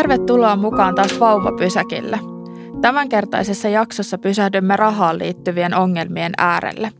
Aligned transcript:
Tervetuloa 0.00 0.56
mukaan 0.56 0.94
taas 0.94 1.20
vauvapysäkille. 1.20 2.20
Tämänkertaisessa 2.80 3.68
jaksossa 3.68 4.18
pysähdymme 4.18 4.76
rahaan 4.76 5.18
liittyvien 5.18 5.74
ongelmien 5.74 6.32
äärelle. 6.38 6.92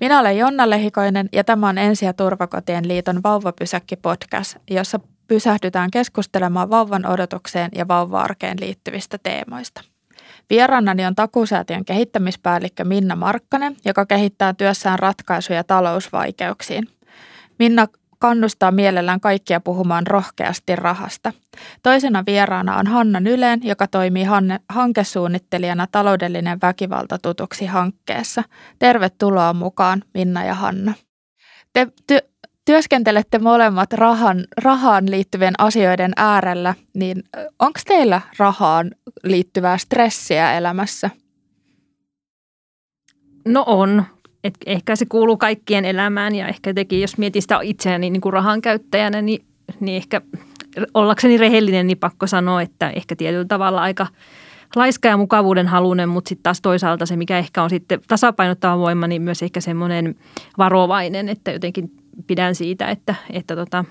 Minä 0.00 0.20
olen 0.20 0.38
Jonna 0.38 0.70
Lehikoinen 0.70 1.28
ja 1.32 1.44
tämä 1.44 1.68
on 1.68 1.78
Ensi- 1.78 2.04
ja 2.04 2.12
Turvakotien 2.12 2.88
liiton 2.88 3.22
vauvapysäkki-podcast, 3.22 4.56
jossa 4.70 5.00
pysähdytään 5.28 5.90
keskustelemaan 5.90 6.70
vauvan 6.70 7.06
odotukseen 7.06 7.70
ja 7.74 7.88
vauva-arkeen 7.88 8.60
liittyvistä 8.60 9.18
teemoista. 9.22 9.80
Vieraanani 10.50 11.06
on 11.06 11.14
takuusäätiön 11.14 11.84
kehittämispäällikkö 11.84 12.84
Minna 12.84 13.16
Markkanen, 13.16 13.76
joka 13.84 14.06
kehittää 14.06 14.54
työssään 14.54 14.98
ratkaisuja 14.98 15.64
talousvaikeuksiin. 15.64 16.88
Minna 17.58 17.86
kannustaa 18.18 18.72
mielellään 18.72 19.20
kaikkia 19.20 19.60
puhumaan 19.60 20.06
rohkeasti 20.06 20.76
rahasta. 20.76 21.32
Toisena 21.82 22.22
vieraana 22.26 22.76
on 22.76 22.86
Hanna 22.86 23.20
Nyleen, 23.20 23.60
joka 23.62 23.86
toimii 23.86 24.26
hankesuunnittelijana 24.68 25.86
taloudellinen 25.92 26.58
väkivalta 26.62 27.18
tutuksi 27.18 27.66
hankkeessa. 27.66 28.42
Tervetuloa 28.78 29.52
mukaan 29.52 30.02
Minna 30.14 30.44
ja 30.44 30.54
Hanna. 30.54 30.94
Te 31.72 31.86
ty- 32.12 32.28
työskentelette 32.64 33.38
molemmat 33.38 33.92
rahan, 33.92 34.44
rahaan 34.56 35.10
liittyvien 35.10 35.54
asioiden 35.58 36.12
äärellä, 36.16 36.74
niin 36.94 37.22
onko 37.58 37.80
teillä 37.86 38.20
rahaan 38.38 38.90
liittyvää 39.24 39.78
stressiä 39.78 40.52
elämässä? 40.52 41.10
No 43.48 43.64
on. 43.66 44.04
Et 44.44 44.54
ehkä 44.66 44.96
se 44.96 45.06
kuuluu 45.06 45.36
kaikkien 45.36 45.84
elämään 45.84 46.34
ja 46.34 46.48
ehkä 46.48 46.74
teki, 46.74 47.00
jos 47.00 47.18
mietin 47.18 47.42
sitä 47.42 47.58
itseäni 47.62 48.10
niin 48.10 48.20
kuin 48.20 48.32
rahan 48.32 48.62
käyttäjänä, 48.62 49.22
niin, 49.22 49.44
niin 49.80 49.96
ehkä 49.96 50.20
ollakseni 50.94 51.36
rehellinen, 51.36 51.86
niin 51.86 51.98
pakko 51.98 52.26
sanoa, 52.26 52.62
että 52.62 52.90
ehkä 52.90 53.16
tietyllä 53.16 53.44
tavalla 53.44 53.82
aika 53.82 54.06
laiska 54.76 55.08
ja 55.08 55.16
mukavuuden 55.16 55.68
halunen, 55.68 56.08
mutta 56.08 56.28
sitten 56.28 56.42
taas 56.42 56.60
toisaalta 56.60 57.06
se, 57.06 57.16
mikä 57.16 57.38
ehkä 57.38 57.62
on 57.62 57.70
sitten 57.70 58.00
tasapainottava 58.08 58.78
voima, 58.78 59.06
niin 59.06 59.22
myös 59.22 59.42
ehkä 59.42 59.60
semmoinen 59.60 60.14
varovainen, 60.58 61.28
että 61.28 61.52
jotenkin 61.52 61.90
pidän 62.26 62.54
siitä, 62.54 62.86
että, 62.86 63.14
että 63.30 63.56
tota, 63.56 63.84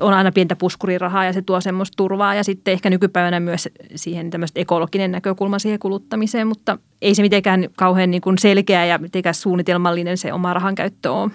on 0.00 0.14
aina 0.14 0.32
pientä 0.32 0.56
puskurirahaa 0.56 1.24
ja 1.24 1.32
se 1.32 1.42
tuo 1.42 1.60
semmoista 1.60 1.96
turvaa 1.96 2.34
ja 2.34 2.44
sitten 2.44 2.72
ehkä 2.72 2.90
nykypäivänä 2.90 3.40
myös 3.40 3.68
siihen 3.94 4.30
tämmöistä 4.30 4.60
ekologinen 4.60 5.12
näkökulma 5.12 5.58
siihen 5.58 5.78
kuluttamiseen, 5.78 6.46
mutta 6.46 6.78
ei 7.02 7.14
se 7.14 7.22
mitenkään 7.22 7.68
kauhean 7.76 8.10
niin 8.10 8.22
kuin 8.22 8.38
selkeä 8.38 8.84
ja 8.84 8.98
mitenkään 8.98 9.34
suunnitelmallinen 9.34 10.18
se 10.18 10.32
oma 10.32 10.54
rahan 10.54 10.74
käyttö 10.74 11.12
on. 11.12 11.30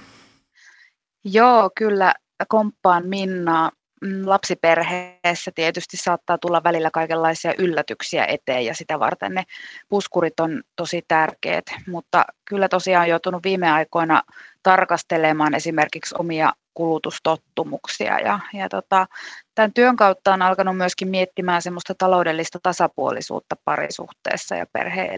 Joo, 1.26 1.72
kyllä 1.76 2.14
komppaan 2.48 3.08
Minnaa. 3.08 3.72
Mm, 4.02 4.22
lapsiperheessä 4.26 5.52
tietysti 5.56 5.98
saattaa 5.98 6.38
tulla 6.38 6.64
välillä 6.64 6.90
kaikenlaisia 6.94 7.54
yllätyksiä 7.58 8.26
eteen 8.26 8.66
ja 8.66 8.76
sitä 8.76 9.00
varten 9.00 9.34
ne 9.34 9.44
puskurit 9.90 10.40
on 10.40 10.64
tosi 10.76 11.02
tärkeät, 11.08 11.66
mutta 11.88 12.26
kyllä 12.46 12.70
tosiaan 12.70 13.04
on 13.04 13.10
joutunut 13.10 13.44
viime 13.44 13.72
aikoina 13.72 14.24
tarkastelemaan 14.64 15.54
esimerkiksi 15.54 16.16
omia 16.20 16.54
kulutustottumuksia. 16.78 18.20
Ja, 18.20 18.40
ja 18.54 18.70
tota, 18.70 19.08
tämän 19.56 19.74
työn 19.74 19.96
kautta 19.96 20.34
on 20.34 20.42
alkanut 20.42 20.78
myöskin 20.78 21.08
miettimään 21.08 21.62
semmoista 21.62 21.96
taloudellista 21.98 22.60
tasapuolisuutta 22.64 23.56
parisuhteessa 23.66 24.56
ja 24.56 24.66
perheen 24.74 25.10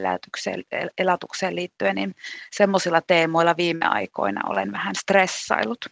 elatukseen 0.98 1.56
liittyen, 1.56 1.96
niin 1.96 2.16
semmoisilla 2.52 3.02
teemoilla 3.02 3.58
viime 3.58 3.86
aikoina 3.86 4.42
olen 4.50 4.72
vähän 4.72 4.96
stressailut. 4.96 5.86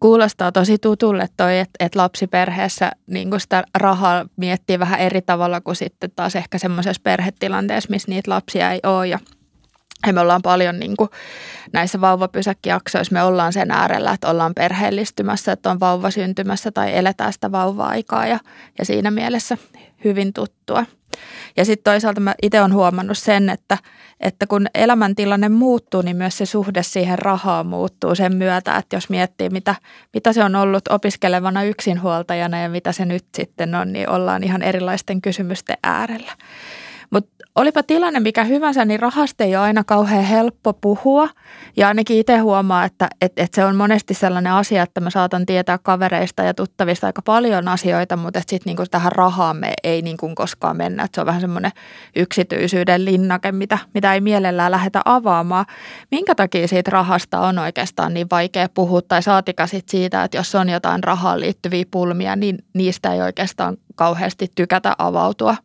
Kuulostaa 0.00 0.52
tosi 0.52 0.78
tutulle 0.78 1.26
toi, 1.36 1.58
että, 1.58 1.84
että 1.84 1.98
lapsiperheessä 1.98 2.92
niin 3.06 3.40
sitä 3.40 3.64
rahaa 3.74 4.26
miettii 4.36 4.78
vähän 4.78 5.00
eri 5.00 5.22
tavalla 5.22 5.60
kuin 5.60 5.76
sitten 5.76 6.10
taas 6.16 6.36
ehkä 6.36 6.58
semmoisessa 6.58 7.02
perhetilanteessa, 7.04 7.90
missä 7.90 8.10
niitä 8.10 8.30
lapsia 8.30 8.70
ei 8.70 8.80
ole 8.82 9.06
ja 9.06 9.18
ja 10.06 10.12
me 10.12 10.20
ollaan 10.20 10.42
paljon 10.42 10.80
niin 10.80 10.96
kuin 10.96 11.10
näissä 11.72 12.00
vauvapysäkkijaksoissa, 12.00 13.12
me 13.12 13.22
ollaan 13.22 13.52
sen 13.52 13.70
äärellä, 13.70 14.12
että 14.12 14.30
ollaan 14.30 14.54
perheellistymässä, 14.54 15.52
että 15.52 15.70
on 15.70 15.80
vauva 15.80 16.10
syntymässä 16.10 16.70
tai 16.70 16.96
eletään 16.96 17.32
sitä 17.32 17.52
vauva-aikaa 17.52 18.26
ja, 18.26 18.38
ja 18.78 18.84
siinä 18.84 19.10
mielessä 19.10 19.58
hyvin 20.04 20.32
tuttua. 20.32 20.84
Ja 21.56 21.64
sitten 21.64 21.92
toisaalta 21.92 22.20
mä 22.20 22.34
itse 22.42 22.60
olen 22.60 22.74
huomannut 22.74 23.18
sen, 23.18 23.48
että, 23.50 23.78
että 24.20 24.46
kun 24.46 24.66
elämäntilanne 24.74 25.48
muuttuu, 25.48 26.02
niin 26.02 26.16
myös 26.16 26.38
se 26.38 26.46
suhde 26.46 26.82
siihen 26.82 27.18
rahaan 27.18 27.66
muuttuu 27.66 28.14
sen 28.14 28.36
myötä, 28.36 28.76
että 28.76 28.96
jos 28.96 29.10
miettii, 29.10 29.50
mitä, 29.50 29.74
mitä 30.14 30.32
se 30.32 30.44
on 30.44 30.56
ollut 30.56 30.88
opiskelevana 30.88 31.62
yksinhuoltajana 31.62 32.60
ja 32.60 32.68
mitä 32.68 32.92
se 32.92 33.04
nyt 33.04 33.24
sitten 33.34 33.74
on, 33.74 33.92
niin 33.92 34.08
ollaan 34.08 34.44
ihan 34.44 34.62
erilaisten 34.62 35.22
kysymysten 35.22 35.76
äärellä. 35.82 36.32
Olipa 37.54 37.82
tilanne 37.82 38.20
mikä 38.20 38.44
hyvänsä, 38.44 38.84
niin 38.84 39.00
rahasta 39.00 39.44
ei 39.44 39.56
ole 39.56 39.64
aina 39.64 39.84
kauhean 39.84 40.24
helppo 40.24 40.72
puhua. 40.72 41.28
Ja 41.76 41.88
ainakin 41.88 42.18
itse 42.18 42.38
huomaa, 42.38 42.84
että, 42.84 43.08
että, 43.20 43.42
että 43.42 43.54
se 43.54 43.64
on 43.64 43.76
monesti 43.76 44.14
sellainen 44.14 44.52
asia, 44.52 44.82
että 44.82 45.00
mä 45.00 45.10
saatan 45.10 45.46
tietää 45.46 45.78
kavereista 45.78 46.42
ja 46.42 46.54
tuttavista 46.54 47.06
aika 47.06 47.22
paljon 47.22 47.68
asioita, 47.68 48.16
mutta 48.16 48.40
sitten 48.40 48.60
niinku 48.64 48.84
tähän 48.90 49.12
rahaan 49.12 49.56
me 49.56 49.72
ei 49.84 50.02
niinku 50.02 50.34
koskaan 50.34 50.76
mennä. 50.76 51.02
Että 51.02 51.16
se 51.16 51.20
on 51.20 51.26
vähän 51.26 51.40
semmoinen 51.40 51.70
yksityisyyden 52.16 53.04
linnake, 53.04 53.52
mitä, 53.52 53.78
mitä 53.94 54.14
ei 54.14 54.20
mielellään 54.20 54.70
lähdetä 54.70 55.02
avaamaan. 55.04 55.66
Minkä 56.10 56.34
takia 56.34 56.68
siitä 56.68 56.90
rahasta 56.90 57.40
on 57.40 57.58
oikeastaan 57.58 58.14
niin 58.14 58.26
vaikea 58.30 58.68
puhua 58.68 59.02
tai 59.02 59.22
saatika 59.22 59.66
sit 59.66 59.88
siitä, 59.88 60.24
että 60.24 60.36
jos 60.36 60.54
on 60.54 60.68
jotain 60.68 61.04
rahaan 61.04 61.40
liittyviä 61.40 61.84
pulmia, 61.90 62.36
niin 62.36 62.58
niistä 62.72 63.12
ei 63.12 63.22
oikeastaan 63.22 63.76
kauheasti 63.94 64.48
tykätä 64.54 64.94
avautua 64.98 65.56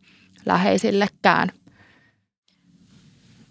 läheisillekään 0.46 1.48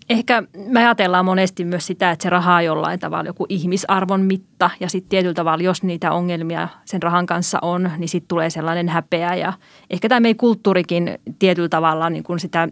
ehkä 0.09 0.43
me 0.67 0.79
ajatellaan 0.79 1.25
monesti 1.25 1.65
myös 1.65 1.87
sitä, 1.87 2.11
että 2.11 2.23
se 2.23 2.29
raha 2.29 2.55
on 2.55 2.65
jollain 2.65 2.99
tavalla 2.99 3.29
joku 3.29 3.45
ihmisarvon 3.49 4.21
mitta 4.21 4.69
ja 4.79 4.89
sitten 4.89 5.09
tietyllä 5.09 5.33
tavalla, 5.33 5.63
jos 5.63 5.83
niitä 5.83 6.11
ongelmia 6.11 6.67
sen 6.85 7.03
rahan 7.03 7.25
kanssa 7.25 7.59
on, 7.61 7.91
niin 7.97 8.09
sitten 8.09 8.27
tulee 8.27 8.49
sellainen 8.49 8.89
häpeä 8.89 9.35
ja 9.35 9.53
ehkä 9.89 10.09
tämä 10.09 10.19
meidän 10.19 10.37
kulttuurikin 10.37 11.19
tietyllä 11.39 11.69
tavalla 11.69 12.09
niin 12.09 12.23
kuin 12.23 12.39
sitä 12.39 12.67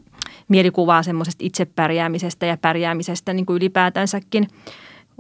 mielikuvaa 0.48 1.04
semmoisesta 1.04 1.46
itsepärjäämisestä 1.46 2.46
ja 2.46 2.58
pärjäämisestä 2.58 3.34
niin 3.34 3.46
kuin 3.46 3.58
ylipäätänsäkin 3.58 4.48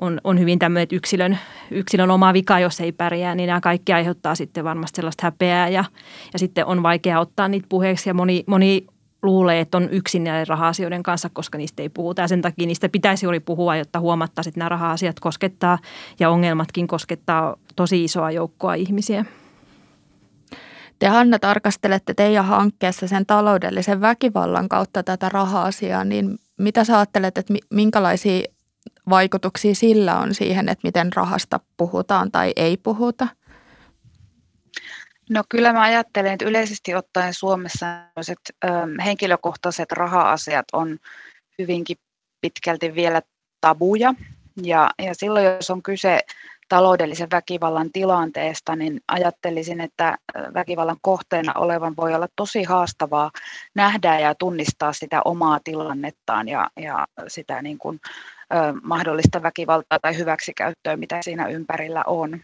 on, 0.01 0.21
on 0.23 0.39
hyvin 0.39 0.59
tämmöinen, 0.59 0.83
että 0.83 0.95
yksilön, 0.95 1.39
yksilön 1.71 2.11
oma 2.11 2.33
vika, 2.33 2.59
jos 2.59 2.81
ei 2.81 2.91
pärjää, 2.91 3.35
niin 3.35 3.47
nämä 3.47 3.61
kaikki 3.61 3.93
aiheuttaa 3.93 4.35
sitten 4.35 4.63
varmasti 4.63 4.95
sellaista 4.95 5.27
häpeää 5.27 5.69
ja, 5.69 5.83
ja 6.33 6.39
sitten 6.39 6.65
on 6.65 6.83
vaikea 6.83 7.19
ottaa 7.19 7.47
niitä 7.47 7.67
puheeksi 7.69 8.09
ja 8.09 8.13
moni, 8.13 8.43
moni 8.47 8.87
luulee, 9.23 9.59
että 9.59 9.77
on 9.77 9.89
yksin 9.91 10.23
näiden 10.23 10.47
raha-asioiden 10.47 11.03
kanssa, 11.03 11.29
koska 11.29 11.57
niistä 11.57 11.81
ei 11.81 11.89
puhuta. 11.89 12.21
Ja 12.21 12.27
sen 12.27 12.41
takia 12.41 12.67
niistä 12.67 12.89
pitäisi 12.89 13.25
juuri 13.25 13.39
puhua, 13.39 13.75
jotta 13.75 13.99
huomattaisiin, 13.99 14.51
että 14.51 14.59
nämä 14.59 14.69
raha-asiat 14.69 15.19
koskettaa 15.19 15.77
ja 16.19 16.29
ongelmatkin 16.29 16.87
koskettaa 16.87 17.55
tosi 17.75 18.03
isoa 18.03 18.31
joukkoa 18.31 18.73
ihmisiä. 18.73 19.25
Te 20.99 21.07
Hanna 21.07 21.39
tarkastelette 21.39 22.13
teidän 22.13 22.45
hankkeessa 22.45 23.07
sen 23.07 23.25
taloudellisen 23.25 24.01
väkivallan 24.01 24.69
kautta 24.69 25.03
tätä 25.03 25.29
raha-asiaa, 25.29 26.03
niin 26.03 26.37
mitä 26.57 26.83
sä 26.83 26.97
ajattelet, 26.97 27.37
että 27.37 27.53
minkälaisia 27.69 28.43
vaikutuksia 29.09 29.75
sillä 29.75 30.19
on 30.19 30.33
siihen, 30.33 30.69
että 30.69 30.87
miten 30.87 31.13
rahasta 31.13 31.59
puhutaan 31.77 32.31
tai 32.31 32.53
ei 32.55 32.77
puhuta? 32.77 33.27
No 35.29 35.43
kyllä 35.49 35.73
mä 35.73 35.81
ajattelen, 35.81 36.33
että 36.33 36.45
yleisesti 36.45 36.95
ottaen 36.95 37.33
Suomessa 37.33 37.85
ö, 38.17 38.69
henkilökohtaiset 39.05 39.91
raha-asiat 39.91 40.65
on 40.73 40.97
hyvinkin 41.59 41.97
pitkälti 42.41 42.95
vielä 42.95 43.21
tabuja. 43.61 44.13
Ja, 44.63 44.89
ja 44.99 45.13
silloin, 45.13 45.45
jos 45.45 45.69
on 45.69 45.83
kyse 45.83 46.19
taloudellisen 46.69 47.31
väkivallan 47.31 47.91
tilanteesta, 47.91 48.75
niin 48.75 49.01
ajattelisin, 49.07 49.81
että 49.81 50.17
väkivallan 50.53 50.97
kohteena 51.01 51.53
olevan 51.53 51.93
voi 51.97 52.13
olla 52.15 52.27
tosi 52.35 52.63
haastavaa 52.63 53.31
nähdä 53.75 54.19
ja 54.19 54.35
tunnistaa 54.35 54.93
sitä 54.93 55.21
omaa 55.25 55.59
tilannettaan 55.63 56.47
ja, 56.47 56.69
ja 56.75 57.07
sitä 57.27 57.61
niin 57.61 57.77
kuin, 57.77 57.99
mahdollista 58.83 59.43
väkivaltaa 59.43 59.99
tai 60.01 60.17
hyväksikäyttöä, 60.17 60.97
mitä 60.97 61.19
siinä 61.21 61.47
ympärillä 61.47 62.03
on. 62.07 62.41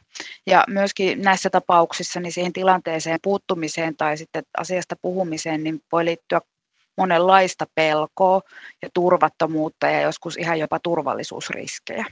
Ja 0.48 0.64
myöskin 0.68 1.22
näissä 1.22 1.50
tapauksissa 1.50 2.20
niin 2.20 2.34
siihen 2.34 2.54
tilanteeseen 2.54 3.20
puuttumiseen 3.24 3.98
tai 3.98 4.18
sitten 4.18 4.44
asiasta 4.58 4.96
puhumiseen 5.02 5.64
niin 5.64 5.82
voi 5.92 6.06
liittyä 6.06 6.42
monenlaista 6.98 7.66
pelkoa 7.76 8.42
ja 8.82 8.90
turvattomuutta 8.94 9.88
ja 9.88 10.02
joskus 10.02 10.38
ihan 10.38 10.60
jopa 10.60 10.80
turvallisuusriskejä. 10.80 12.06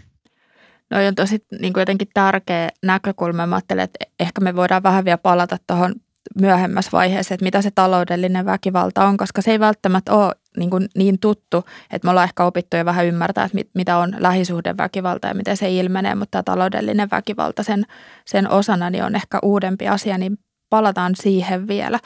No 0.89 1.07
on 1.07 1.15
tosi 1.15 1.45
niin 1.61 1.73
kuin 1.73 1.81
jotenkin 1.81 2.07
tärkeä 2.13 2.69
näkökulma. 2.83 3.47
Mä 3.47 3.55
ajattelen, 3.55 3.83
että 3.83 4.05
ehkä 4.19 4.41
me 4.41 4.55
voidaan 4.55 4.83
vähän 4.83 5.05
vielä 5.05 5.17
palata 5.17 5.57
tuohon 5.67 5.95
myöhemmässä 6.39 6.91
vaiheessa, 6.91 7.33
että 7.33 7.43
mitä 7.43 7.61
se 7.61 7.71
taloudellinen 7.71 8.45
väkivalta 8.45 9.05
on, 9.05 9.17
koska 9.17 9.41
se 9.41 9.51
ei 9.51 9.59
välttämättä 9.59 10.13
ole 10.13 10.35
niin, 10.57 10.69
kuin 10.69 10.89
niin 10.97 11.19
tuttu, 11.19 11.65
että 11.91 12.05
me 12.05 12.09
ollaan 12.09 12.27
ehkä 12.27 12.45
opittu 12.45 12.77
jo 12.77 12.85
vähän 12.85 13.05
ymmärtää, 13.05 13.45
että 13.45 13.55
mit, 13.55 13.69
mitä 13.73 13.97
on 13.97 14.15
lähisuhdeväkivalta 14.17 15.27
ja 15.27 15.33
miten 15.33 15.57
se 15.57 15.69
ilmenee, 15.69 16.15
mutta 16.15 16.31
tämä 16.31 16.43
taloudellinen 16.43 17.09
väkivalta 17.11 17.63
sen, 17.63 17.85
sen 18.25 18.49
osana 18.49 18.89
niin 18.89 19.03
on 19.03 19.15
ehkä 19.15 19.39
uudempi 19.43 19.87
asia, 19.87 20.17
niin 20.17 20.37
palataan 20.69 21.15
siihen 21.15 21.67
vielä. 21.67 21.99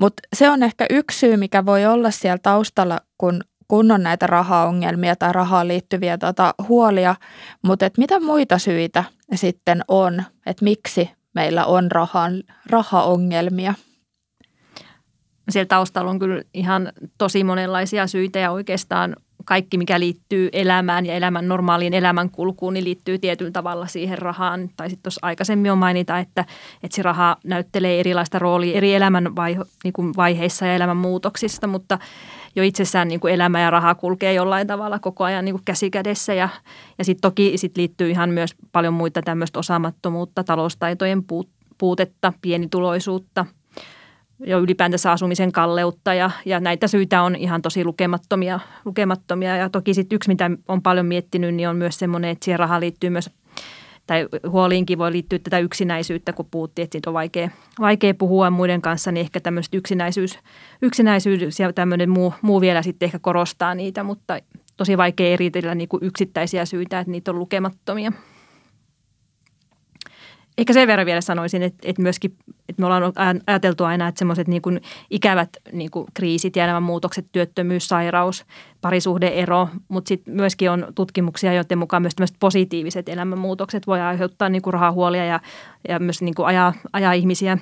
Mutta 0.00 0.22
se 0.32 0.50
on 0.50 0.62
ehkä 0.62 0.86
yksi 0.90 1.18
syy, 1.18 1.36
mikä 1.36 1.66
voi 1.66 1.86
olla 1.86 2.10
siellä 2.10 2.38
taustalla, 2.42 3.00
kun, 3.18 3.40
kun 3.68 3.90
on 3.90 4.02
näitä 4.02 4.26
rahaongelmia 4.26 5.16
tai 5.16 5.32
rahaan 5.32 5.68
liittyviä 5.68 6.18
tota, 6.18 6.54
huolia. 6.68 7.14
Mutta 7.62 7.90
mitä 7.98 8.20
muita 8.20 8.58
syitä 8.58 9.04
sitten 9.34 9.84
on, 9.88 10.22
että 10.46 10.64
miksi 10.64 11.10
meillä 11.38 11.66
on 11.66 11.90
rahan, 11.90 12.42
rahaongelmia? 12.70 13.74
Siellä 15.50 15.66
taustalla 15.66 16.10
on 16.10 16.18
kyllä 16.18 16.42
ihan 16.54 16.92
tosi 17.18 17.44
monenlaisia 17.44 18.06
syitä 18.06 18.38
ja 18.38 18.50
oikeastaan 18.50 19.16
kaikki, 19.48 19.78
mikä 19.78 20.00
liittyy 20.00 20.48
elämään 20.52 21.06
ja 21.06 21.14
elämän 21.14 21.48
normaaliin 21.48 21.94
elämänkulkuun, 21.94 22.74
niin 22.74 22.84
liittyy 22.84 23.18
tietyllä 23.18 23.50
tavalla 23.50 23.86
siihen 23.86 24.18
rahaan. 24.18 24.70
Tai 24.76 24.90
sitten 24.90 25.02
tuossa 25.02 25.18
aikaisemmin 25.22 25.72
on 25.72 25.78
mainita, 25.78 26.18
että, 26.18 26.44
että 26.82 26.96
se 26.96 27.02
raha 27.02 27.36
näyttelee 27.44 28.00
erilaista 28.00 28.38
roolia 28.38 28.76
eri 28.76 28.94
elämän 28.94 29.36
vaihe, 29.36 29.64
niin 29.84 29.92
kuin 29.92 30.16
vaiheissa 30.16 30.66
ja 30.66 30.74
elämän 30.74 30.96
muutoksista, 30.96 31.66
mutta 31.66 31.98
jo 32.56 32.62
itsessään 32.62 33.08
niin 33.08 33.20
kuin 33.20 33.34
elämä 33.34 33.60
ja 33.60 33.70
raha 33.70 33.94
kulkee 33.94 34.32
jollain 34.32 34.66
tavalla 34.66 34.98
koko 34.98 35.24
ajan 35.24 35.44
niin 35.44 35.54
kuin 35.54 35.64
käsi 35.64 35.90
kädessä. 35.90 36.34
Ja, 36.34 36.48
ja 36.98 37.04
sitten 37.04 37.30
toki 37.30 37.52
sit 37.56 37.76
liittyy 37.76 38.10
ihan 38.10 38.30
myös 38.30 38.54
paljon 38.72 38.94
muita 38.94 39.22
tämmöistä 39.22 39.58
osaamattomuutta, 39.58 40.44
taloustaitojen 40.44 41.22
puutetta, 41.78 42.32
pienituloisuutta– 42.42 43.46
jo 44.40 44.58
ylipäätänsä 44.58 45.12
asumisen 45.12 45.52
kalleutta 45.52 46.14
ja, 46.14 46.30
ja 46.44 46.60
näitä 46.60 46.88
syitä 46.88 47.22
on 47.22 47.36
ihan 47.36 47.62
tosi 47.62 47.84
lukemattomia. 47.84 48.60
lukemattomia. 48.84 49.56
Ja 49.56 49.70
toki 49.70 49.94
sitten 49.94 50.16
yksi, 50.16 50.30
mitä 50.30 50.50
on 50.68 50.82
paljon 50.82 51.06
miettinyt, 51.06 51.54
niin 51.54 51.68
on 51.68 51.76
myös 51.76 51.98
semmoinen, 51.98 52.30
että 52.30 52.44
siihen 52.44 52.58
rahaan 52.58 52.80
liittyy 52.80 53.10
myös 53.10 53.30
tai 54.08 54.28
huoliinkin 54.48 54.98
voi 54.98 55.12
liittyä 55.12 55.38
tätä 55.38 55.58
yksinäisyyttä, 55.58 56.32
kun 56.32 56.46
puhuttiin, 56.50 56.84
että 56.84 56.94
siitä 56.94 57.10
on 57.10 57.14
vaikea, 57.14 57.50
vaikea 57.80 58.14
puhua 58.14 58.50
muiden 58.50 58.82
kanssa, 58.82 59.12
niin 59.12 59.20
ehkä 59.20 59.40
tämmöistä 59.40 59.76
yksinäisyys, 59.76 60.38
yksinäisyys 60.82 61.60
ja 61.60 61.72
tämmöinen 61.72 62.10
muu, 62.10 62.34
muu 62.42 62.60
vielä 62.60 62.82
sitten 62.82 63.06
ehkä 63.06 63.18
korostaa 63.18 63.74
niitä, 63.74 64.02
mutta 64.02 64.38
tosi 64.76 64.96
vaikea 64.96 65.32
eritellä 65.32 65.74
niin 65.74 65.88
kuin 65.88 66.04
yksittäisiä 66.04 66.64
syitä, 66.64 67.00
että 67.00 67.10
niitä 67.10 67.30
on 67.30 67.38
lukemattomia. 67.38 68.12
Ehkä 70.58 70.72
sen 70.72 70.88
verran 70.88 71.06
vielä 71.06 71.20
sanoisin, 71.20 71.62
että, 71.62 71.88
että 71.88 72.02
myöskin 72.02 72.36
että 72.68 72.82
me 72.82 72.86
ollaan 72.86 73.12
ajateltu 73.46 73.84
aina, 73.84 74.08
että 74.08 74.18
semmoiset 74.18 74.48
niin 74.48 74.62
ikävät 75.10 75.48
niin 75.72 75.90
kuin 75.90 76.06
kriisit 76.14 76.56
ja 76.56 76.64
elämänmuutokset, 76.64 77.26
työttömyys, 77.32 77.88
sairaus, 77.88 78.44
parisuhdeero, 78.80 79.68
mutta 79.88 80.08
sitten 80.08 80.34
myöskin 80.34 80.70
on 80.70 80.86
tutkimuksia, 80.94 81.52
joiden 81.52 81.78
mukaan 81.78 82.02
myös 82.02 82.32
positiiviset 82.40 83.08
elämänmuutokset 83.08 83.86
voi 83.86 84.00
aiheuttaa 84.00 84.48
niin 84.48 84.62
kuin 84.62 84.74
rahahuolia 84.74 85.24
ja, 85.24 85.40
ja 85.88 85.98
myös 85.98 86.22
niin 86.22 86.34
kuin 86.34 86.46
ajaa, 86.46 86.72
ajaa 86.92 87.12
ihmisiä 87.12 87.58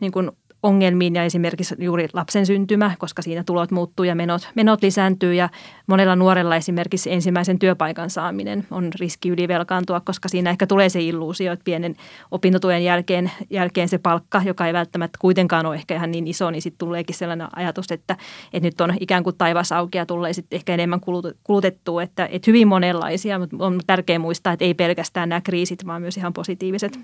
niin 0.00 0.12
kuin 0.12 0.30
ongelmiin 0.62 1.14
ja 1.14 1.24
esimerkiksi 1.24 1.74
juuri 1.78 2.08
lapsen 2.12 2.46
syntymä, 2.46 2.92
koska 2.98 3.22
siinä 3.22 3.44
tulot 3.44 3.70
muuttuu 3.70 4.04
ja 4.04 4.14
menot, 4.14 4.48
menot 4.54 4.82
lisääntyy 4.82 5.34
ja 5.34 5.48
monella 5.86 6.16
nuorella 6.16 6.56
esimerkiksi 6.56 7.12
ensimmäisen 7.12 7.58
työpaikan 7.58 8.10
saaminen 8.10 8.66
on 8.70 8.90
riski 9.00 9.28
ylivelkaantua, 9.28 10.00
koska 10.00 10.28
siinä 10.28 10.50
ehkä 10.50 10.66
tulee 10.66 10.88
se 10.88 11.00
illuusio, 11.00 11.52
että 11.52 11.64
pienen 11.64 11.96
opintotuen 12.30 12.84
jälkeen, 12.84 13.30
jälkeen 13.50 13.88
se 13.88 13.98
palkka, 13.98 14.42
joka 14.44 14.66
ei 14.66 14.72
välttämättä 14.72 15.18
kuitenkaan 15.20 15.66
ole 15.66 15.74
ehkä 15.74 15.94
ihan 15.94 16.10
niin 16.10 16.26
iso, 16.26 16.50
niin 16.50 16.62
sitten 16.62 16.78
tuleekin 16.78 17.16
sellainen 17.16 17.48
ajatus, 17.56 17.92
että, 17.92 18.16
että 18.52 18.66
nyt 18.66 18.80
on 18.80 18.94
ikään 19.00 19.24
kuin 19.24 19.36
taivas 19.36 19.72
auki 19.72 19.98
ja 19.98 20.06
tulee 20.06 20.32
sitten 20.32 20.56
ehkä 20.56 20.74
enemmän 20.74 21.00
kulutettua, 21.44 22.02
että, 22.02 22.26
että 22.26 22.50
hyvin 22.50 22.68
monenlaisia, 22.68 23.38
mutta 23.38 23.56
on 23.58 23.80
tärkeää 23.86 24.18
muistaa, 24.18 24.52
että 24.52 24.64
ei 24.64 24.74
pelkästään 24.74 25.28
nämä 25.28 25.40
kriisit, 25.40 25.86
vaan 25.86 26.02
myös 26.02 26.16
ihan 26.16 26.32
positiiviset 26.32 26.98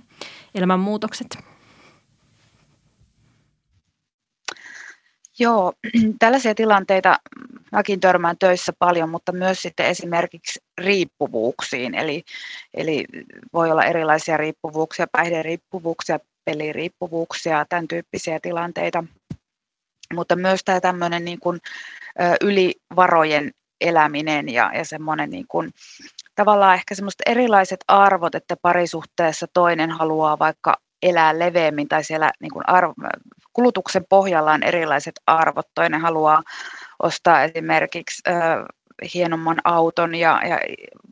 elämänmuutokset. 0.55 1.56
Joo, 5.39 5.73
tällaisia 6.19 6.55
tilanteita 6.55 7.19
mäkin 7.73 8.01
törmään 8.01 8.39
töissä 8.39 8.73
paljon, 8.79 9.11
mutta 9.11 9.33
myös 9.33 9.63
sitten 9.63 9.87
esimerkiksi 9.87 10.61
riippuvuuksiin. 10.79 11.95
Eli, 11.95 12.23
eli 12.75 13.05
voi 13.53 13.71
olla 13.71 13.85
erilaisia 13.85 14.37
riippuvuuksia, 14.37 15.07
päihderiippuvuuksia, 15.13 16.19
peliriippuvuuksia, 16.45 17.67
tämän 17.69 17.89
tyyppisiä 17.89 18.39
tilanteita. 18.43 19.05
Mutta 20.15 20.37
myös 20.37 20.61
tämä 20.65 20.81
tämmöinen 20.81 21.25
niin 21.25 21.41
kuin, 21.41 21.61
ylivarojen 22.41 23.51
eläminen 23.81 24.49
ja, 24.49 24.71
ja 24.75 24.85
semmoinen 24.85 25.31
niin 25.31 25.45
kuin, 25.49 25.71
tavallaan 26.35 26.75
ehkä 26.75 26.95
semmoiset 26.95 27.23
erilaiset 27.27 27.81
arvot, 27.89 28.35
että 28.35 28.57
parisuhteessa 28.63 29.47
toinen 29.53 29.91
haluaa 29.91 30.39
vaikka 30.39 30.77
elää 31.03 31.39
leveämmin 31.39 31.89
tai 31.89 32.05
siellä 32.05 32.31
niin 32.41 32.51
kuin 32.53 32.69
arvo, 32.69 32.95
kulutuksen 33.57 34.05
pohjalla 34.09 34.53
on 34.53 34.63
erilaiset 34.63 35.15
arvot. 35.27 35.67
Toinen 35.75 36.01
haluaa 36.01 36.43
ostaa 37.03 37.43
esimerkiksi 37.43 38.23
ö, 38.29 38.33
hienomman 39.15 39.57
auton 39.65 40.15
ja, 40.15 40.41
ja 40.49 40.59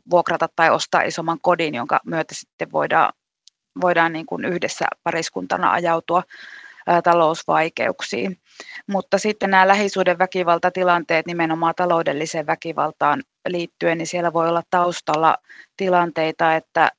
vuokrata 0.09 0.49
tai 0.55 0.69
ostaa 0.69 1.01
isomman 1.01 1.39
kodin, 1.41 1.75
jonka 1.75 1.99
myötä 2.05 2.35
sitten 2.35 2.71
voidaan, 2.71 3.13
voidaan 3.81 4.13
niin 4.13 4.25
kuin 4.25 4.45
yhdessä 4.45 4.85
pariskuntana 5.03 5.71
ajautua 5.71 6.23
talousvaikeuksiin. 7.03 8.37
Mutta 8.87 9.17
sitten 9.17 9.49
nämä 9.49 9.67
lähisuuden 9.67 10.17
väkivaltatilanteet 10.17 11.25
nimenomaan 11.25 11.75
taloudelliseen 11.75 12.47
väkivaltaan 12.47 13.23
liittyen, 13.47 13.97
niin 13.97 14.07
siellä 14.07 14.33
voi 14.33 14.49
olla 14.49 14.63
taustalla 14.69 15.37
tilanteita, 15.77 16.55
että 16.55 16.91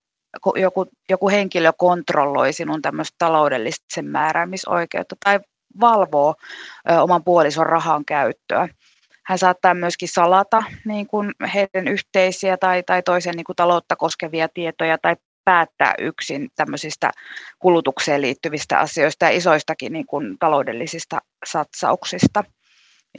joku, 0.56 0.86
joku 1.08 1.28
henkilö 1.28 1.72
kontrolloi 1.78 2.52
sinun 2.52 2.82
tämmöistä 2.82 3.14
taloudellista 3.18 4.02
määräämisoikeutta 4.02 5.16
tai 5.24 5.40
valvoo 5.80 6.34
ö, 6.90 7.02
oman 7.02 7.24
puolison 7.24 7.66
rahan 7.66 8.04
käyttöä. 8.04 8.68
Hän 9.26 9.38
saattaa 9.38 9.74
myöskin 9.74 10.08
salata 10.08 10.62
niin 10.84 11.06
kuin 11.06 11.32
heidän 11.54 11.88
yhteisiä 11.88 12.56
tai, 12.56 12.82
tai 12.82 13.02
toisen 13.02 13.34
niin 13.34 13.44
kuin 13.44 13.56
taloutta 13.56 13.96
koskevia 13.96 14.48
tietoja 14.54 14.98
tai 15.02 15.16
päättää 15.44 15.94
yksin 15.98 16.48
tämmöisistä 16.56 17.10
kulutukseen 17.58 18.20
liittyvistä 18.20 18.78
asioista 18.78 19.24
ja 19.24 19.30
isoistakin 19.30 19.92
niin 19.92 20.06
kuin 20.06 20.38
taloudellisista 20.38 21.18
satsauksista, 21.46 22.44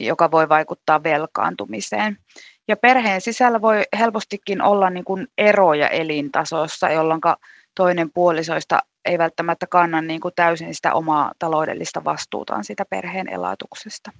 joka 0.00 0.30
voi 0.30 0.48
vaikuttaa 0.48 1.02
velkaantumiseen. 1.02 2.18
Ja 2.68 2.76
perheen 2.76 3.20
sisällä 3.20 3.62
voi 3.62 3.82
helpostikin 3.98 4.62
olla 4.62 4.90
niin 4.90 5.04
kuin 5.04 5.26
eroja 5.38 5.88
elintasossa, 5.88 6.90
jolloin 6.90 7.20
toinen 7.74 8.12
puolisoista 8.12 8.78
ei 9.04 9.18
välttämättä 9.18 9.66
kanna 9.66 10.02
niin 10.02 10.20
kuin 10.20 10.34
täysin 10.34 10.74
sitä 10.74 10.94
omaa 10.94 11.32
taloudellista 11.38 12.04
vastuutaan 12.04 12.64
sitä 12.64 12.84
perheen 12.90 13.28
elatuksesta. 13.28 14.10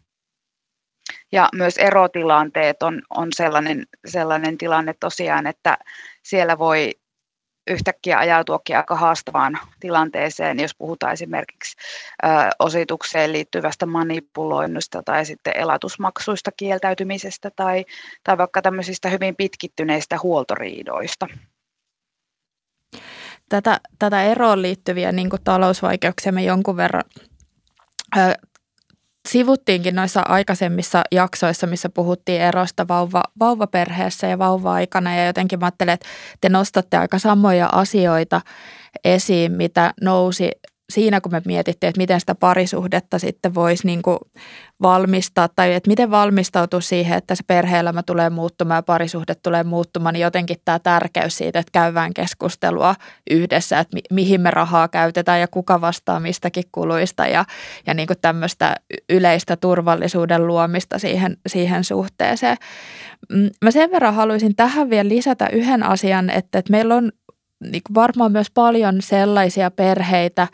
Ja 1.33 1.49
myös 1.55 1.77
erotilanteet 1.77 2.83
on, 2.83 3.03
on 3.11 3.29
sellainen, 3.35 3.87
sellainen 4.07 4.59
tilanne 4.59 4.95
tosiaan, 5.01 5.47
että 5.47 5.79
siellä 6.23 6.59
voi 6.59 6.93
yhtäkkiä 7.69 8.19
ajautuakin 8.19 8.77
aika 8.77 8.97
haastavaan 8.97 9.59
tilanteeseen, 9.81 10.61
jos 10.61 10.75
puhutaan 10.79 11.13
esimerkiksi 11.13 11.77
ö, 12.25 12.29
ositukseen 12.59 13.33
liittyvästä 13.33 13.87
manipuloinnista 13.87 15.03
tai 15.03 15.27
sitten 15.27 15.57
elatusmaksuista 15.57 16.51
kieltäytymisestä 16.57 17.51
tai, 17.57 17.85
tai 18.25 18.39
vaikka 18.39 18.63
tämmöisistä 18.63 19.09
hyvin 19.09 19.37
pitkittyneistä 19.37 20.19
huoltoriidoista. 20.23 21.27
Tätä, 23.49 23.81
tätä 23.99 24.23
eroon 24.23 24.63
liittyviä 24.63 25.13
niin 25.13 25.31
talousvaikeuksia 25.45 26.33
me 26.33 26.43
jonkun 26.43 26.77
verran 26.77 27.05
sivuttiinkin 29.29 29.95
noissa 29.95 30.21
aikaisemmissa 30.21 31.03
jaksoissa, 31.13 31.67
missä 31.67 31.89
puhuttiin 31.89 32.41
erosta 32.43 32.89
vauva, 32.89 33.23
vauvaperheessä 33.41 34.27
ja 34.27 34.39
vauva-aikana 34.39 35.15
ja 35.15 35.27
jotenkin 35.27 35.59
mä 35.59 35.67
ajattelen, 35.67 35.95
että 35.95 36.09
te 36.41 36.49
nostatte 36.49 36.97
aika 36.97 37.19
samoja 37.19 37.69
asioita 37.73 38.41
esiin, 39.05 39.53
mitä 39.53 39.95
nousi 40.01 40.51
siinä, 40.93 41.21
kun 41.21 41.33
me 41.33 41.43
mietittiin, 41.45 41.89
että 41.89 42.01
miten 42.01 42.21
sitä 42.21 42.35
parisuhdetta 42.35 43.19
sitten 43.19 43.55
voisi 43.55 43.87
niin 43.87 44.03
kuin 44.03 44.19
valmistaa 44.83 45.49
tai 45.49 45.75
että 45.75 45.91
miten 45.91 46.11
valmistautua 46.11 46.81
siihen, 46.81 47.19
että 47.19 47.35
se 47.35 47.45
perheelämä 47.47 48.03
tulee 48.03 48.31
muuttumaan 48.31 48.79
ja 48.79 48.83
parisuhde 48.83 49.35
tulee 49.35 49.65
muuttumaan, 49.65 50.13
niin 50.13 50.23
jotenkin 50.23 50.57
tämä 50.65 50.79
tärkeys 50.79 51.37
siitä, 51.37 51.59
että 51.59 51.73
käydään 51.73 52.15
keskustelua 52.15 52.95
yhdessä, 53.31 53.79
että 53.79 53.95
mi- 53.95 54.15
mihin 54.15 54.41
me 54.41 54.51
rahaa 54.51 54.89
käytetään 54.89 55.41
ja 55.41 55.49
kuka 55.49 55.81
vastaa 55.81 56.21
mistäkin 56.21 56.65
kuluista 56.73 57.27
ja, 57.27 57.45
ja 57.87 57.95
niin 57.95 58.07
kuin 58.07 58.19
tämmöistä 58.21 58.77
yleistä 59.09 59.57
turvallisuuden 59.57 60.47
luomista 60.47 60.99
siihen, 60.99 61.37
siihen 61.47 61.85
suhteeseen. 61.85 62.57
Mm, 63.33 63.51
mä 63.65 63.71
sen 63.71 63.91
verran 63.91 64.15
haluaisin 64.15 64.57
tähän 64.57 64.91
vielä 64.91 65.09
lisätä 65.09 65.49
yhden 65.53 65.83
asian, 65.83 66.31
että, 66.31 66.59
että 66.59 66.71
meillä 66.71 66.95
on 66.95 67.13
niin 67.61 67.83
kuin 67.87 67.95
varmaan 67.95 68.33
myös 68.33 68.51
paljon 68.51 69.03
sellaisia 69.03 69.71
perheitä, 69.71 70.49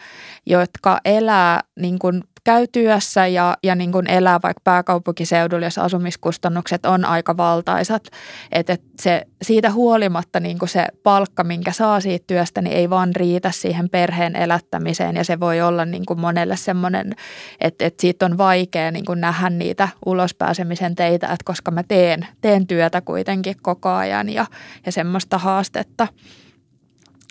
jotka 0.47 1.01
elää 1.05 1.61
niin 1.77 1.99
kuin 1.99 2.23
käy 2.45 2.67
työssä 2.73 3.27
ja, 3.27 3.57
ja 3.63 3.75
niin 3.75 3.93
kuin 3.93 4.11
elää 4.11 4.41
vaikka 4.43 4.61
pääkaupunkiseudulla, 4.65 5.67
jos 5.67 5.79
asumiskustannukset 5.79 6.87
on 6.87 7.05
aika 7.05 7.37
valtaisat, 7.37 8.09
että 8.53 8.73
et 8.73 8.83
se, 9.01 9.27
siitä 9.43 9.71
huolimatta 9.71 10.41
niin 10.41 10.59
kuin 10.59 10.69
se 10.69 10.87
palkka, 11.03 11.45
minkä 11.45 11.73
saa 11.73 12.01
siitä 12.01 12.25
työstä, 12.27 12.63
niin 12.63 12.77
ei 12.77 12.91
vaan 12.91 13.17
riitä 13.17 13.51
siihen 13.51 13.91
perheen 13.91 14.37
elättämiseen 14.37 15.17
ja 15.17 15.25
se 15.25 15.41
voi 15.41 15.61
olla 15.61 15.85
niin 15.85 16.07
kuin 16.07 16.21
monelle 16.21 16.57
semmoinen, 16.57 17.15
että, 17.61 17.87
että 17.87 18.01
siitä 18.01 18.27
on 18.27 18.39
vaikea 18.39 18.91
niin 18.91 19.05
kuin 19.05 19.21
nähdä 19.21 19.51
niitä 19.51 19.89
ulospääsemisen 20.07 20.95
teitä, 20.95 21.27
että 21.27 21.45
koska 21.45 21.71
mä 21.71 21.83
teen, 21.83 22.27
teen 22.41 22.67
työtä 22.67 23.01
kuitenkin 23.01 23.57
koko 23.63 23.89
ajan 23.89 24.29
ja, 24.29 24.47
ja 24.87 24.93
semmoista 24.93 25.39
haastetta. 25.39 26.09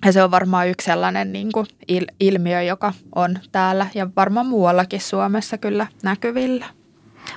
Ja 0.05 0.11
se 0.11 0.23
on 0.23 0.31
varmaan 0.31 0.69
yksi 0.69 0.85
sellainen 0.85 1.33
niin 1.33 1.51
kuin 1.51 1.67
il, 1.87 2.05
ilmiö, 2.19 2.61
joka 2.61 2.93
on 3.15 3.37
täällä 3.51 3.87
ja 3.95 4.09
varmaan 4.15 4.45
muuallakin 4.45 5.01
Suomessa 5.01 5.57
kyllä 5.57 5.87
näkyvillä. 6.03 6.65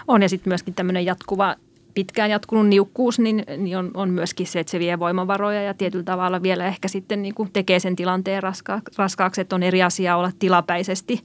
On 0.08 0.23
ja 0.23 0.28
sitten 0.28 0.50
myöskin 0.50 0.75
tämmöinen 0.75 1.04
jatkuva 1.04 1.56
pitkään 1.94 2.30
jatkunut 2.30 2.66
niukkuus, 2.66 3.18
niin, 3.18 3.44
niin 3.56 3.78
on, 3.78 3.90
on 3.94 4.11
myöskin 4.11 4.46
se, 4.46 4.61
että 4.61 4.70
se 4.70 4.78
vie 4.78 4.99
voimavaroja 4.99 5.62
ja 5.62 5.75
tietyllä 5.75 6.04
tavalla 6.04 6.42
vielä 6.42 6.66
ehkä 6.66 6.88
sitten 6.88 7.23
niin 7.23 7.35
kuin 7.35 7.50
tekee 7.52 7.80
sen 7.80 7.96
tilanteen 7.96 8.42
raska, 8.42 8.80
raskaaksi, 8.96 9.40
että 9.40 9.56
on 9.56 9.62
eri 9.62 9.82
asia 9.82 10.16
olla 10.16 10.32
tilapäisesti 10.38 11.23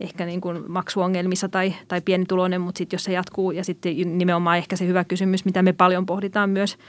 ehkä 0.00 0.26
niin 0.26 0.40
kuin 0.40 0.64
maksuongelmissa 0.68 1.48
tai, 1.48 1.74
tai 1.88 2.00
pienituloinen, 2.00 2.60
mutta 2.60 2.78
sitten 2.78 2.96
jos 2.96 3.04
se 3.04 3.12
jatkuu 3.12 3.50
ja 3.50 3.64
sitten 3.64 4.18
nimenomaan 4.18 4.58
ehkä 4.58 4.76
se 4.76 4.86
hyvä 4.86 5.04
kysymys, 5.04 5.44
mitä 5.44 5.62
me 5.62 5.72
paljon 5.72 6.06
pohditaan 6.06 6.50
myös– 6.50 6.76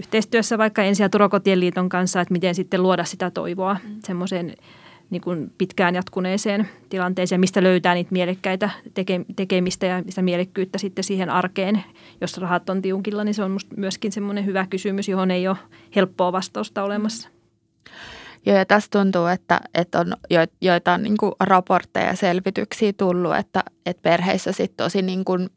yhteistyössä 0.00 0.58
vaikka 0.58 0.82
Ensi- 0.82 1.02
ja 1.02 1.08
Turokotien 1.08 1.60
liiton 1.60 1.88
kanssa, 1.88 2.20
että 2.20 2.32
miten 2.32 2.54
sitten 2.54 2.82
luoda 2.82 3.04
sitä 3.04 3.30
toivoa 3.30 3.76
mm. 3.84 3.96
semmoiseen 4.04 4.54
niin 5.10 5.22
kuin 5.22 5.52
pitkään 5.58 5.94
jatkuneeseen 5.94 6.68
tilanteeseen, 6.88 7.40
mistä 7.40 7.62
löytää 7.62 7.94
niitä 7.94 8.12
mielekkäitä 8.12 8.70
tekemistä 9.36 9.86
ja 9.86 10.02
sitä 10.08 10.22
mielekkyyttä 10.22 10.78
sitten 10.78 11.04
siihen 11.04 11.30
arkeen. 11.30 11.84
Jos 12.20 12.38
rahat 12.38 12.70
on 12.70 12.82
tiukilla, 12.82 13.24
niin 13.24 13.34
se 13.34 13.42
on 13.42 13.58
myöskin 13.76 14.12
semmoinen 14.12 14.46
hyvä 14.46 14.66
kysymys, 14.66 15.08
johon 15.08 15.30
ei 15.30 15.48
ole 15.48 15.56
helppoa 15.96 16.32
vastausta 16.32 16.82
olemassa. 16.82 17.28
Joo, 18.46 18.56
ja 18.56 18.66
tässä 18.66 18.90
tuntuu, 18.90 19.26
että, 19.26 19.60
että 19.74 20.00
on 20.00 20.16
joitain 20.60 21.02
niin 21.02 21.16
raportteja 21.40 22.06
ja 22.06 22.16
selvityksiä 22.16 22.92
tullut, 22.92 23.36
että, 23.36 23.64
että 23.86 24.02
perheissä 24.02 24.52
sitten 24.52 24.84
tosi 24.84 25.02
niin 25.02 25.24
kuin 25.24 25.50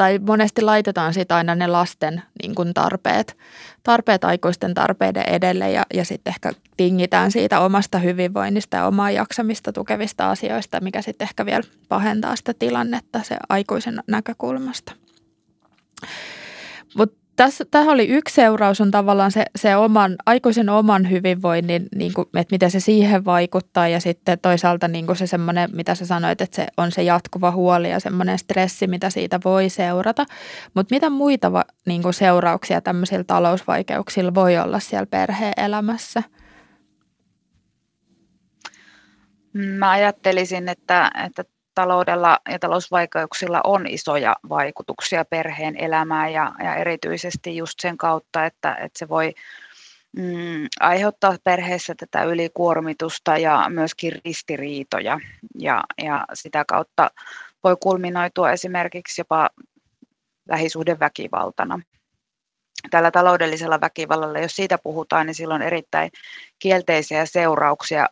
tai 0.00 0.18
monesti 0.18 0.62
laitetaan 0.62 1.14
sitten 1.14 1.36
aina 1.36 1.54
ne 1.54 1.66
lasten 1.66 2.22
niin 2.42 2.54
kuin 2.54 2.74
tarpeet, 2.74 3.36
tarpeet 3.82 4.24
aikuisten 4.24 4.74
tarpeiden 4.74 5.28
edelle 5.28 5.70
ja, 5.70 5.82
ja 5.94 6.04
sitten 6.04 6.30
ehkä 6.30 6.52
tingitään 6.76 7.32
siitä 7.32 7.60
omasta 7.60 7.98
hyvinvoinnista 7.98 8.76
ja 8.76 8.86
omaa 8.86 9.10
jaksamista 9.10 9.72
tukevista 9.72 10.30
asioista, 10.30 10.80
mikä 10.80 11.02
sitten 11.02 11.24
ehkä 11.24 11.46
vielä 11.46 11.62
pahentaa 11.88 12.36
sitä 12.36 12.54
tilannetta 12.58 13.20
se 13.22 13.36
aikuisen 13.48 14.02
näkökulmasta. 14.06 14.92
Mutta 16.96 17.19
tässä, 17.40 17.64
tähän 17.70 17.88
oli 17.88 18.08
yksi 18.08 18.34
seuraus 18.34 18.80
on 18.80 18.90
tavallaan 18.90 19.32
se, 19.32 19.44
se 19.56 19.76
oman, 19.76 20.16
aikuisen 20.26 20.68
oman 20.68 21.10
hyvinvoinnin, 21.10 21.88
niin 21.94 22.12
kuin, 22.14 22.28
että 22.36 22.54
miten 22.54 22.70
se 22.70 22.80
siihen 22.80 23.24
vaikuttaa 23.24 23.88
ja 23.88 24.00
sitten 24.00 24.38
toisaalta 24.38 24.88
niin 24.88 25.06
kuin 25.06 25.16
se 25.16 25.26
semmoinen, 25.26 25.70
mitä 25.72 25.94
sä 25.94 26.06
sanoit, 26.06 26.40
että 26.40 26.56
se 26.56 26.66
on 26.76 26.92
se 26.92 27.02
jatkuva 27.02 27.50
huoli 27.50 27.90
ja 27.90 28.00
semmoinen 28.00 28.38
stressi, 28.38 28.86
mitä 28.86 29.10
siitä 29.10 29.40
voi 29.44 29.68
seurata. 29.68 30.26
Mutta 30.74 30.94
mitä 30.94 31.10
muita 31.10 31.64
niin 31.86 32.02
kuin 32.02 32.14
seurauksia 32.14 32.80
tämmöisillä 32.80 33.24
talousvaikeuksilla 33.24 34.34
voi 34.34 34.58
olla 34.58 34.80
siellä 34.80 35.06
perheen 35.06 35.54
elämässä? 35.56 36.22
Mä 39.52 39.90
ajattelisin, 39.90 40.68
että, 40.68 41.10
että 41.26 41.44
taloudella 41.80 42.38
ja 42.48 42.58
talousvaikeuksilla 42.58 43.60
on 43.64 43.86
isoja 43.86 44.36
vaikutuksia 44.48 45.24
perheen 45.24 45.76
elämään 45.76 46.32
ja, 46.32 46.52
ja 46.64 46.74
erityisesti 46.74 47.56
just 47.56 47.80
sen 47.80 47.96
kautta, 47.96 48.46
että, 48.46 48.74
että 48.74 48.98
se 48.98 49.08
voi 49.08 49.34
mm, 50.16 50.66
aiheuttaa 50.80 51.36
perheessä 51.44 51.94
tätä 51.94 52.24
ylikuormitusta 52.24 53.38
ja 53.38 53.66
myöskin 53.68 54.12
ristiriitoja 54.24 55.20
ja, 55.58 55.84
ja 56.02 56.24
sitä 56.34 56.64
kautta 56.68 57.10
voi 57.64 57.76
kulminoitua 57.80 58.50
esimerkiksi 58.50 59.20
jopa 59.20 59.48
lähisuhdeväkivaltana. 60.48 61.80
Tällä 62.90 63.10
taloudellisella 63.10 63.80
väkivallalla, 63.80 64.38
jos 64.38 64.56
siitä 64.56 64.78
puhutaan, 64.78 65.26
niin 65.26 65.34
silloin 65.34 65.62
erittäin 65.62 66.10
kielteisiä 66.58 67.26
seurauksia 67.26 68.06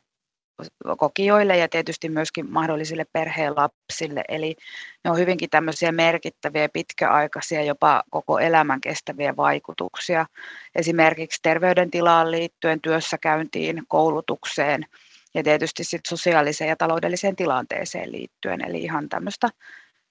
kokijoille 0.99 1.57
ja 1.57 1.69
tietysti 1.69 2.09
myöskin 2.09 2.51
mahdollisille 2.51 3.05
perheen 3.13 3.57
lapsille. 3.57 4.25
Eli 4.29 4.57
ne 5.05 5.11
on 5.11 5.19
hyvinkin 5.19 5.51
tämmöisiä 5.51 5.93
merkittäviä, 5.93 6.69
pitkäaikaisia, 6.69 7.63
jopa 7.63 8.03
koko 8.11 8.39
elämän 8.39 8.81
kestäviä 8.81 9.37
vaikutuksia. 9.37 10.27
Esimerkiksi 10.75 11.39
terveydentilaan 11.43 12.31
liittyen, 12.31 12.81
työssäkäyntiin, 12.81 13.83
koulutukseen 13.89 14.87
ja 15.35 15.43
tietysti 15.43 15.85
sit 15.85 16.01
sosiaaliseen 16.09 16.69
ja 16.69 16.77
taloudelliseen 16.77 17.37
tilanteeseen 17.37 18.13
liittyen. 18.13 18.69
Eli 18.69 18.79
ihan 18.79 19.09
tämmöistä 19.09 19.49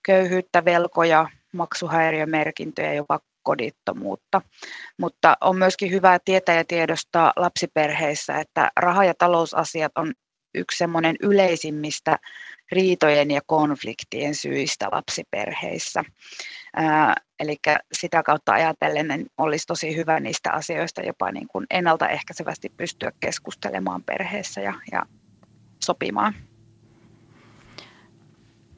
köyhyyttä, 0.03 0.65
velkoja, 0.65 1.29
maksuhäiriömerkintöjä, 1.53 2.93
jopa 2.93 3.19
kodittomuutta. 3.43 4.41
Mutta 4.99 5.37
on 5.41 5.57
myöskin 5.57 5.91
hyvä 5.91 6.19
tietää 6.25 6.55
ja 6.55 6.65
tiedostaa 6.65 7.33
lapsiperheissä, 7.35 8.39
että 8.39 8.71
raha- 8.77 9.05
ja 9.05 9.13
talousasiat 9.17 9.91
on 9.95 10.13
yksi 10.55 10.77
semmoinen 10.77 11.15
yleisimmistä 11.21 12.17
riitojen 12.71 13.31
ja 13.31 13.41
konfliktien 13.45 14.35
syistä 14.35 14.87
lapsiperheissä. 14.91 16.03
eli 17.39 17.57
sitä 17.93 18.23
kautta 18.23 18.53
ajatellen 18.53 19.07
niin 19.07 19.25
olisi 19.37 19.67
tosi 19.67 19.95
hyvä 19.95 20.19
niistä 20.19 20.51
asioista 20.51 21.01
jopa 21.01 21.31
niin 21.31 21.47
kuin 21.47 21.65
ennaltaehkäisevästi 21.69 22.69
pystyä 22.77 23.11
keskustelemaan 23.19 24.03
perheessä 24.03 24.61
ja, 24.61 24.73
ja 24.91 25.05
sopimaan. 25.83 26.33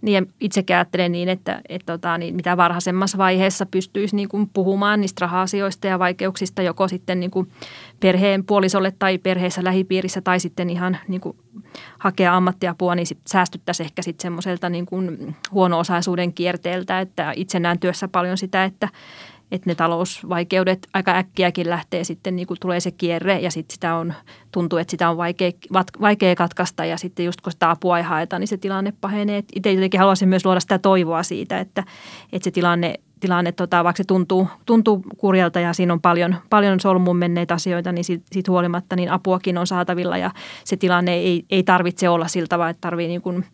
Niin 0.02 0.14
ja 0.14 0.32
itsekin 0.40 0.76
ajattelen 0.76 1.12
niin, 1.12 1.30
että, 1.30 1.62
että 1.70 1.94
tota, 1.94 2.18
niin 2.18 2.36
mitä 2.36 2.58
varhaisemmassa 2.58 3.18
vaiheessa 3.18 3.66
pystyisi 3.66 4.16
niin 4.16 4.30
kuin 4.30 4.50
puhumaan 4.54 5.02
niistä 5.02 5.26
raha-asioista 5.26 5.88
ja 5.88 6.00
vaikeuksista 6.00 6.62
joko 6.62 6.88
sitten 6.88 7.20
niin 7.20 7.32
kuin 7.32 7.52
perheen 8.00 8.46
puolisolle 8.46 8.94
tai 9.00 9.18
perheessä 9.18 9.64
lähipiirissä 9.64 10.22
tai 10.22 10.40
sitten 10.40 10.70
ihan 10.70 10.98
niin 11.08 11.22
kuin 11.22 11.38
hakea 12.00 12.36
ammattiapua, 12.36 12.96
niin 12.96 13.08
sit 13.08 13.20
säästyttäisiin 13.28 13.86
ehkä 13.86 14.02
sitten 14.02 14.22
semmoiselta 14.22 14.70
niin 14.70 14.86
kuin 14.86 15.36
huono-osaisuuden 15.52 16.34
kierteeltä, 16.34 17.00
että 17.00 17.34
itse 17.36 17.60
näen 17.60 17.80
työssä 17.80 18.08
paljon 18.08 18.38
sitä, 18.38 18.64
että, 18.64 18.90
että 19.52 19.70
ne 19.70 19.76
talousvaikeudet 19.76 20.88
aika 20.94 21.12
äkkiäkin 21.12 21.70
lähtee 21.70 22.04
sitten, 22.04 22.36
niin 22.36 22.48
kuin 22.48 22.58
tulee 22.60 22.80
se 22.80 22.92
kierre 22.92 23.40
ja 23.40 23.52
sitten 23.52 23.74
sitä 23.74 23.96
on, 23.96 24.14
tuntuu, 24.52 24.80
että 24.80 24.92
sitä 24.92 25.10
on 25.10 25.18
vaikea, 25.18 25.52
vaikea 26.02 26.36
katkaista 26.36 26.86
ja 26.86 26.98
sitten 26.98 27.26
just 27.26 27.42
kun 27.42 27.52
sitä 27.52 27.70
apua 27.70 27.98
ei 27.98 28.04
haeta, 28.04 28.40
niin 28.40 28.48
se 28.48 28.58
tilanne 28.58 28.94
pahenee. 29.02 29.44
Itse 29.56 29.72
jotenkin 29.72 30.00
haluaisin 30.00 30.30
myös 30.30 30.46
luoda 30.46 30.60
sitä 30.60 30.80
toivoa 30.80 31.24
siitä, 31.24 31.60
että, 31.60 31.84
että 32.32 32.44
se 32.44 32.52
tilanne, 32.52 32.94
tilanne 33.20 33.52
tota, 33.52 33.84
vaikka 33.84 33.98
se 33.98 34.08
tuntuu, 34.08 34.48
tuntuu 34.66 35.04
kurjalta 35.18 35.60
ja 35.60 35.74
siinä 35.74 35.94
on 35.94 36.02
paljon, 36.02 36.36
paljon 36.50 36.80
solmuun 36.80 37.18
menneitä 37.18 37.54
asioita, 37.54 37.92
niin 37.92 38.04
siitä, 38.04 38.26
siitä 38.32 38.52
huolimatta 38.52 38.96
niin 38.96 39.12
apuakin 39.12 39.58
on 39.58 39.68
saatavilla 39.68 40.18
ja 40.18 40.32
se 40.64 40.78
tilanne 40.78 41.14
ei, 41.14 41.46
ei 41.50 41.64
tarvitse 41.64 42.10
olla 42.10 42.28
siltä, 42.28 42.58
vaan 42.58 42.70
että 42.70 42.82
tarvitsee 42.82 43.08
niin 43.08 43.22
kuin– 43.22 43.46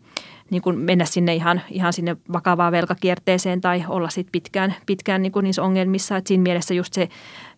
niin 0.50 0.62
kuin 0.62 0.78
mennä 0.78 1.04
sinne 1.04 1.34
ihan, 1.34 1.60
ihan 1.70 1.92
sinne 1.92 2.16
vakavaan 2.32 2.72
velkakierteeseen 2.72 3.60
tai 3.60 3.84
olla 3.88 4.08
sit 4.08 4.28
pitkään, 4.32 4.74
pitkään 4.86 5.22
niin 5.22 5.32
kuin 5.32 5.44
niissä 5.44 5.62
ongelmissa. 5.62 6.16
Et 6.16 6.26
siinä 6.26 6.42
mielessä 6.42 6.74
just 6.74 6.92
se, 6.92 7.08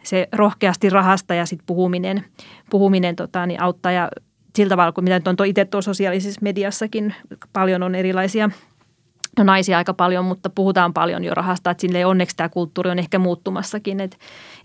se 0.02 0.28
rohkeasti 0.32 0.90
rahasta 0.90 1.34
ja 1.34 1.46
sit 1.46 1.60
puhuminen, 1.66 2.24
puhuminen 2.70 3.16
tota, 3.16 3.46
niin 3.46 3.62
auttaa. 3.62 3.92
Ja 3.92 4.08
sillä 4.56 4.70
tavalla, 4.70 4.92
kun 4.92 5.04
mitä 5.04 5.20
on 5.26 5.46
itse 5.46 5.64
tuossa 5.64 5.88
sosiaalisessa 5.88 6.40
mediassakin, 6.42 7.14
paljon 7.52 7.82
on 7.82 7.94
erilaisia 7.94 8.50
no 9.38 9.44
naisia 9.44 9.78
aika 9.78 9.94
paljon, 9.94 10.24
mutta 10.24 10.50
puhutaan 10.50 10.92
paljon 10.92 11.24
jo 11.24 11.34
rahasta, 11.34 11.70
että 11.70 11.80
sille 11.80 12.06
onneksi 12.06 12.36
tämä 12.36 12.48
kulttuuri 12.48 12.90
on 12.90 12.98
ehkä 12.98 13.18
muuttumassakin, 13.18 14.00
että, 14.00 14.16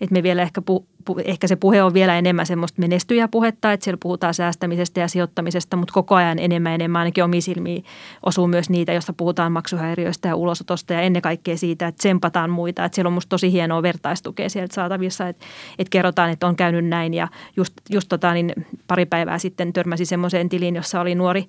että 0.01 0.13
me 0.13 0.23
vielä 0.23 0.41
ehkä 0.41 0.61
pu, 0.61 0.85
ehkä 1.25 1.47
se 1.47 1.55
puhe 1.55 1.83
on 1.83 1.93
vielä 1.93 2.17
enemmän 2.17 2.45
semmoista 2.45 2.81
menestyjäpuhetta, 2.81 3.71
että 3.71 3.83
siellä 3.83 3.97
puhutaan 4.01 4.33
säästämisestä 4.33 4.99
ja 4.99 5.07
sijoittamisesta, 5.07 5.77
mutta 5.77 5.93
koko 5.93 6.15
ajan 6.15 6.39
enemmän 6.39 6.73
enemmän 6.73 6.99
ainakin 6.99 7.23
omiin 7.23 7.41
silmiin 7.41 7.83
osuu 8.25 8.47
myös 8.47 8.69
niitä, 8.69 8.93
joista 8.93 9.13
puhutaan 9.13 9.51
maksuhäiriöistä 9.51 10.27
ja 10.27 10.35
ulosotosta 10.35 10.93
ja 10.93 11.01
ennen 11.01 11.21
kaikkea 11.21 11.57
siitä, 11.57 11.87
että 11.87 11.99
tsempataan 11.99 12.49
muita. 12.49 12.85
Että 12.85 12.95
siellä 12.95 13.07
on 13.07 13.13
musta 13.13 13.29
tosi 13.29 13.51
hienoa 13.51 13.83
vertaistukea 13.83 14.49
sieltä 14.49 14.75
saatavissa, 14.75 15.27
että, 15.27 15.45
että 15.79 15.89
kerrotaan, 15.89 16.29
että 16.29 16.47
on 16.47 16.55
käynyt 16.55 16.85
näin 16.85 17.13
ja 17.13 17.27
just, 17.55 17.73
just 17.89 18.09
tota, 18.09 18.33
niin 18.33 18.53
pari 18.87 19.05
päivää 19.05 19.37
sitten 19.37 19.73
törmäsi 19.73 20.05
semmoiseen 20.05 20.49
tiliin, 20.49 20.75
jossa 20.75 21.01
oli 21.01 21.15
nuori, 21.15 21.45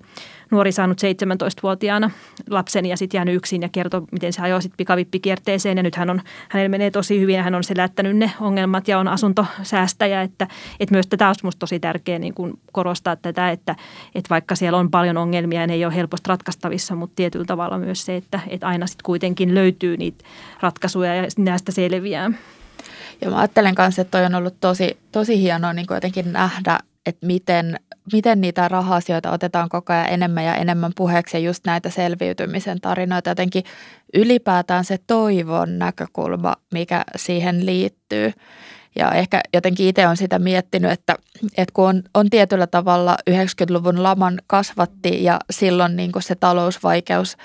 nuori 0.51 0.71
saanut 0.71 1.01
17-vuotiaana 1.01 2.11
lapsen 2.49 2.85
ja 2.85 2.97
sitten 2.97 3.17
jäänyt 3.17 3.35
yksin 3.35 3.61
ja 3.61 3.69
kertoi, 3.69 4.01
miten 4.11 4.33
se 4.33 4.41
ajoi 4.41 4.61
sitten 4.61 4.77
pikavippikierteeseen 4.77 5.77
ja 5.77 5.83
nyt 5.83 5.95
hän 5.95 6.09
on, 6.09 6.21
hänellä 6.49 6.69
menee 6.69 6.91
tosi 6.91 7.19
hyvin 7.19 7.35
ja 7.35 7.43
hän 7.43 7.55
on 7.55 7.63
selättänyt 7.63 8.17
ne 8.17 8.31
ongelmat 8.39 8.87
ja 8.87 8.99
on 8.99 9.07
asunto 9.07 9.45
nettosäästäjä, 9.57 10.21
että, 10.21 10.47
että 10.79 10.95
myös 10.95 11.07
tätä 11.07 11.27
olisi 11.27 11.43
minusta 11.43 11.59
tosi 11.59 11.79
tärkeää 11.79 12.19
niin 12.19 12.33
kuin 12.33 12.59
korostaa 12.71 13.15
tätä, 13.15 13.51
että, 13.51 13.75
että 14.15 14.29
vaikka 14.29 14.55
siellä 14.55 14.77
on 14.77 14.91
paljon 14.91 15.17
ongelmia 15.17 15.61
ja 15.61 15.67
ne 15.67 15.73
ei 15.73 15.85
ole 15.85 15.95
helposti 15.95 16.29
ratkaistavissa, 16.29 16.95
mutta 16.95 17.15
tietyllä 17.15 17.45
tavalla 17.45 17.77
myös 17.77 18.05
se, 18.05 18.15
että, 18.15 18.39
että 18.47 18.67
aina 18.67 18.87
sitten 18.87 19.05
kuitenkin 19.05 19.55
löytyy 19.55 19.97
niitä 19.97 20.25
ratkaisuja 20.59 21.15
ja 21.15 21.23
näistä 21.37 21.71
selviää. 21.71 22.31
Ja 23.21 23.29
mä 23.29 23.37
ajattelen 23.37 23.75
kanssa, 23.75 24.01
että 24.01 24.17
toi 24.17 24.25
on 24.25 24.35
ollut 24.35 24.59
tosi, 24.59 24.97
tosi 25.11 25.41
hienoa 25.41 25.73
niin 25.73 25.85
jotenkin 25.89 26.33
nähdä, 26.33 26.79
että 27.05 27.25
miten, 27.25 27.79
miten 28.13 28.41
niitä 28.41 28.67
raha-asioita 28.67 29.31
otetaan 29.31 29.69
koko 29.69 29.93
ajan 29.93 30.09
enemmän 30.09 30.45
ja 30.45 30.55
enemmän 30.55 30.91
puheeksi 30.95 31.37
ja 31.37 31.41
just 31.41 31.65
näitä 31.65 31.89
selviytymisen 31.89 32.81
tarinoita. 32.81 33.29
Jotenkin 33.29 33.63
ylipäätään 34.13 34.85
se 34.85 34.97
toivon 35.07 35.79
näkökulma, 35.79 36.55
mikä 36.73 37.03
siihen 37.15 37.65
liittyy. 37.65 38.33
Ja 38.95 39.11
ehkä 39.11 39.41
jotenkin 39.53 39.87
itse 39.87 40.07
on 40.07 40.17
sitä 40.17 40.39
miettinyt, 40.39 40.91
että, 40.91 41.15
että 41.57 41.73
kun 41.73 41.87
on, 41.87 42.03
on 42.13 42.29
tietyllä 42.29 42.67
tavalla 42.67 43.17
90-luvun 43.29 44.03
laman 44.03 44.41
kasvatti 44.47 45.23
ja 45.23 45.39
silloin 45.49 45.95
niin 45.95 46.11
kuin 46.11 46.23
se 46.23 46.35
talousvaikeus 46.35 47.37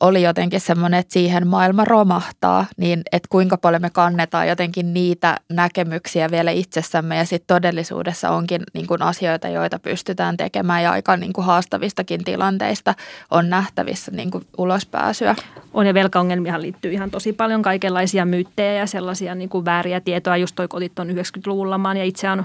oli 0.00 0.22
jotenkin 0.22 0.60
semmoinen, 0.60 1.00
että 1.00 1.12
siihen 1.12 1.46
maailma 1.46 1.84
romahtaa, 1.84 2.66
niin 2.76 3.02
että 3.12 3.28
kuinka 3.30 3.56
paljon 3.56 3.82
me 3.82 3.90
kannetaan 3.90 4.48
jotenkin 4.48 4.94
niitä 4.94 5.36
näkemyksiä 5.48 6.30
vielä 6.30 6.50
itsessämme 6.50 7.16
ja 7.16 7.24
sitten 7.24 7.56
todellisuudessa 7.56 8.30
onkin 8.30 8.62
niin 8.74 8.86
kuin 8.86 9.02
asioita, 9.02 9.48
joita 9.48 9.78
pystytään 9.78 10.36
tekemään 10.36 10.82
ja 10.82 10.90
aika 10.90 11.16
niin 11.16 11.32
kuin 11.32 11.44
haastavistakin 11.44 12.24
tilanteista 12.24 12.94
on 13.30 13.50
nähtävissä 13.50 14.10
niin 14.10 14.30
kuin 14.30 14.44
ulospääsyä. 14.58 15.34
On 15.74 15.86
ja 15.86 15.94
velkaongelmiahan 15.94 16.62
liittyy 16.62 16.92
ihan 16.92 17.10
tosi 17.10 17.32
paljon 17.32 17.62
kaikenlaisia 17.62 18.24
myyttejä 18.24 18.72
ja 18.72 18.86
sellaisia 18.86 19.34
niin 19.34 19.48
kuin 19.48 19.64
vääriä 19.64 20.00
tietoa. 20.00 20.36
Just 20.36 20.54
toi 20.56 20.68
kotit 20.68 20.98
on 20.98 21.08
90-luvun 21.08 21.70
lamaan 21.70 21.96
ja 21.96 22.04
itse 22.04 22.30
on 22.30 22.44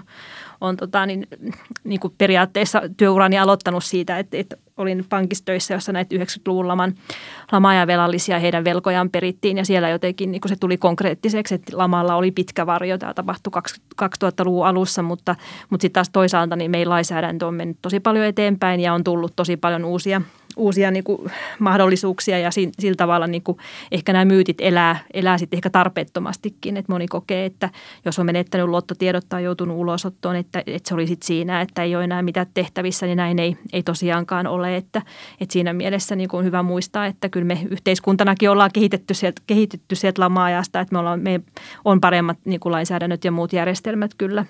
on 0.64 0.78
tota, 0.78 1.06
niin, 1.06 1.28
niin 1.84 2.00
kuin 2.00 2.14
periaatteessa 2.18 2.82
työurani 2.98 3.40
aloittanut 3.40 3.84
siitä, 3.84 4.20
että, 4.20 4.38
että 4.38 4.58
olin 4.78 5.06
pankistöissä, 5.10 5.74
jossa 5.74 5.92
näitä 5.92 6.16
90-luvun 6.16 6.68
laman 6.68 6.94
lama- 7.52 7.88
velallisia 7.88 8.40
heidän 8.40 8.64
velkojaan 8.64 9.10
perittiin 9.10 9.58
ja 9.58 9.66
siellä 9.66 9.90
jotenkin 9.90 10.32
niin 10.32 10.42
se 10.46 10.56
tuli 10.60 10.78
konkreettiseksi, 10.78 11.56
että 11.56 11.78
lamalla 11.78 12.16
oli 12.16 12.32
pitkä 12.32 12.66
varjo. 12.66 12.98
Tämä 12.98 13.14
tapahtui 13.14 13.52
2000-luvun 14.02 14.68
alussa, 14.68 15.02
mutta, 15.02 15.36
mutta 15.70 15.82
sitten 15.82 15.94
taas 15.94 16.10
toisaalta 16.10 16.56
niin 16.56 16.72
meidän 16.72 16.90
lainsäädäntö 16.90 17.48
on 17.48 17.54
mennyt 17.54 17.78
tosi 17.82 18.00
paljon 18.00 18.26
eteenpäin 18.26 18.80
ja 18.80 18.94
on 18.94 19.04
tullut 19.04 19.34
tosi 19.36 19.58
paljon 19.58 19.86
uusia– 19.86 20.22
uusia 20.56 20.92
niin 20.92 21.04
kuin, 21.04 21.32
mahdollisuuksia 21.60 22.40
ja 22.40 22.50
sillä 22.52 22.96
tavalla 22.98 23.28
niin 23.28 23.44
kuin, 23.44 23.58
ehkä 23.92 24.14
nämä 24.14 24.26
myytit 24.26 24.58
elää, 24.62 25.00
elää 25.14 25.38
sitten 25.38 25.58
ehkä 25.58 25.70
tarpeettomastikin. 25.70 26.78
Että 26.78 26.92
moni 26.92 27.08
kokee, 27.08 27.46
että 27.46 27.70
jos 28.06 28.20
on 28.20 28.26
menettänyt 28.26 28.68
luottotiedot 28.68 29.26
tai 29.30 29.44
joutunut 29.44 29.78
ulosottoon, 29.78 30.36
että, 30.36 30.64
että 30.66 30.90
se 30.90 30.94
oli 30.94 31.08
sitten 31.08 31.28
siinä, 31.28 31.62
että 31.62 31.84
ei 31.84 31.96
ole 31.96 32.04
enää 32.04 32.22
mitään 32.22 32.48
tehtävissä, 32.54 33.06
niin 33.06 33.18
näin 33.18 33.40
ei, 33.40 33.58
ei 33.74 33.84
tosiaankaan 33.84 34.48
ole. 34.48 34.73
Että, 34.76 35.02
että 35.42 35.54
siinä 35.54 35.74
mielessä 35.74 36.16
niin 36.16 36.30
kuin 36.30 36.40
on 36.40 36.46
hyvä 36.46 36.64
muistaa, 36.64 37.06
että 37.06 37.30
kyllä 37.30 37.46
me 37.46 37.60
yhteiskuntanakin 37.72 38.50
ollaan 38.50 38.72
kehitetty 38.74 39.14
sieltä, 39.14 39.42
kehitetty 39.48 39.96
sieltä 39.96 40.22
lama-ajasta, 40.22 40.80
että 40.80 40.94
me, 40.94 41.00
ollaan, 41.00 41.20
me 41.20 41.42
on 41.86 42.02
paremmat 42.02 42.38
niin 42.46 42.60
kuin 42.60 42.72
lainsäädännöt 42.72 43.26
ja 43.26 43.32
muut 43.32 43.54
järjestelmät 43.54 44.12
kyllä, 44.18 44.46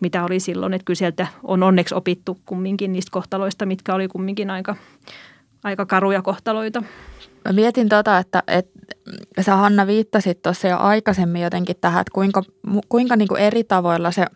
mitä 0.00 0.24
oli 0.24 0.40
silloin. 0.40 0.74
Että 0.74 0.84
kyllä 0.84 0.98
sieltä 0.98 1.26
on 1.42 1.62
onneksi 1.62 1.94
opittu 1.94 2.38
kumminkin 2.46 2.92
niistä 2.92 3.10
kohtaloista, 3.10 3.66
mitkä 3.66 3.94
oli 3.94 4.08
kumminkin 4.08 4.50
aika 4.50 4.76
aika 5.66 5.86
karuja 5.86 6.22
kohtaloita. 6.22 6.82
Mä 7.44 7.52
mietin 7.52 7.88
tota, 7.88 8.18
että, 8.18 8.42
että 8.46 9.42
sä 9.42 9.56
Hanna 9.56 9.86
viittasit 9.86 10.42
tuossa 10.42 10.68
jo 10.68 10.78
aikaisemmin 10.78 11.42
jotenkin 11.42 11.76
tähän, 11.80 12.00
että 12.00 12.10
kuinka, 12.14 12.42
kuinka 12.88 13.16
niin 13.16 13.28
kuin 13.28 13.40
eri 13.40 13.64
tavoilla 13.64 14.10
se 14.10 14.26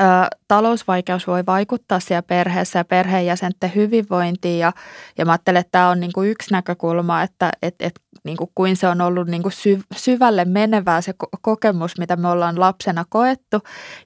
ö, 0.00 0.04
talousvaikeus 0.48 1.26
voi 1.26 1.46
vaikuttaa 1.46 2.00
siellä 2.00 2.22
perheessä 2.22 2.78
ja 2.78 2.84
perheenjäsenten 2.84 3.74
hyvinvointiin. 3.74 4.58
Ja, 4.58 4.72
ja 5.18 5.24
mä 5.24 5.32
ajattelen, 5.32 5.60
että 5.60 5.72
tämä 5.72 5.88
on 5.88 6.00
niin 6.00 6.12
kuin 6.12 6.30
yksi 6.30 6.52
näkökulma, 6.52 7.22
että 7.22 7.50
et, 7.62 7.74
et, 7.80 8.00
niin 8.24 8.36
kuin 8.36 8.50
kuin 8.54 8.76
se 8.76 8.88
on 8.88 9.00
ollut 9.00 9.28
niin 9.28 9.42
kuin 9.42 9.52
syv, 9.52 9.80
syvälle 9.96 10.44
menevää 10.44 11.00
se 11.00 11.14
kokemus, 11.42 11.98
mitä 11.98 12.16
me 12.16 12.28
ollaan 12.28 12.60
lapsena 12.60 13.04
koettu. 13.08 13.60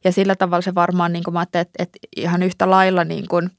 Ja 0.04 0.12
sillä 0.12 0.36
tavalla 0.36 0.62
se 0.62 0.74
varmaan, 0.74 1.12
niin 1.12 1.24
kuin 1.24 1.34
mä 1.34 1.42
että, 1.42 1.64
että 1.78 1.98
ihan 2.16 2.42
yhtä 2.42 2.70
lailla 2.70 3.04
niin 3.04 3.28
kuin 3.28 3.50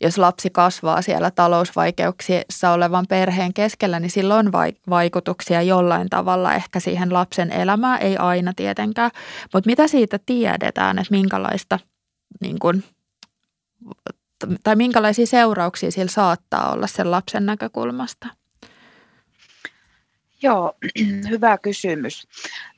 jos 0.00 0.18
lapsi 0.18 0.50
kasvaa 0.50 1.02
siellä 1.02 1.30
talousvaikeuksissa 1.30 2.70
olevan 2.70 3.06
perheen 3.08 3.54
keskellä, 3.54 4.00
niin 4.00 4.10
sillä 4.10 4.34
on 4.34 4.52
vaikutuksia 4.90 5.62
jollain 5.62 6.08
tavalla 6.08 6.54
ehkä 6.54 6.80
siihen 6.80 7.12
lapsen 7.12 7.52
elämään, 7.52 8.02
ei 8.02 8.16
aina 8.16 8.52
tietenkään. 8.56 9.10
Mutta 9.52 9.66
mitä 9.70 9.88
siitä 9.88 10.18
tiedetään, 10.26 10.98
että 10.98 11.10
minkälaista 11.10 11.78
niin 12.40 12.58
kun, 12.58 12.82
tai 14.64 14.76
minkälaisia 14.76 15.26
seurauksia 15.26 15.90
sillä 15.90 16.10
saattaa 16.10 16.72
olla 16.72 16.86
sen 16.86 17.10
lapsen 17.10 17.46
näkökulmasta? 17.46 18.26
Joo, 20.42 20.72
hyvä 21.30 21.58
kysymys. 21.58 22.28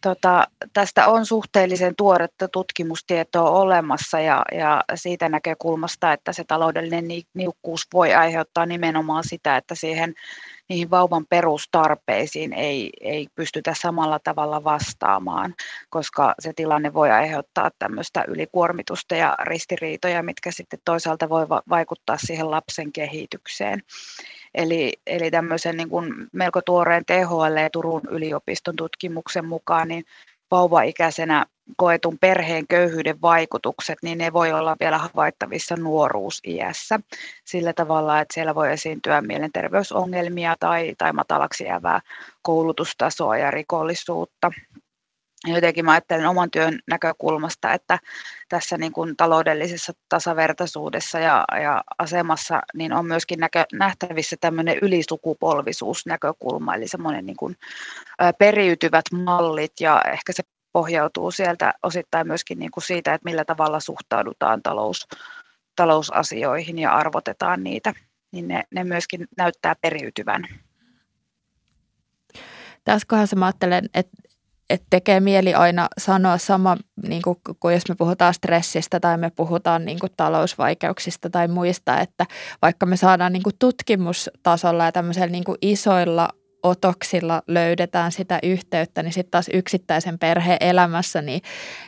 Tota, 0.01 0.47
tästä 0.73 1.07
on 1.07 1.27
suhteellisen 1.27 1.97
tuoretta 1.97 2.49
tutkimustietoa 2.49 3.51
olemassa 3.51 4.21
ja, 4.21 4.45
ja 4.53 4.85
siitä 4.95 5.29
näkökulmasta, 5.29 6.13
että 6.13 6.33
se 6.33 6.45
taloudellinen 6.45 7.05
niukkuus 7.35 7.87
voi 7.93 8.15
aiheuttaa 8.15 8.67
nimenomaan 8.67 9.25
sitä, 9.27 9.57
että 9.57 9.75
siihen 9.75 10.15
niihin 10.69 10.91
vauvan 10.91 11.27
perustarpeisiin 11.27 12.53
ei, 12.53 12.91
ei 13.01 13.29
pystytä 13.35 13.75
samalla 13.81 14.19
tavalla 14.19 14.65
vastaamaan, 14.65 15.55
koska 15.91 16.35
se 16.41 16.53
tilanne 16.53 16.95
voi 16.95 17.11
aiheuttaa 17.11 17.71
tämmöistä 17.79 18.25
ylikuormitusta 18.29 19.15
ja 19.15 19.35
ristiriitoja, 19.43 20.23
mitkä 20.23 20.51
sitten 20.51 20.81
toisaalta 20.85 21.29
voi 21.29 21.49
vaikuttaa 21.49 22.17
siihen 22.19 22.51
lapsen 22.51 22.93
kehitykseen. 22.93 23.83
Eli, 24.55 24.93
eli 25.07 25.31
tämmöisen 25.31 25.77
niin 25.77 25.89
kuin 25.89 26.15
melko 26.33 26.61
tuoreen 26.63 27.05
THL 27.05 27.57
ja 27.63 27.71
Turun 27.71 28.03
yliopiston 28.11 28.77
tutkimuksen 28.77 29.45
mukaan 29.45 29.89
niin 29.89 30.05
vauvaikäisenä 30.51 31.47
koetun 31.77 32.19
perheen 32.21 32.67
köyhyyden 32.69 33.21
vaikutukset, 33.23 33.99
niin 34.03 34.19
ne 34.19 34.33
voi 34.33 34.53
olla 34.53 34.77
vielä 34.81 34.99
havaittavissa 34.99 35.77
nuoruusiässä. 35.77 37.01
Sillä 37.45 37.73
tavalla, 37.73 38.21
että 38.21 38.35
siellä 38.35 38.55
voi 38.55 38.73
esiintyä 38.73 39.21
mielenterveysongelmia 39.21 40.57
tai, 40.61 40.95
tai 40.99 41.13
matalaksi 41.13 41.65
jäävää 41.65 42.01
koulutustasoa 42.43 43.37
ja 43.37 43.51
rikollisuutta 43.51 44.51
jotenkin 45.47 45.85
mä 45.85 45.93
ajattelen 45.93 46.29
oman 46.29 46.51
työn 46.51 46.79
näkökulmasta, 46.87 47.73
että 47.73 47.99
tässä 48.49 48.79
niin 48.79 48.93
kuin 48.93 49.17
taloudellisessa 49.17 49.93
tasavertaisuudessa 50.09 51.19
ja, 51.19 51.45
ja 51.63 51.85
asemassa 51.99 52.63
niin 52.75 52.93
on 52.93 53.07
myöskin 53.07 53.41
näkö, 53.41 53.65
nähtävissä 53.73 54.37
tämmöinen 54.41 54.79
ylisukupolvisuusnäkökulma, 54.83 56.75
eli 56.75 56.89
semmoinen 56.89 57.27
niin 57.27 57.37
kuin, 57.37 57.57
ä, 58.23 58.33
periytyvät 58.33 59.05
mallit 59.13 59.73
ja 59.81 60.03
ehkä 60.13 60.33
se 60.33 60.43
pohjautuu 60.73 61.31
sieltä 61.31 61.75
osittain 61.83 62.27
myöskin 62.27 62.59
niin 62.59 62.71
kuin 62.71 62.85
siitä, 62.85 63.15
että 63.15 63.25
millä 63.25 63.45
tavalla 63.45 63.81
suhtaudutaan 63.81 64.63
talous, 64.63 65.09
talousasioihin 65.77 66.79
ja 66.79 66.93
arvotetaan 66.93 67.65
niitä, 67.65 67.95
niin 68.33 68.49
ne, 68.49 68.65
ne 68.71 68.85
myöskin 68.85 69.27
näyttää 69.37 69.75
periytyvän. 69.81 70.49
Tässä 72.85 73.07
kohdassa 73.09 73.37
mä 73.37 73.47
ajattelen, 73.47 73.89
että 73.95 74.28
että 74.71 74.87
tekee 74.91 75.21
mieli 75.21 75.55
aina 75.55 75.89
sanoa 75.99 76.39
sama, 76.39 76.77
niin 77.09 77.23
kuin, 77.23 77.39
kuin 77.61 77.75
jos 77.75 77.89
me 77.89 77.95
puhutaan 77.95 78.35
stressistä 78.35 79.01
tai 79.01 79.19
me 79.19 79.31
puhutaan 79.31 79.85
niin 79.85 79.99
kuin 79.99 80.13
talousvaikeuksista 80.17 81.31
tai 81.31 81.49
muista, 81.49 82.01
että 82.01 82.27
vaikka 82.63 82.87
me 82.87 82.97
saadaan 82.97 83.33
niin 83.33 83.43
kuin 83.43 83.57
tutkimustasolla 83.59 84.85
ja 84.85 84.93
tämmöisellä 84.93 85.29
niin 85.29 85.45
kuin 85.45 85.59
isoilla 85.63 86.29
otoksilla 86.63 87.43
löydetään 87.47 88.13
sitä 88.13 88.39
yhteyttä, 88.43 89.03
niin 89.03 89.13
sitten 89.13 89.31
taas 89.31 89.49
yksittäisen 89.53 90.19
perheen 90.19 90.59
elämässä, 90.61 91.23
niin 91.23 91.43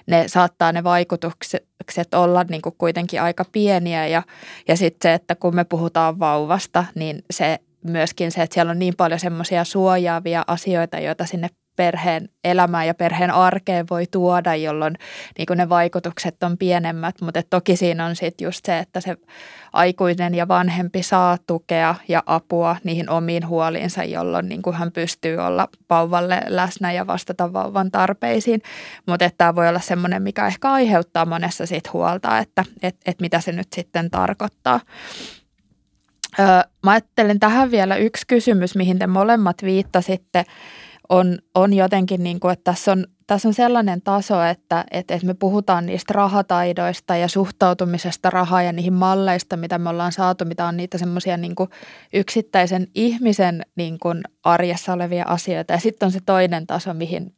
ne 0.07 0.29
saattaa 0.29 0.73
ne 0.73 0.85
vaikutukset 0.85 2.15
olla 2.15 2.45
niin 2.45 2.63
kuin 2.63 2.75
kuitenkin 2.79 3.23
aika 3.23 3.45
pieniä. 3.53 4.07
Ja, 4.07 4.23
ja 4.69 4.77
sitten 4.77 5.11
se, 5.11 5.15
että 5.15 5.35
kun 5.35 5.55
me 5.55 5.65
puhutaan 5.65 6.19
vauvasta, 6.19 6.85
niin 6.95 7.25
se 7.31 7.59
myöskin 7.85 8.33
se, 8.33 8.43
että 8.43 8.55
siellä 8.55 8.71
on 8.71 8.79
niin 8.79 8.95
paljon 8.97 9.21
semmoisia 9.21 9.65
suojaavia 9.65 10.45
asioita, 10.47 10.99
joita 10.99 11.27
sinne 11.27 11.49
perheen 11.81 12.29
elämään 12.45 12.87
ja 12.87 12.95
perheen 12.95 13.31
arkeen 13.31 13.87
voi 13.91 14.07
tuoda, 14.07 14.55
jolloin 14.55 14.95
niin 15.39 15.59
ne 15.59 15.69
vaikutukset 15.69 16.43
on 16.43 16.59
pienemmät. 16.59 17.21
Mutta 17.21 17.43
toki 17.51 17.77
siinä 17.77 18.07
on 18.07 18.17
sitten 18.17 18.45
just 18.45 18.65
se, 18.65 18.79
että 18.79 19.01
se 19.01 19.17
aikuinen 19.73 20.35
ja 20.35 20.49
vanhempi 20.49 21.03
saa 21.03 21.39
tukea 21.47 21.95
ja 22.09 22.23
apua 22.27 22.77
niihin 22.85 23.11
omiin 23.11 23.49
huoliinsa, 23.49 24.05
jolloin 24.05 24.49
niin 24.49 24.63
kuin 24.63 24.77
hän 24.77 24.93
pystyy 24.93 25.39
olla 25.39 25.69
vauvalle 25.91 26.43
läsnä 26.47 26.93
ja 26.93 27.07
vastata 27.07 27.53
vauvan 27.53 27.91
tarpeisiin. 27.91 28.63
Mutta 29.07 29.31
tämä 29.39 29.55
voi 29.55 29.69
olla 29.69 29.81
semmoinen, 29.81 30.23
mikä 30.23 30.47
ehkä 30.47 30.71
aiheuttaa 30.73 31.27
monessa 31.27 31.67
sit 31.67 31.93
huolta, 31.93 32.39
että 32.39 32.65
et, 32.83 32.97
et 33.07 33.21
mitä 33.21 33.41
se 33.41 33.53
nyt 33.53 33.73
sitten 33.75 34.11
tarkoittaa. 34.11 34.81
Mä 36.85 36.91
ajattelen 36.91 37.41
tähän 37.41 37.71
vielä 37.71 37.97
yksi 37.97 38.27
kysymys, 38.27 38.77
mihin 38.77 38.99
te 38.99 39.07
molemmat 39.07 39.57
viittasitte– 39.63 40.45
on, 41.11 41.39
on 41.55 41.73
jotenkin, 41.73 42.23
niin 42.23 42.41
kuin, 42.41 42.53
että 42.53 42.65
tässä 42.65 42.93
on, 42.93 43.07
tässä 43.27 43.49
on 43.49 43.55
sellainen 43.55 44.03
taso, 44.03 44.43
että, 44.43 44.85
että, 44.91 45.15
että 45.15 45.27
me 45.27 45.35
puhutaan 45.35 45.87
niistä 45.87 46.13
rahataidoista 46.13 47.17
ja 47.17 47.29
suhtautumisesta 47.29 48.31
rahaa 48.31 48.63
ja 48.63 48.73
niihin 48.73 48.93
malleista, 48.93 49.57
mitä 49.57 49.79
me 49.79 49.89
ollaan 49.89 50.13
saatu, 50.13 50.45
mitä 50.45 50.67
on 50.67 50.77
niitä 50.77 50.99
semmoisia 50.99 51.37
niin 51.37 51.55
yksittäisen 52.13 52.87
ihmisen 52.95 53.63
niin 53.77 53.99
kuin 53.99 54.21
arjessa 54.45 54.93
olevia 54.93 55.25
asioita. 55.29 55.73
Ja 55.73 55.79
sitten 55.79 56.07
on 56.07 56.13
se 56.13 56.21
toinen 56.27 56.67
taso, 56.67 56.95
mihin 56.95 57.35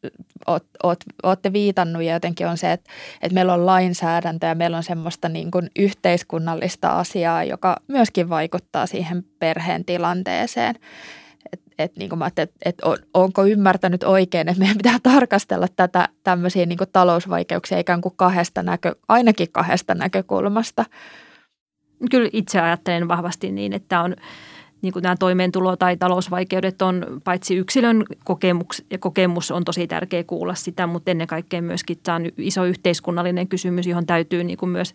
oot, 0.47 0.67
oot, 0.83 1.41
viitannut 1.53 2.03
ja 2.03 2.13
jotenkin 2.13 2.47
on 2.47 2.59
se, 2.59 2.73
että, 2.73 2.91
että 3.23 3.35
meillä 3.35 3.55
on 3.55 3.67
lainsäädäntö 3.67 4.47
ja 4.47 4.55
meillä 4.55 4.77
on 4.77 4.85
semmoista 4.85 5.29
niin 5.29 5.51
kuin 5.51 5.71
yhteiskunnallista 5.79 6.89
asiaa, 6.89 7.45
joka 7.45 7.77
myöskin 7.89 8.29
vaikuttaa 8.29 8.87
siihen 8.87 9.25
perheen 9.39 9.85
tilanteeseen 9.85 10.75
että 11.83 11.99
niin 11.99 12.19
mä 12.19 12.27
että, 12.27 12.47
että 12.65 12.87
onko 13.15 13.45
ymmärtänyt 13.45 14.03
oikein, 14.03 14.49
että 14.49 14.59
meidän 14.59 14.77
pitää 14.77 14.99
tarkastella 15.03 15.67
tätä 15.77 16.09
tämmöisiä 16.25 16.67
niin 16.67 16.79
talousvaikeuksia 16.93 17.79
ikään 17.79 18.01
kuin 18.01 18.15
kahdesta 18.17 18.63
näkö, 18.63 18.95
ainakin 19.09 19.53
kahdesta 19.53 19.95
näkökulmasta. 19.95 20.85
Kyllä 22.11 22.31
itse 22.33 22.61
ajattelen 22.61 23.09
vahvasti 23.09 23.53
niin, 23.53 23.73
että 23.73 24.01
on– 24.01 24.17
niin 24.83 24.93
kuin 24.93 25.03
nämä 25.03 25.17
toimeentulo- 25.19 25.77
tai 25.77 25.97
talousvaikeudet 25.97 26.83
on 26.83 27.07
paitsi 27.25 27.57
yksilön 27.57 28.05
kokemus, 28.25 28.85
ja 28.91 28.99
kokemus 28.99 29.51
on 29.51 29.65
tosi 29.65 29.87
tärkeä 29.87 30.25
kuulla 30.25 30.55
sitä, 30.55 30.87
mutta 30.87 31.11
ennen 31.11 31.27
kaikkea 31.27 31.63
myöskin 31.63 31.99
tämä 32.03 32.17
on 32.17 32.23
iso 32.39 32.65
yhteiskunnallinen 32.65 33.49
kysymys, 33.49 33.87
johon 33.87 34.07
täytyy 34.07 34.45
niin 34.45 34.59
kuin 34.59 34.71
myös 34.71 34.95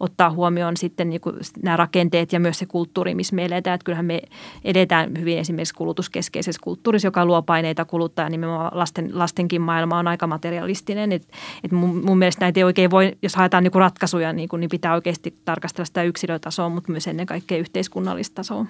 ottaa 0.00 0.30
huomioon 0.30 0.76
sitten 0.76 1.08
niin 1.08 1.20
kuin 1.20 1.36
nämä 1.62 1.76
rakenteet 1.76 2.32
ja 2.32 2.40
myös 2.40 2.58
se 2.58 2.66
kulttuuri, 2.66 3.14
missä 3.14 3.36
me 3.36 3.44
eletään. 3.44 3.74
Että 3.74 3.84
kyllähän 3.84 4.06
me 4.06 4.22
edetään 4.64 5.12
hyvin 5.20 5.38
esimerkiksi 5.38 5.74
kulutuskeskeisessä 5.74 6.60
kulttuurissa, 6.64 7.08
joka 7.08 7.26
luo 7.26 7.42
paineita 7.42 7.84
kuluttaa 7.84 8.28
nimenomaan 8.28 8.70
lasten, 8.74 9.18
lastenkin 9.18 9.62
maailma 9.62 9.98
on 9.98 10.08
aika 10.08 10.26
materialistinen. 10.26 11.12
Et, 11.12 11.28
et 11.64 11.72
mun, 11.72 12.04
mun 12.04 12.18
mielestä 12.18 12.44
näitä 12.44 12.60
ei 12.60 12.64
oikein 12.64 12.90
voi, 12.90 13.12
jos 13.22 13.36
haetaan 13.36 13.62
niin 13.62 13.72
kuin 13.72 13.80
ratkaisuja, 13.80 14.32
niin, 14.32 14.48
kuin, 14.48 14.60
niin 14.60 14.70
pitää 14.70 14.94
oikeasti 14.94 15.34
tarkastella 15.44 15.86
sitä 15.86 16.02
yksilötasoa, 16.02 16.68
mutta 16.68 16.92
myös 16.92 17.06
ennen 17.06 17.26
kaikkea 17.26 17.58
yhteiskunnallista 17.58 18.34
tasoa 18.34 18.66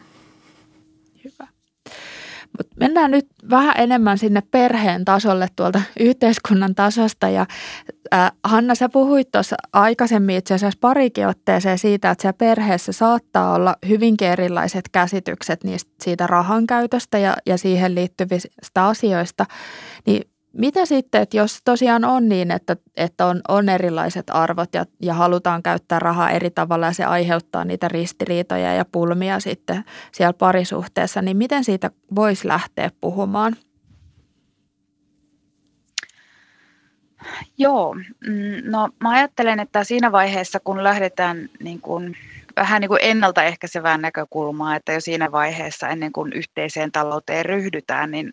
hyvä. 1.27 1.49
Mut 2.59 2.67
mennään 2.81 3.11
nyt 3.11 3.27
vähän 3.51 3.75
enemmän 3.79 4.19
sinne 4.19 4.43
perheen 4.51 5.05
tasolle 5.05 5.49
tuolta 5.57 5.83
yhteiskunnan 6.01 6.75
tasosta. 6.75 7.29
Ja 7.29 7.47
äh, 8.15 8.33
Hanna, 8.45 8.75
sä 8.75 8.89
puhuit 8.89 9.31
tuossa 9.33 9.57
aikaisemmin 9.73 10.37
itse 10.37 10.55
asiassa 10.55 10.79
parikin 10.81 11.27
otteeseen 11.27 11.79
siitä, 11.79 12.11
että 12.11 12.23
siellä 12.23 12.37
perheessä 12.37 12.93
saattaa 12.93 13.55
olla 13.55 13.77
hyvinkin 13.89 14.29
erilaiset 14.29 14.89
käsitykset 14.93 15.65
niistä, 15.65 15.91
siitä 16.05 16.27
rahan 16.27 16.67
käytöstä 16.67 17.19
ja, 17.19 17.37
ja 17.47 17.59
siihen 17.59 17.95
liittyvistä 17.95 18.87
asioista. 18.87 19.47
Niin 20.07 20.29
mitä 20.59 20.87
sitten, 20.87 21.23
että 21.23 21.37
jos 21.37 21.61
tosiaan 21.65 22.05
on 22.05 22.29
niin, 22.29 22.51
että, 22.51 22.77
että 22.97 23.27
on, 23.27 23.41
on 23.49 23.69
erilaiset 23.69 24.27
arvot 24.31 24.75
ja, 24.75 24.85
ja 25.03 25.15
halutaan 25.15 25.63
käyttää 25.63 25.99
rahaa 25.99 26.31
eri 26.31 26.51
tavalla 26.51 26.87
ja 26.87 26.93
se 26.93 27.05
aiheuttaa 27.05 27.65
niitä 27.65 27.89
ristiriitoja 27.89 28.75
ja 28.75 28.85
pulmia 28.93 29.41
sitten 29.41 29.85
siellä 30.13 30.33
parisuhteessa, 30.33 31.23
niin 31.23 31.37
miten 31.37 31.65
siitä 31.65 31.91
voisi 32.15 32.49
lähteä 32.49 32.91
puhumaan? 33.01 33.57
Joo, 37.59 37.95
mm, 37.95 38.71
no 38.71 38.89
mä 39.03 39.11
ajattelen, 39.11 39.61
että 39.61 39.85
siinä 39.85 40.13
vaiheessa 40.13 40.61
kun 40.61 40.85
lähdetään 40.85 41.49
niin 41.63 41.81
kuin, 41.81 42.17
vähän 42.57 42.81
niin 42.81 42.89
kuin 42.89 43.01
ennaltaehkäisevään 43.03 44.01
näkökulmaa, 44.03 44.77
että 44.77 44.93
jo 44.93 45.01
siinä 45.01 45.33
vaiheessa 45.33 45.89
ennen 45.89 46.13
kuin 46.13 46.33
yhteiseen 46.33 46.93
talouteen 46.93 47.45
ryhdytään, 47.45 48.11
niin 48.11 48.33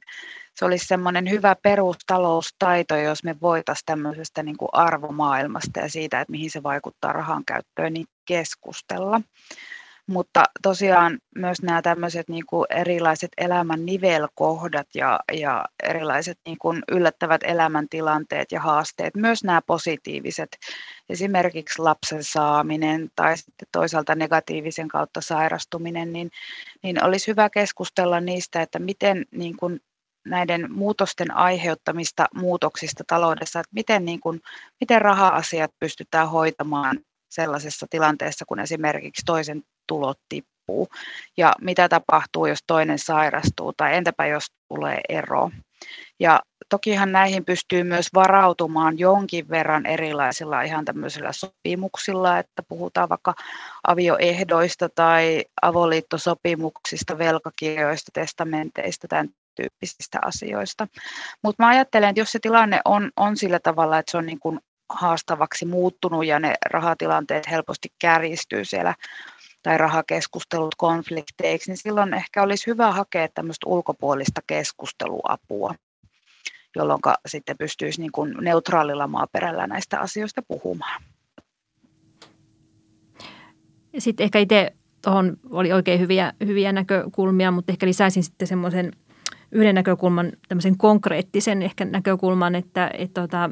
se 0.56 0.66
olisi 0.66 0.88
semmoinen 0.88 1.30
hyvä 1.30 1.56
perustaloustaito, 1.64 2.96
jos 2.96 3.24
me 3.24 3.36
voitaisiin 3.42 3.86
tämmöisestä 3.86 4.44
niin 4.44 4.58
kuin 4.58 4.70
arvomaailmasta 4.74 5.80
ja 5.80 5.90
siitä, 5.90 6.22
että 6.22 6.32
mihin 6.32 6.52
se 6.52 6.64
vaikuttaa 6.64 7.14
rahan 7.14 7.46
käyttöön, 7.46 7.94
niin 7.94 8.06
keskustella. 8.26 9.22
Mutta 10.08 10.44
tosiaan 10.62 11.20
myös 11.36 11.62
nämä 11.62 11.82
tämmöiset 11.82 12.30
niin 12.30 12.46
kuin 12.46 12.66
erilaiset 12.70 13.32
elämän 13.38 13.86
nivelkohdat 13.86 14.88
ja, 14.96 15.20
ja 15.34 15.66
erilaiset 15.84 16.40
niin 16.46 16.58
kuin 16.58 16.84
yllättävät 16.92 17.42
elämäntilanteet 17.44 18.52
ja 18.52 18.60
haasteet, 18.60 19.16
myös 19.16 19.44
nämä 19.44 19.62
positiiviset, 19.62 20.58
esimerkiksi 21.10 21.82
lapsen 21.82 22.24
saaminen 22.24 23.12
tai 23.16 23.38
sitten 23.38 23.68
toisaalta 23.72 24.16
negatiivisen 24.16 24.88
kautta 24.88 25.22
sairastuminen, 25.22 26.14
niin, 26.14 26.32
niin 26.84 27.04
olisi 27.04 27.28
hyvä 27.28 27.50
keskustella 27.50 28.20
niistä, 28.20 28.62
että 28.62 28.80
miten 28.80 29.26
niin 29.32 29.58
kuin 29.58 29.80
näiden 30.26 30.72
muutosten 30.72 31.36
aiheuttamista 31.36 32.28
muutoksista 32.36 33.04
taloudessa, 33.08 33.60
että 33.60 33.70
miten, 33.74 34.06
niin 34.06 34.20
kuin, 34.20 34.42
miten 34.80 35.02
raha-asiat 35.02 35.72
pystytään 35.80 36.30
hoitamaan 36.30 37.00
sellaisessa 37.30 37.86
tilanteessa, 37.90 38.46
kun 38.46 38.60
esimerkiksi 38.60 39.22
toisen 39.26 39.64
tulot 39.88 40.20
tippuu, 40.30 40.88
ja 41.38 41.54
mitä 41.62 41.90
tapahtuu, 41.90 42.46
jos 42.46 42.60
toinen 42.68 43.00
sairastuu, 43.00 43.74
tai 43.78 43.96
entäpä 43.96 44.26
jos 44.26 44.46
tulee 44.68 45.02
ero. 45.10 45.50
Ja 46.20 46.42
tokihan 46.70 47.12
näihin 47.12 47.46
pystyy 47.46 47.84
myös 47.84 48.08
varautumaan 48.14 49.00
jonkin 49.00 49.50
verran 49.50 49.86
erilaisilla 49.86 50.62
ihan 50.62 50.86
tämmöisillä 50.86 51.32
sopimuksilla, 51.32 52.40
että 52.40 52.64
puhutaan 52.64 53.10
vaikka 53.10 53.34
avioehdoista 53.88 54.90
tai 54.90 55.46
avoliittosopimuksista, 55.62 57.18
velkakirjoista, 57.18 58.12
testamenteista, 58.14 59.08
tämän 59.08 59.30
tyyppisistä 59.56 60.20
asioista. 60.26 60.88
Mutta 61.44 61.64
mä 61.64 61.70
ajattelen, 61.70 62.10
että 62.10 62.20
jos 62.22 62.32
se 62.32 62.40
tilanne 62.40 62.82
on, 62.86 63.12
on 63.16 63.38
sillä 63.38 63.60
tavalla, 63.60 64.00
että 64.00 64.12
se 64.12 64.18
on 64.18 64.26
niin 64.26 64.40
kuin 64.40 64.60
haastavaksi 64.90 65.66
muuttunut 65.66 66.26
ja 66.26 66.40
ne 66.40 66.54
rahatilanteet 66.70 67.50
helposti 67.50 67.90
kärjistyy 68.00 68.66
siellä 68.66 68.96
tai 69.64 69.78
rahakeskustelut 69.78 70.76
konflikteiksi, 70.76 71.72
niin 71.72 71.78
silloin 71.78 72.14
ehkä 72.14 72.44
olisi 72.44 72.68
hyvä 72.68 72.92
hakea 72.92 73.28
tämmöistä 73.28 73.70
ulkopuolista 73.70 74.42
keskusteluapua, 74.48 75.76
jolloin 76.76 77.00
sitten 77.28 77.58
pystyisi 77.58 78.02
niin 78.02 78.12
kuin 78.12 78.36
neutraalilla 78.42 79.08
maaperällä 79.08 79.68
näistä 79.68 80.00
asioista 80.00 80.42
puhumaan. 80.48 81.04
Sitten 83.98 84.24
ehkä 84.24 84.40
itse 84.40 84.74
tuohon 85.02 85.38
oli 85.50 85.72
oikein 85.72 86.00
hyviä, 86.00 86.34
hyviä 86.46 86.72
näkökulmia, 86.72 87.52
mutta 87.52 87.72
ehkä 87.72 87.86
lisäisin 87.86 88.24
sitten 88.24 88.48
semmoisen 88.48 88.92
yhden 89.54 89.76
näkökulman, 89.76 90.32
tämmöisen 90.48 90.78
konkreettisen 90.78 91.62
ehkä 91.62 91.86
näkökulman, 91.86 92.56
että, 92.56 92.92
että, 92.94 93.22
tota, 93.22 93.50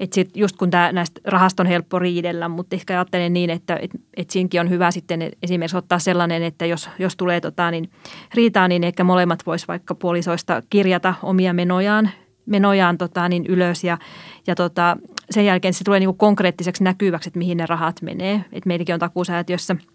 että 0.00 0.14
sit 0.14 0.36
just 0.36 0.56
kun 0.56 0.70
tämä, 0.70 0.92
näistä 0.92 1.20
rahasta 1.24 1.62
on 1.62 1.66
helppo 1.66 1.98
riidellä, 1.98 2.48
mutta 2.48 2.76
ehkä 2.76 2.94
ajattelen 2.94 3.32
niin, 3.32 3.50
että 3.50 3.76
että 3.76 3.98
että 4.16 4.32
siinäkin 4.32 4.60
on 4.60 4.70
hyvä 4.70 4.90
sitten 4.90 5.30
esimerkiksi 5.42 5.76
ottaa 5.76 5.98
sellainen, 5.98 6.42
että 6.42 6.66
jos, 6.66 6.90
jos 6.98 7.16
tulee 7.16 7.40
tota, 7.40 7.70
niin 7.70 7.90
riitaa, 8.34 8.68
niin 8.68 8.84
ehkä 8.84 9.04
molemmat 9.04 9.46
vois 9.46 9.68
vaikka 9.68 9.94
puolisoista 9.94 10.62
kirjata 10.70 11.14
omia 11.22 11.52
menojaan, 11.52 12.10
menojaan 12.46 12.98
tota, 12.98 13.28
niin 13.28 13.46
ylös 13.46 13.84
ja, 13.84 13.98
ja 14.46 14.54
tota, 14.54 14.96
sen 15.30 15.44
jälkeen 15.44 15.74
se 15.74 15.84
tulee 15.84 16.00
niin 16.00 16.16
konkreettiseksi 16.16 16.84
näkyväksi, 16.84 17.28
että 17.28 17.38
mihin 17.38 17.56
ne 17.56 17.66
rahat 17.66 18.02
menee. 18.02 18.44
Et 18.52 18.66
meilläkin 18.66 18.94
on 18.94 19.00
takuusäätiössä– 19.00 19.76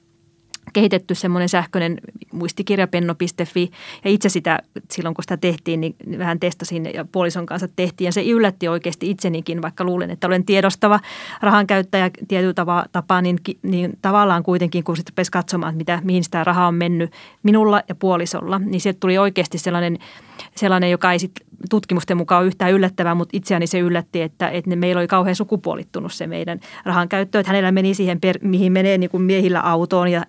kehitetty 0.74 1.16
semmoinen 1.16 1.50
sähköinen 1.50 1.98
muistikirjapenno.fi 2.34 3.72
ja 4.06 4.12
itse 4.12 4.30
sitä 4.30 4.60
silloin 4.92 5.16
kun 5.16 5.24
sitä 5.24 5.38
tehtiin, 5.38 5.82
niin 5.82 5.96
vähän 6.18 6.40
testasin 6.40 6.90
ja 6.94 7.06
puolison 7.12 7.46
kanssa 7.46 7.68
tehtiin. 7.76 8.06
Ja 8.06 8.12
se 8.12 8.24
yllätti 8.24 8.68
oikeasti 8.68 9.10
itsenikin, 9.10 9.62
vaikka 9.62 9.84
luulen, 9.84 10.10
että 10.10 10.28
olen 10.28 10.46
tiedostava 10.46 11.00
rahan 11.42 11.68
käyttäjä 11.68 12.10
tietyllä 12.28 12.54
tapaa, 12.92 13.22
niin, 13.22 13.40
niin 13.62 13.98
tavallaan 14.02 14.44
kuitenkin 14.44 14.84
kun 14.84 14.98
sitten 14.98 15.26
katsomaan, 15.32 15.76
mitä, 15.76 16.02
mihin 16.04 16.24
sitä 16.24 16.44
rahaa 16.44 16.68
on 16.68 16.76
mennyt 16.76 17.12
minulla 17.44 17.82
ja 17.90 17.96
puolisolla, 17.96 18.60
niin 18.60 18.82
sieltä 18.82 19.00
tuli 19.00 19.18
oikeasti 19.18 19.58
sellainen, 19.58 19.98
sellainen 20.56 20.92
joka 20.92 21.12
ei 21.12 21.20
sitten 21.20 21.48
tutkimusten 21.70 22.18
mukaan 22.18 22.40
ole 22.40 22.48
yhtään 22.48 22.72
yllättävää, 22.72 23.16
mutta 23.16 23.38
itseäni 23.38 23.68
se 23.68 23.80
yllätti, 23.80 24.22
että, 24.22 24.50
että 24.50 24.70
ne, 24.70 24.76
meillä 24.76 25.00
oli 25.00 25.08
kauhean 25.08 25.36
sukupuolittunut 25.36 26.14
se 26.14 26.28
meidän 26.28 26.60
rahan 26.86 27.10
käyttö, 27.10 27.40
että 27.40 27.50
hänellä 27.50 27.72
meni 27.72 27.94
siihen, 27.94 28.22
per, 28.22 28.40
mihin 28.42 28.72
menee 28.72 28.98
niin 28.98 29.10
kuin 29.10 29.24
miehillä 29.24 29.60
autoon 29.60 30.08
ja 30.08 30.26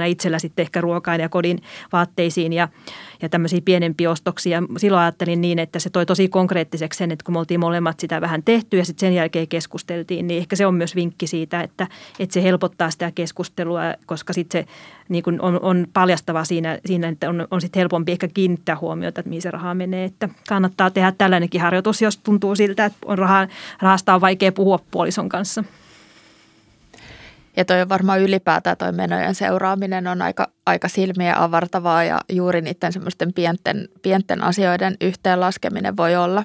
ja 0.00 0.06
itsellä 0.06 0.38
sitten 0.38 0.62
ehkä 0.62 0.80
ruokaan 0.80 1.20
ja 1.20 1.28
kodin 1.28 1.62
vaatteisiin 1.92 2.52
ja, 2.52 2.68
ja 3.22 3.28
tämmöisiä 3.28 3.60
pienempiä 3.64 4.10
ostoksia. 4.10 4.62
Silloin 4.76 5.02
ajattelin 5.02 5.40
niin, 5.40 5.58
että 5.58 5.78
se 5.78 5.90
toi 5.90 6.06
tosi 6.06 6.28
konkreettiseksi 6.28 6.98
sen, 6.98 7.10
että 7.10 7.24
kun 7.24 7.34
me 7.34 7.38
oltiin 7.38 7.60
molemmat 7.60 8.00
sitä 8.00 8.20
vähän 8.20 8.42
tehty 8.42 8.78
ja 8.78 8.84
sitten 8.84 9.06
sen 9.06 9.14
jälkeen 9.14 9.48
keskusteltiin, 9.48 10.26
niin 10.26 10.38
ehkä 10.38 10.56
se 10.56 10.66
on 10.66 10.74
myös 10.74 10.94
vinkki 10.94 11.26
siitä, 11.26 11.60
että, 11.60 11.86
että 12.18 12.34
se 12.34 12.42
helpottaa 12.42 12.90
sitä 12.90 13.10
keskustelua, 13.14 13.80
koska 14.06 14.32
sitten 14.32 14.62
se 14.62 14.68
niin 15.08 15.22
kuin 15.22 15.40
on, 15.40 15.60
on 15.62 15.86
paljastavaa 15.92 16.44
siinä, 16.44 16.78
siinä, 16.86 17.08
että 17.08 17.28
on, 17.28 17.48
on 17.50 17.60
sitten 17.60 17.80
helpompi 17.80 18.12
ehkä 18.12 18.28
kiinnittää 18.28 18.76
huomiota, 18.80 19.20
että 19.20 19.28
mihin 19.28 19.42
se 19.42 19.50
raha 19.50 19.74
menee. 19.74 20.04
Että 20.04 20.28
kannattaa 20.48 20.90
tehdä 20.90 21.12
tällainenkin 21.12 21.60
harjoitus, 21.60 22.02
jos 22.02 22.16
tuntuu 22.16 22.56
siltä, 22.56 22.84
että 22.84 22.98
on 23.04 23.18
raha, 23.18 23.48
rahasta 23.82 24.14
on 24.14 24.20
vaikea 24.20 24.52
puhua 24.52 24.78
puolison 24.90 25.28
kanssa. 25.28 25.64
Ja 27.56 27.64
toi 27.64 27.80
on 27.80 27.88
varmaan 27.88 28.20
ylipäätään 28.20 28.76
toi 28.76 28.92
menojen 28.92 29.34
seuraaminen 29.34 30.06
on 30.06 30.22
aika, 30.22 30.48
aika 30.66 30.88
silmiä 30.88 31.34
avartavaa 31.42 32.04
ja 32.04 32.20
juuri 32.32 32.60
niiden 32.60 32.92
semmoisten 32.92 33.32
pienten, 33.32 33.88
pienten 34.02 34.42
asioiden 34.42 34.96
yhteenlaskeminen 35.00 35.96
voi 35.96 36.16
olla, 36.16 36.44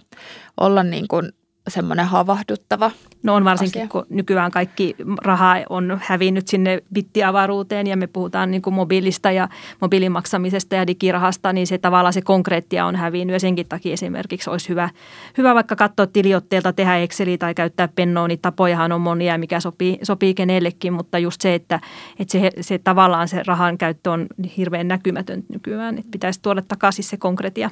olla 0.60 0.84
niin 0.84 1.08
kuin 1.08 1.32
semmoinen 1.68 2.06
havahduttava 2.06 2.92
No 3.26 3.36
on 3.36 3.46
varsinkin, 3.46 3.82
asia. 3.82 3.90
kun 3.90 4.06
nykyään 4.10 4.52
kaikki 4.52 4.96
raha 5.22 5.56
on 5.70 6.00
hävinnyt 6.04 6.48
sinne 6.48 6.82
bittiavaruuteen 6.94 7.88
ja 7.88 7.98
me 7.98 8.08
puhutaan 8.08 8.52
niin 8.52 8.62
kuin 8.62 8.74
mobiilista 8.74 9.32
ja 9.32 9.50
mobiilimaksamisesta 9.82 10.76
ja 10.76 10.88
digirahasta, 10.88 11.54
niin 11.54 11.68
se 11.68 11.78
tavallaan 11.78 12.14
se 12.14 12.22
konkreettia 12.22 12.86
on 12.86 12.96
hävinnyt 12.96 13.34
ja 13.34 13.40
senkin 13.40 13.68
takia 13.68 13.94
esimerkiksi 13.94 14.50
olisi 14.50 14.70
hyvä, 14.70 14.90
hyvä 15.38 15.56
vaikka 15.56 15.76
katsoa 15.76 16.08
tiliotteelta, 16.08 16.74
tehdä 16.74 16.98
Exceli 16.98 17.38
tai 17.38 17.54
käyttää 17.54 17.88
pennoa, 17.88 18.28
niin 18.28 18.40
tapojahan 18.40 18.92
on 18.92 19.02
monia, 19.02 19.38
mikä 19.38 19.60
sopii, 19.60 20.00
sopii 20.04 20.34
kenellekin, 20.34 20.94
mutta 20.94 21.20
just 21.20 21.42
se, 21.42 21.56
että, 21.56 21.80
että 22.20 22.32
se, 22.32 22.52
se 22.62 22.78
tavallaan 22.78 23.28
se 23.28 23.44
rahan 23.48 23.78
käyttö 23.78 24.12
on 24.12 24.28
hirveän 24.58 24.88
näkymätön 24.88 25.44
nykyään, 25.50 25.98
että 25.98 26.12
pitäisi 26.12 26.42
tuoda 26.42 26.62
takaisin 26.62 27.04
se 27.04 27.18
konkreettia. 27.18 27.70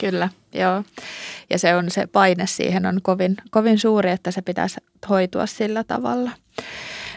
Kyllä, 0.00 0.28
joo. 0.54 0.84
Ja 1.50 1.58
se 1.58 1.74
on 1.74 1.90
se 1.90 2.06
paine 2.06 2.46
siihen 2.46 2.86
on 2.86 3.00
kovin, 3.02 3.36
kovin 3.50 3.78
suuri, 3.78 4.10
että 4.10 4.30
se 4.30 4.42
pitäisi 4.42 4.76
hoitua 5.08 5.46
sillä 5.46 5.84
tavalla. 5.84 6.30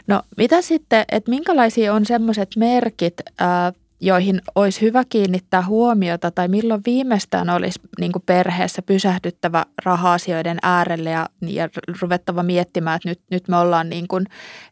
No 0.08 0.22
mitä 0.38 0.62
sitten, 0.62 1.06
että 1.12 1.30
minkälaisia 1.30 1.94
on 1.94 2.06
semmoiset 2.06 2.50
merkit, 2.56 3.14
ää, 3.40 3.74
joihin 4.04 4.42
olisi 4.56 4.82
hyvä 4.82 5.04
kiinnittää 5.10 5.66
huomiota 5.66 6.32
tai 6.32 6.48
milloin 6.48 6.82
viimeistään 6.86 7.50
olisi 7.50 7.80
niin 8.00 8.12
kuin 8.12 8.24
perheessä 8.26 8.82
pysähdyttävä 8.82 9.66
raha-asioiden 9.86 10.58
äärelle 10.64 11.10
ja, 11.10 11.30
ja 11.42 11.70
ruvettava 12.02 12.44
miettimään, 12.44 12.96
että 12.96 13.10
nyt, 13.10 13.22
nyt 13.32 13.48
me 13.48 13.58
ollaan 13.58 13.90
niin 13.90 14.08
kuin 14.08 14.26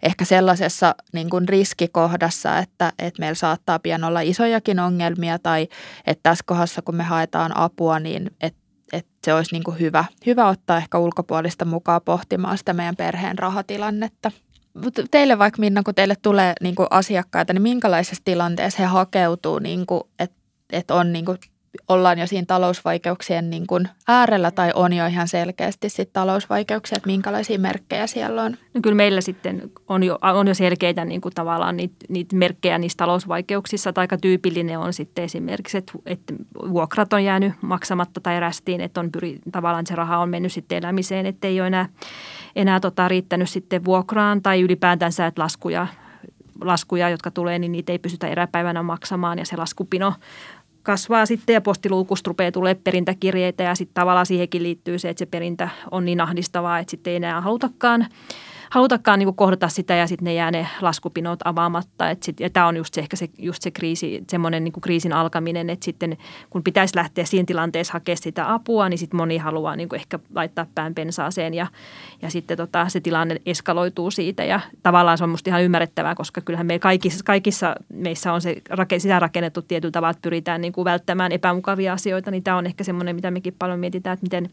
ehkä 0.04 0.26
sellaisessa 0.26 0.96
niin 1.13 1.30
kuin 1.30 1.50
riskikohdassa, 1.50 2.58
että, 2.58 2.94
että 3.00 3.20
meillä 3.20 3.36
saattaa 3.36 3.80
pian 3.80 4.04
olla 4.04 4.22
isojakin 4.22 4.80
ongelmia 4.80 5.39
tai 5.39 5.67
että 6.08 6.24
tässä 6.24 6.44
kohdassa 6.48 6.82
kun 6.82 6.96
me 6.96 7.04
haetaan 7.04 7.58
apua, 7.58 8.00
niin 8.00 8.32
että 8.41 8.62
että 8.94 9.12
se 9.24 9.34
olisi 9.34 9.56
niin 9.56 9.63
kuin 9.63 9.80
hyvä, 9.80 10.06
hyvä 10.26 10.48
ottaa 10.48 10.78
ehkä 10.78 10.98
ulkopuolista 10.98 11.65
mukaan 11.65 12.02
pohtimaan 12.06 12.58
sitä 12.58 12.74
meidän 12.74 12.96
perheen 12.96 13.39
rahatilannetta. 13.39 14.32
Teille 15.12 15.40
vaikka 15.40 15.60
Minna, 15.60 15.84
kun 15.84 15.96
teille 15.96 16.16
tulee 16.22 16.54
niin 16.62 16.76
kuin 16.76 16.88
asiakkaita, 16.92 17.54
niin 17.54 17.62
minkälaisessa 17.62 18.22
tilanteessa 18.26 18.80
he 18.80 18.86
hakeutuu, 18.86 19.60
niin 19.60 19.86
että 20.20 20.36
et 20.72 20.92
on 20.92 21.14
niin 21.14 21.26
kuin, 21.26 21.38
ollaan 21.88 22.20
jo 22.20 22.28
siinä 22.28 22.46
talousvaikeuksien 22.46 23.50
niin 23.50 23.68
kuin 23.68 23.90
äärellä 24.08 24.52
tai 24.52 24.72
on 24.76 24.94
jo 24.94 25.06
ihan 25.06 25.28
selkeästi 25.28 25.90
sit 25.90 26.14
talousvaikeuksia, 26.14 26.96
että 26.98 27.08
minkälaisia 27.08 27.60
merkkejä 27.60 28.08
siellä 28.08 28.44
on? 28.44 28.58
No 28.74 28.82
kyllä 28.82 28.96
meillä 28.96 29.22
sitten 29.22 29.72
on 29.88 30.04
jo, 30.04 30.20
on 30.22 30.48
jo 30.48 30.54
selkeitä 30.54 31.06
niin 31.06 31.22
kuin 31.22 31.34
tavallaan 31.36 31.78
niitä, 31.78 31.96
niitä 32.10 32.36
merkkejä 32.36 32.78
niissä 32.78 32.98
talousvaikeuksissa. 32.98 33.94
Tai 33.94 34.04
aika 34.04 34.18
tyypillinen 34.18 34.80
on 34.80 34.94
sitten 34.94 35.24
esimerkiksi, 35.24 35.78
että, 35.78 35.94
että 36.06 36.34
vuokrat 36.70 37.14
on 37.14 37.24
jäänyt 37.24 37.54
maksamatta 37.62 38.22
tai 38.22 38.40
rästiin, 38.40 38.82
että 38.82 39.00
on 39.00 39.12
pyri, 39.12 39.40
tavallaan 39.52 39.88
se 39.88 39.96
raha 39.96 40.18
on 40.18 40.30
mennyt 40.30 40.52
sitten 40.52 40.78
elämiseen, 40.78 41.26
että 41.26 41.48
ei 41.48 41.60
ole 41.60 41.68
enää 41.68 41.90
enää 42.56 42.80
tota, 42.80 43.08
riittänyt 43.08 43.50
sitten 43.50 43.86
vuokraan 43.86 44.42
tai 44.42 44.62
ylipäätänsä, 44.62 45.28
että 45.28 45.42
laskuja, 45.42 45.88
laskuja, 46.62 47.10
jotka 47.10 47.32
tulee, 47.32 47.60
niin 47.60 47.72
niitä 47.72 47.92
ei 47.92 48.00
pystytä 48.00 48.28
eräpäivänä 48.28 48.84
maksamaan 48.84 49.40
ja 49.40 49.46
se 49.46 49.58
laskupino 49.58 50.14
kasvaa 50.84 51.26
sitten 51.26 51.54
ja 51.54 51.62
postiluukusta 51.62 52.28
rupeaa 52.28 52.52
tulee 52.52 52.76
perintäkirjeitä 52.76 53.64
ja 53.64 53.76
sitten 53.76 53.94
tavallaan 53.94 54.26
siihenkin 54.26 54.64
liittyy 54.64 55.00
se, 55.00 55.10
että 55.10 55.20
se 55.20 55.26
perintä 55.26 55.70
on 55.92 56.06
niin 56.06 56.22
ahdistavaa, 56.22 56.80
että 56.80 56.92
sitten 56.92 57.12
ei 57.12 57.18
enää 57.18 57.42
halutakaan 57.42 58.08
halutakaan 58.72 59.20
niin 59.20 59.36
kohdata 59.36 59.70
sitä 59.70 59.96
ja 59.96 60.08
sitten 60.08 60.26
ne 60.26 60.34
jää 60.34 60.52
ne 60.52 60.68
laskupinot 60.82 61.40
avaamatta. 61.46 62.10
Et 62.10 62.24
sit, 62.24 62.40
ja 62.40 62.50
tämä 62.50 62.68
on 62.68 62.78
just 62.78 62.94
se, 62.94 63.02
ehkä 63.02 63.16
se, 63.16 63.30
just 63.38 63.62
se 63.62 63.72
kriisi, 63.72 64.24
semmoinen 64.30 64.64
niin 64.64 64.74
kriisin 64.82 65.14
alkaminen, 65.14 65.70
että 65.70 65.86
sitten 65.86 66.18
kun 66.50 66.64
pitäisi 66.64 66.96
lähteä 66.96 67.26
siinä 67.26 67.46
tilanteessa 67.46 67.94
hakemaan 67.94 68.18
sitä 68.18 68.54
apua, 68.54 68.90
niin 68.90 68.98
sitten 68.98 69.18
moni 69.18 69.38
haluaa 69.38 69.76
niin 69.76 69.96
ehkä 69.96 70.20
laittaa 70.36 70.66
pään 70.76 70.96
pensaaseen 70.96 71.54
ja, 71.54 71.68
ja 72.22 72.30
sitten 72.30 72.58
tota, 72.58 72.90
se 72.90 73.00
tilanne 73.00 73.42
eskaloituu 73.46 74.12
siitä 74.12 74.44
ja 74.44 74.60
tavallaan 74.84 75.18
se 75.18 75.24
on 75.24 75.30
musta 75.30 75.50
ihan 75.50 75.64
ymmärrettävää, 75.64 76.16
koska 76.16 76.42
kyllähän 76.42 76.68
me 76.68 76.80
kaikissa, 76.80 77.24
kaikissa 77.26 77.76
meissä 77.94 78.34
on 78.34 78.42
se 78.42 78.62
sitä 78.98 79.20
rakennettu 79.20 79.62
tietyllä 79.62 79.92
tavalla, 79.92 80.12
että 80.12 80.22
pyritään 80.22 80.62
niin 80.62 80.74
kuin 80.74 80.86
välttämään 80.86 81.32
epämukavia 81.32 81.94
asioita, 81.94 82.32
niin 82.32 82.44
tämä 82.44 82.58
on 82.58 82.66
ehkä 82.66 82.84
semmoinen, 82.84 83.16
mitä 83.16 83.32
mekin 83.32 83.56
paljon 83.60 83.80
mietitään, 83.80 84.14
että 84.14 84.24
miten, 84.24 84.50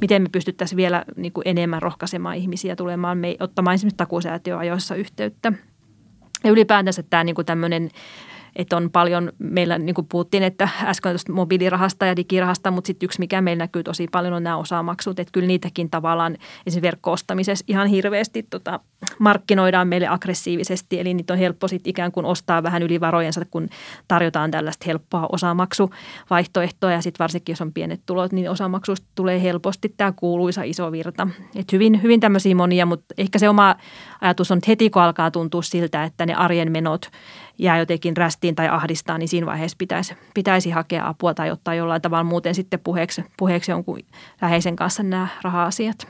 miten 0.00 0.22
me 0.22 0.28
pystyttäisiin 0.32 0.76
vielä 0.76 1.04
niin 1.16 1.32
kuin 1.32 1.48
enemmän 1.48 1.82
rohkaisemaan 1.82 2.36
ihmisiä 2.36 2.76
tulemaan 2.76 3.18
me, 3.18 3.36
ottamaan 3.40 3.74
esimerkiksi 3.74 3.96
takuusäätiö 3.96 4.58
ajoissa 4.58 4.94
yhteyttä. 4.94 5.52
Ja 6.44 6.50
ylipäätänsä 6.50 7.02
tämä 7.02 7.24
niin 7.24 7.34
kuin 7.34 7.46
tämmöinen 7.46 7.90
että 8.56 8.76
on 8.76 8.90
paljon, 8.90 9.32
meillä 9.38 9.78
niin 9.78 9.94
kuin 9.94 10.06
puhuttiin, 10.06 10.42
että 10.42 10.68
äsken 10.84 11.12
tuosta 11.12 11.32
mobiilirahasta 11.32 12.06
ja 12.06 12.16
digirahasta, 12.16 12.70
mutta 12.70 12.86
sitten 12.86 13.06
yksi, 13.06 13.20
mikä 13.20 13.40
meillä 13.40 13.62
näkyy 13.62 13.82
tosi 13.82 14.06
paljon, 14.12 14.34
on 14.34 14.42
nämä 14.42 14.56
osamaksut, 14.56 15.18
että 15.18 15.32
kyllä 15.32 15.46
niitäkin 15.46 15.90
tavallaan 15.90 16.32
esimerkiksi 16.66 16.82
verkko-ostamisessa 16.82 17.64
ihan 17.68 17.86
hirveästi 17.86 18.42
tota, 18.42 18.80
markkinoidaan 19.18 19.88
meille 19.88 20.08
aggressiivisesti, 20.08 21.00
eli 21.00 21.14
niitä 21.14 21.32
on 21.32 21.38
helppo 21.38 21.68
sitten 21.68 21.90
ikään 21.90 22.12
kuin 22.12 22.26
ostaa 22.26 22.62
vähän 22.62 22.82
yli 22.82 23.00
varojensa, 23.00 23.44
kun 23.50 23.68
tarjotaan 24.08 24.50
tällaista 24.50 24.84
helppoa 24.86 25.28
osamaksuvaihtoehtoa 25.32 26.92
ja 26.92 27.02
sitten 27.02 27.24
varsinkin, 27.24 27.52
jos 27.52 27.60
on 27.60 27.72
pienet 27.72 28.00
tulot, 28.06 28.32
niin 28.32 28.50
osamaksusta 28.50 29.06
tulee 29.14 29.42
helposti 29.42 29.94
tämä 29.96 30.12
kuuluisa 30.12 30.62
iso 30.62 30.92
virta. 30.92 31.28
Et 31.56 31.72
hyvin, 31.72 32.02
hyvin 32.02 32.20
tämmöisiä 32.20 32.54
monia, 32.54 32.86
mutta 32.86 33.14
ehkä 33.18 33.38
se 33.38 33.48
oma 33.48 33.76
ajatus 34.20 34.50
on, 34.50 34.58
että 34.58 34.70
heti 34.70 34.90
kun 34.90 35.02
alkaa 35.02 35.30
tuntua 35.30 35.62
siltä, 35.62 36.04
että 36.04 36.26
ne 36.26 36.34
arjen 36.34 36.72
menot 36.72 37.10
jää 37.58 37.78
jotenkin 37.78 38.16
rästiin 38.16 38.54
tai 38.54 38.68
ahdistaa, 38.68 39.18
niin 39.18 39.28
siinä 39.28 39.46
vaiheessa 39.46 39.76
pitäisi, 39.78 40.14
pitäisi 40.34 40.70
hakea 40.70 41.08
apua 41.08 41.34
tai 41.34 41.50
ottaa 41.50 41.74
jollain 41.74 42.02
tavalla 42.02 42.24
muuten 42.24 42.54
sitten 42.54 42.80
puheeksi, 42.80 43.24
puheeksi 43.36 43.70
jonkun 43.70 44.00
läheisen 44.42 44.76
kanssa 44.76 45.02
nämä 45.02 45.28
raha-asiat. 45.42 46.06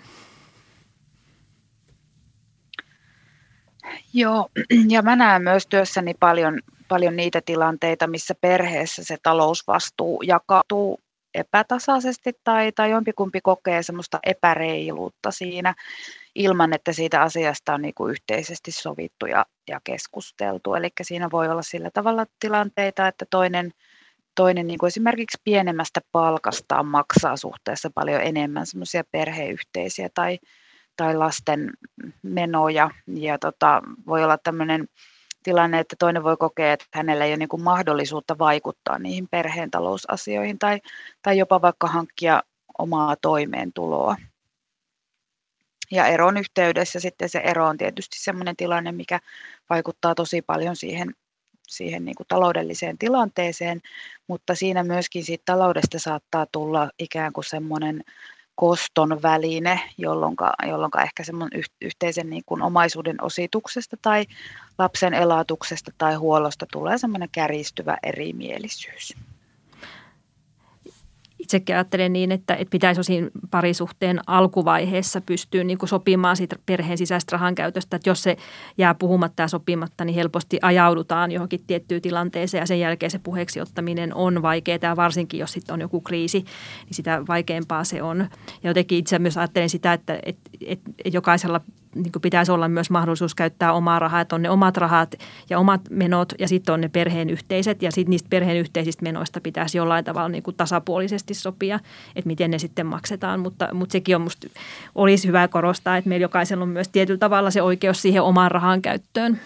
Joo, 4.13 4.49
ja 4.89 5.03
mä 5.03 5.17
näen 5.17 5.43
myös 5.43 5.67
työssäni 5.67 6.15
paljon, 6.21 6.61
paljon 6.89 7.17
niitä 7.17 7.41
tilanteita, 7.41 8.07
missä 8.07 8.35
perheessä 8.41 9.05
se 9.05 9.17
talousvastuu 9.23 10.23
jakautuu 10.23 11.01
epätasaisesti 11.35 12.33
tai, 12.45 12.73
tai 12.73 12.91
jompikumpi 12.91 13.41
kokee 13.41 13.83
semmoista 13.83 14.19
epäreiluutta 14.23 15.31
siinä 15.31 15.75
ilman, 16.35 16.73
että 16.73 16.93
siitä 16.93 17.23
asiasta 17.23 17.75
on 17.75 17.83
niin 17.83 17.95
kuin 17.95 18.11
yhteisesti 18.11 18.73
sovittu 18.73 19.27
ja, 19.27 19.47
ja 19.69 19.81
keskusteltu. 19.85 20.75
Eli 20.75 20.89
siinä 21.03 21.31
voi 21.33 21.49
olla 21.49 21.63
sillä 21.63 21.91
tavalla 21.95 22.27
tilanteita, 22.41 23.09
että 23.09 23.25
toinen, 23.31 23.71
toinen 24.35 24.67
niin 24.67 24.79
kuin 24.79 24.89
esimerkiksi 24.89 25.39
pienemmästä 25.45 26.01
palkastaan 26.13 26.87
maksaa 26.87 27.37
suhteessa 27.37 27.91
paljon 27.95 28.21
enemmän 28.21 28.67
semmoisia 28.67 29.03
perheyhteisiä 29.11 30.09
tai, 30.15 30.39
tai 30.97 31.17
lasten 31.17 31.71
menoja. 32.23 32.91
Ja 33.07 33.39
tota, 33.39 33.83
voi 34.07 34.25
olla 34.25 34.39
tämmöinen 34.39 34.89
tilanne, 35.43 35.79
että 35.79 35.97
toinen 35.99 36.25
voi 36.25 36.37
kokea, 36.37 36.73
että 36.73 36.87
hänellä 36.95 37.25
ei 37.25 37.31
ole 37.31 37.37
niin 37.37 37.49
kuin 37.49 37.63
mahdollisuutta 37.63 38.39
vaikuttaa 38.39 38.99
niihin 38.99 39.29
perheen 39.29 39.71
talousasioihin 39.71 40.59
tai, 40.59 40.81
tai 41.23 41.39
jopa 41.39 41.63
vaikka 41.63 41.87
hankkia 41.87 42.43
omaa 42.79 43.17
toimeentuloa. 43.17 44.17
Ja 45.91 46.07
eron 46.07 46.37
yhteydessä 46.37 47.01
sitten 47.01 47.29
se 47.29 47.39
ero 47.39 47.67
on 47.67 47.79
tietysti 47.79 48.19
sellainen 48.21 48.57
tilanne, 48.57 48.93
mikä 48.93 49.21
vaikuttaa 49.71 50.15
tosi 50.15 50.43
paljon 50.43 50.77
siihen, 50.77 51.15
siihen 51.69 52.05
niin 52.05 52.15
kuin 52.15 52.27
taloudelliseen 52.29 52.99
tilanteeseen, 52.99 53.81
mutta 54.27 54.55
siinä 54.55 54.85
myöskin 54.85 55.25
siitä 55.25 55.43
taloudesta 55.47 55.99
saattaa 55.99 56.47
tulla 56.53 56.91
ikään 56.99 57.33
kuin 57.33 57.45
semmoinen 57.45 58.05
koston 58.55 59.23
väline, 59.23 59.81
jolloin, 59.99 60.37
jolloin 60.69 60.91
ehkä 61.03 61.25
semmoinen 61.25 61.63
yhteisen 61.81 62.31
niin 62.31 62.43
kuin 62.47 62.63
omaisuuden 62.63 63.23
osituksesta 63.23 63.97
tai 64.03 64.27
lapsen 64.79 65.15
elatuksesta 65.15 65.91
tai 65.99 66.15
huollosta 66.15 66.67
tulee 66.73 66.99
semmoinen 66.99 67.29
kärjistyvä 67.33 67.99
erimielisyys 68.03 69.15
itsekin 71.45 71.77
ajattelen 71.77 72.13
niin, 72.13 72.33
että, 72.33 72.55
että 72.55 72.71
pitäisi 72.71 73.01
osin 73.01 73.31
parisuhteen 73.51 74.21
alkuvaiheessa 74.27 75.21
pystyä 75.21 75.65
niin 75.65 75.79
kuin 75.79 75.89
sopimaan 75.89 76.37
siitä 76.37 76.57
perheen 76.67 76.99
sisäistä 76.99 77.33
rahan 77.33 77.55
käytöstä. 77.55 77.97
Että 77.97 78.11
jos 78.11 78.23
se 78.23 78.37
jää 78.79 78.95
puhumatta 78.95 79.43
ja 79.43 79.49
sopimatta, 79.49 80.05
niin 80.05 80.15
helposti 80.15 80.59
ajaudutaan 80.63 81.31
johonkin 81.31 81.61
tiettyyn 81.67 82.03
tilanteeseen 82.03 82.63
ja 82.63 82.67
sen 82.67 82.81
jälkeen 82.81 83.11
se 83.11 83.19
puheeksi 83.19 83.61
ottaminen 83.61 84.15
on 84.15 84.43
vaikeaa. 84.43 84.97
Varsinkin, 84.97 85.41
jos 85.41 85.53
sitten 85.53 85.73
on 85.73 85.81
joku 85.81 86.01
kriisi, 86.01 86.39
niin 86.39 86.95
sitä 86.95 87.23
vaikeampaa 87.29 87.85
se 87.85 88.03
on. 88.03 88.19
Ja 88.63 88.71
jotenkin 88.71 88.99
itse 88.99 89.19
myös 89.19 89.37
ajattelen 89.39 89.71
sitä, 89.71 89.93
että, 89.93 90.19
että, 90.23 90.51
että 90.67 90.91
jokaisella 91.13 91.61
niin 91.95 92.13
pitäisi 92.23 92.53
olla 92.53 92.69
myös 92.69 92.91
mahdollisuus 92.91 93.35
käyttää 93.35 93.73
omaa 93.73 93.99
rahaa, 93.99 94.21
että 94.21 94.35
on 94.35 94.43
ne 94.43 94.51
omat 94.51 94.77
rahat 94.77 95.15
ja 95.51 95.59
omat 95.59 95.81
menot 95.91 96.33
ja 96.39 96.49
sitten 96.49 96.73
on 96.73 96.81
ne 96.81 96.89
perheen 96.89 97.31
yhteiset. 97.31 97.83
Ja 97.83 97.93
sitten 97.93 98.11
niistä 98.11 98.29
perheen 98.31 98.57
yhteisistä 98.57 99.03
menoista 99.03 99.41
pitäisi 99.41 99.79
jollain 99.79 100.05
tavalla 100.05 100.29
niin 100.29 100.43
kuin 100.43 100.57
tasapuolisesti 100.57 101.35
sopia, 101.35 101.81
että 102.17 102.27
miten 102.27 102.51
ne 102.51 102.59
sitten 102.59 102.87
maksetaan, 102.87 103.41
mutta, 103.41 103.69
mutta 103.75 103.93
sekin 103.93 104.17
on 104.17 104.23
musta, 104.23 104.47
olisi 104.95 105.29
hyvä 105.29 105.49
korostaa, 105.49 105.97
että 105.97 106.09
meillä 106.09 106.25
jokaisella 106.25 106.63
on 106.63 106.69
myös 106.69 106.89
tietyllä 106.89 107.19
tavalla 107.19 107.51
se 107.51 107.63
oikeus 107.63 108.03
siihen 108.03 108.23
omaan 108.23 108.51
rahan 108.51 108.83
käyttöön. 108.83 109.41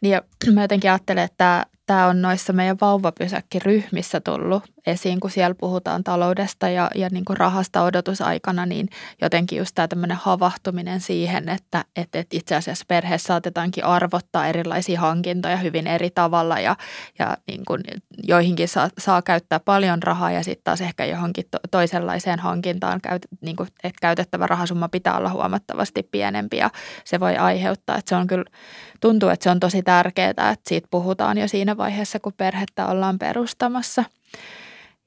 Niin 0.00 0.12
ja 0.12 0.22
mä 0.54 0.62
jotenkin 0.62 0.90
ajattelen, 0.90 1.24
että 1.24 1.66
tämä 1.92 2.06
on 2.06 2.22
noissa 2.22 2.52
meidän 2.52 2.76
vauvapysäkkiryhmissä 2.80 4.20
tullut 4.20 4.62
esiin, 4.86 5.20
kun 5.20 5.30
siellä 5.30 5.54
puhutaan 5.54 6.04
taloudesta 6.04 6.68
ja, 6.68 6.90
ja 6.94 7.08
niin 7.08 7.24
kuin 7.24 7.36
rahasta 7.36 7.82
odotusaikana, 7.82 8.66
niin 8.66 8.88
jotenkin 9.22 9.58
just 9.58 9.74
tämä 9.74 9.88
tämmöinen 9.88 10.16
havahtuminen 10.16 11.00
siihen, 11.00 11.48
että, 11.48 11.84
että, 11.96 12.18
että 12.18 12.36
itse 12.36 12.54
asiassa 12.54 12.84
perheessä 12.88 13.26
saatetaankin 13.26 13.84
arvottaa 13.84 14.46
erilaisia 14.46 15.00
hankintoja 15.00 15.56
hyvin 15.56 15.86
eri 15.86 16.10
tavalla 16.10 16.60
ja, 16.60 16.76
ja 17.18 17.36
niin 17.46 17.64
kuin 17.66 17.80
joihinkin 18.22 18.68
saa, 18.68 18.88
saa 18.98 19.22
käyttää 19.22 19.60
paljon 19.60 20.02
rahaa 20.02 20.32
ja 20.32 20.44
sitten 20.44 20.64
taas 20.64 20.80
ehkä 20.80 21.04
johonkin 21.04 21.44
to, 21.50 21.58
toisenlaiseen 21.70 22.38
hankintaan, 22.38 23.00
käyt, 23.00 23.22
niin 23.40 23.56
kuin, 23.56 23.68
että 23.84 23.98
käytettävä 24.00 24.46
rahasumma 24.46 24.88
pitää 24.88 25.16
olla 25.16 25.30
huomattavasti 25.30 26.02
pienempi 26.02 26.56
ja 26.56 26.70
se 27.04 27.20
voi 27.20 27.36
aiheuttaa, 27.36 27.96
että 27.98 28.08
se 28.08 28.16
on 28.16 28.26
kyllä, 28.26 28.44
tuntuu, 29.02 29.28
että 29.28 29.44
se 29.44 29.50
on 29.50 29.60
tosi 29.60 29.82
tärkeää, 29.82 30.30
että 30.30 30.56
siitä 30.66 30.88
puhutaan 30.90 31.38
jo 31.38 31.48
siinä 31.48 31.76
vaiheessa, 31.82 32.20
kun 32.20 32.32
perhettä 32.36 32.86
ollaan 32.86 33.18
perustamassa– 33.18 34.04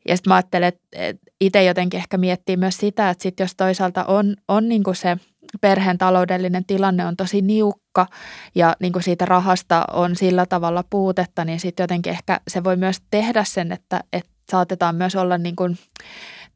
ja 0.07 0.17
sitten 0.17 0.31
mä 0.31 0.35
ajattelen, 0.35 0.67
että 0.67 0.97
itse 1.41 1.63
jotenkin 1.63 1.97
ehkä 1.97 2.17
miettii 2.17 2.57
myös 2.57 2.77
sitä, 2.77 3.09
että 3.09 3.23
sit 3.23 3.39
jos 3.39 3.55
toisaalta 3.55 4.03
on, 4.03 4.35
on 4.47 4.69
niin 4.69 4.83
kuin 4.83 4.95
se 4.95 5.17
perheen 5.61 5.97
taloudellinen 5.97 6.65
tilanne 6.65 7.05
on 7.05 7.15
tosi 7.15 7.41
niukka 7.41 8.07
ja 8.55 8.75
niin 8.79 8.93
kuin 8.93 9.03
siitä 9.03 9.25
rahasta 9.25 9.85
on 9.93 10.15
sillä 10.15 10.45
tavalla 10.45 10.83
puutetta, 10.89 11.45
niin 11.45 11.59
sitten 11.59 11.83
jotenkin 11.83 12.11
ehkä 12.11 12.39
se 12.47 12.63
voi 12.63 12.77
myös 12.77 13.01
tehdä 13.11 13.43
sen, 13.43 13.71
että, 13.71 14.03
että 14.13 14.31
saatetaan 14.51 14.95
myös 14.95 15.15
olla 15.15 15.37
niin 15.37 15.55
kuin 15.55 15.77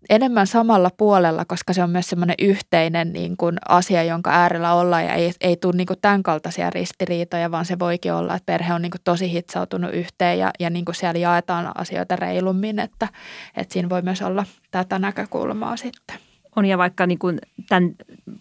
enemmän 0.10 0.48
samalla 0.48 0.90
puolella, 0.98 1.46
koska 1.46 1.74
se 1.74 1.84
on 1.84 1.90
myös 1.90 2.10
semmoinen 2.10 2.36
yhteinen 2.40 3.14
niin 3.14 3.38
kuin 3.38 3.58
asia, 3.70 4.04
jonka 4.04 4.32
äärellä 4.32 4.74
ollaan 4.74 5.06
ja 5.06 5.14
ei, 5.14 5.32
ei 5.42 5.58
tule 5.58 5.76
niin 5.76 5.88
kuin 5.88 6.00
tämän 6.02 6.24
kaltaisia 6.24 6.70
ristiriitoja, 6.70 7.52
vaan 7.52 7.66
se 7.66 7.80
voikin 7.80 8.14
olla, 8.14 8.36
että 8.36 8.46
perhe 8.46 8.74
on 8.74 8.82
niin 8.82 8.92
kuin 8.92 9.02
tosi 9.04 9.32
hitsautunut 9.32 9.94
yhteen 9.94 10.40
ja, 10.40 10.52
ja 10.60 10.70
niin 10.70 10.86
kuin 10.86 10.96
siellä 10.96 11.20
jaetaan 11.20 11.72
asioita 11.76 12.16
reilummin, 12.16 12.80
että, 12.80 13.08
että 13.56 13.74
siinä 13.74 13.90
voi 13.90 14.02
myös 14.02 14.22
olla 14.22 14.46
tätä 14.72 15.00
näkökulmaa 15.00 15.78
sitten 15.78 16.29
on 16.60 16.66
ja 16.66 16.78
vaikka 16.78 17.08
niin 17.08 17.20
kuin 17.20 17.40
tämän 17.70 17.96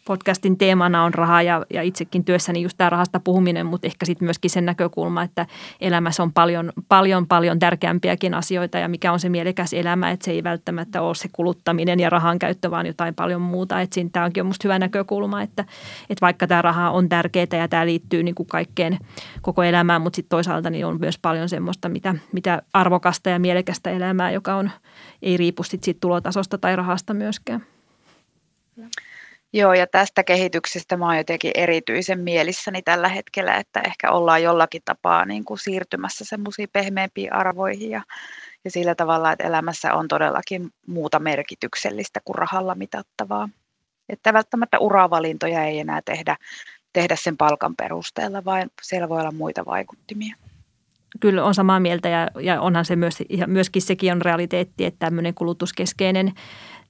podcastin 0.04 0.58
teemana 0.58 1.04
on 1.04 1.14
raha 1.14 1.42
ja, 1.42 1.66
ja 1.70 1.82
itsekin 1.82 2.24
työssäni 2.24 2.62
just 2.62 2.78
tämä 2.78 2.90
rahasta 2.90 3.20
puhuminen, 3.20 3.66
mutta 3.66 3.86
ehkä 3.86 4.06
sitten 4.06 4.26
myöskin 4.26 4.50
sen 4.50 4.66
näkökulma, 4.66 5.22
että 5.22 5.46
elämässä 5.80 6.22
on 6.22 6.32
paljon, 6.32 6.72
paljon, 6.88 7.26
paljon 7.26 7.58
tärkeämpiäkin 7.58 8.34
asioita 8.34 8.78
ja 8.78 8.88
mikä 8.88 9.12
on 9.12 9.20
se 9.20 9.28
mielekäs 9.28 9.72
elämä, 9.72 10.10
että 10.10 10.24
se 10.24 10.30
ei 10.30 10.44
välttämättä 10.44 11.02
ole 11.02 11.14
se 11.14 11.28
kuluttaminen 11.32 12.00
ja 12.00 12.10
rahan 12.10 12.38
käyttö, 12.38 12.70
vaan 12.70 12.86
jotain 12.86 13.14
paljon 13.14 13.40
muuta. 13.40 13.80
Että 13.80 13.94
siinä 13.94 14.10
tämä 14.12 14.24
onkin 14.24 14.46
musta 14.46 14.64
hyvä 14.64 14.78
näkökulma, 14.78 15.42
että, 15.42 15.64
että 16.10 16.20
vaikka 16.20 16.46
tämä 16.46 16.62
raha 16.62 16.90
on 16.90 17.08
tärkeää 17.08 17.46
ja 17.52 17.68
tämä 17.68 17.86
liittyy 17.86 18.22
niin 18.22 18.34
kuin 18.34 18.46
kaikkeen 18.46 18.98
koko 19.42 19.62
elämään, 19.62 20.02
mutta 20.02 20.16
sitten 20.16 20.30
toisaalta 20.30 20.70
niin 20.70 20.86
on 20.86 21.00
myös 21.00 21.18
paljon 21.18 21.48
semmoista, 21.48 21.88
mitä, 21.88 22.14
mitä 22.32 22.62
arvokasta 22.72 23.30
ja 23.30 23.38
mielekästä 23.38 23.90
elämää, 23.90 24.30
joka 24.30 24.54
on, 24.54 24.70
ei 25.22 25.36
riipu 25.36 25.62
sit 25.62 25.84
siitä 25.84 26.00
tulotasosta 26.00 26.58
tai 26.58 26.76
rahasta 26.76 27.14
myöskään. 27.14 27.77
Joo, 29.52 29.72
ja 29.72 29.86
tästä 29.86 30.24
kehityksestä 30.24 30.96
mä 30.96 31.06
oon 31.06 31.16
jotenkin 31.16 31.50
erityisen 31.54 32.20
mielissäni 32.20 32.82
tällä 32.82 33.08
hetkellä, 33.08 33.56
että 33.56 33.80
ehkä 33.80 34.10
ollaan 34.10 34.42
jollakin 34.42 34.82
tapaa 34.84 35.24
niin 35.24 35.44
kuin 35.44 35.58
siirtymässä 35.58 36.24
semmoisiin 36.24 36.68
pehmeämpiin 36.72 37.32
arvoihin 37.32 37.90
ja, 37.90 38.02
ja 38.64 38.70
sillä 38.70 38.94
tavalla, 38.94 39.32
että 39.32 39.46
elämässä 39.46 39.94
on 39.94 40.08
todellakin 40.08 40.70
muuta 40.86 41.18
merkityksellistä 41.18 42.20
kuin 42.24 42.34
rahalla 42.34 42.74
mitattavaa. 42.74 43.48
Että 44.08 44.32
välttämättä 44.32 44.78
uravalintoja 44.78 45.64
ei 45.64 45.78
enää 45.78 46.02
tehdä, 46.04 46.36
tehdä 46.92 47.16
sen 47.16 47.36
palkan 47.36 47.76
perusteella, 47.76 48.44
vaan 48.44 48.70
siellä 48.82 49.08
voi 49.08 49.20
olla 49.20 49.32
muita 49.32 49.64
vaikuttimia 49.66 50.36
kyllä 51.20 51.44
on 51.44 51.54
samaa 51.54 51.80
mieltä 51.80 52.08
ja, 52.08 52.30
ja 52.40 52.60
onhan 52.60 52.84
se 52.84 52.96
myös, 52.96 53.18
myöskin 53.46 53.82
sekin 53.82 54.12
on 54.12 54.22
realiteetti, 54.22 54.84
että 54.84 54.98
tämmöinen 55.06 55.34
kulutuskeskeinen 55.34 56.32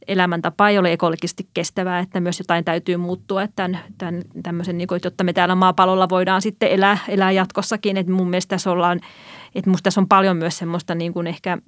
elämäntapa 0.07 0.69
ei 0.69 0.79
ole 0.79 0.93
ekologisesti 0.93 1.49
kestävää, 1.55 2.01
että 2.01 2.21
myös 2.21 2.39
jotain 2.39 2.65
täytyy 2.65 2.97
muuttua, 2.97 3.43
että 3.43 3.57
tämän, 3.57 3.81
tämän, 3.99 4.23
tämmöisen, 4.43 4.79
niin 4.79 4.89
kuin, 4.89 4.97
että 4.97 5.07
jotta 5.07 5.25
me 5.25 5.33
täällä 5.33 5.55
maapallolla 5.55 6.09
voidaan 6.09 6.43
sitten 6.43 6.71
elää, 6.71 6.99
elää 7.09 7.31
jatkossakin, 7.31 7.97
että 7.97 8.13
mun 8.13 8.31
mielestä 8.31 8.51
tässä 8.51 8.71
ollaan, 8.71 9.01
että 9.55 9.71
musta 9.71 9.85
tässä 9.85 10.01
on 10.01 10.09
paljon 10.09 10.37
myös 10.37 10.59
semmoista 10.59 10.95
niin 10.95 11.13
kuin 11.13 11.27
ehkä 11.27 11.59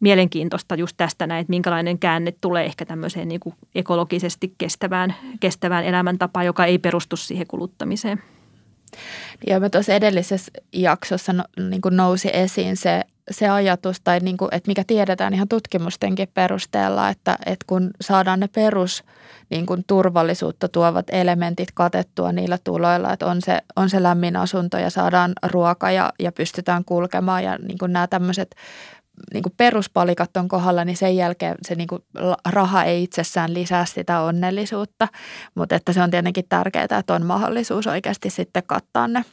mielenkiintoista 0.00 0.74
just 0.74 0.96
tästä 0.96 1.26
näin, 1.26 1.40
että 1.40 1.50
minkälainen 1.50 1.98
käänne 1.98 2.34
tulee 2.40 2.64
ehkä 2.64 2.84
tämmöiseen 2.84 3.28
niin 3.28 3.40
kuin 3.40 3.54
ekologisesti 3.74 4.54
kestävään, 4.58 5.14
kestävään 5.40 5.84
elämäntapaan, 5.84 6.46
joka 6.46 6.64
ei 6.64 6.78
perustu 6.78 7.16
siihen 7.16 7.46
kuluttamiseen. 7.46 8.22
Ja 9.46 9.60
me 9.60 9.70
tuossa 9.70 9.92
edellisessä 9.92 10.52
jaksossa 10.72 11.32
no, 11.32 11.44
niin 11.70 11.80
kuin 11.80 11.96
nousi 11.96 12.30
esiin 12.32 12.76
se, 12.76 13.04
se 13.30 13.48
ajatus, 13.48 14.00
tai 14.00 14.20
niin 14.20 14.36
kuin, 14.36 14.48
että 14.52 14.68
mikä 14.68 14.84
tiedetään 14.86 15.34
ihan 15.34 15.48
tutkimustenkin 15.48 16.28
perusteella, 16.34 17.08
että, 17.08 17.38
että 17.46 17.64
kun 17.66 17.90
saadaan 18.00 18.40
ne 18.40 18.48
perus 18.48 19.04
niin 19.50 19.66
kuin 19.66 19.84
turvallisuutta 19.86 20.68
tuovat 20.68 21.06
elementit 21.12 21.68
katettua 21.74 22.32
niillä 22.32 22.58
tuloilla, 22.64 23.12
että 23.12 23.26
on 23.26 23.42
se, 23.42 23.58
on 23.76 23.90
se 23.90 24.02
lämmin 24.02 24.36
asunto 24.36 24.78
ja 24.78 24.90
saadaan 24.90 25.32
ruoka 25.42 25.90
ja, 25.90 26.12
ja 26.18 26.32
pystytään 26.32 26.84
kulkemaan 26.84 27.44
ja 27.44 27.58
niin 27.58 27.78
kuin 27.78 27.92
nämä 27.92 28.06
tämmöiset 28.06 28.54
niin 29.32 29.42
kuin 29.42 29.52
peruspalikat 29.56 30.36
on 30.36 30.48
kohdalla, 30.48 30.84
niin 30.84 30.96
sen 30.96 31.16
jälkeen 31.16 31.54
se 31.62 31.74
niin 31.74 31.88
kuin 31.88 32.02
raha 32.48 32.84
ei 32.84 33.02
itsessään 33.02 33.54
lisää 33.54 33.84
sitä 33.84 34.20
onnellisuutta, 34.20 35.08
mutta 35.54 35.74
että 35.74 35.92
se 35.92 36.02
on 36.02 36.10
tietenkin 36.10 36.44
tärkeää, 36.48 36.84
että 36.98 37.14
on 37.14 37.26
mahdollisuus 37.26 37.86
oikeasti 37.86 38.30
sitten 38.30 38.62
kattaa 38.66 39.08
ne 39.08 39.24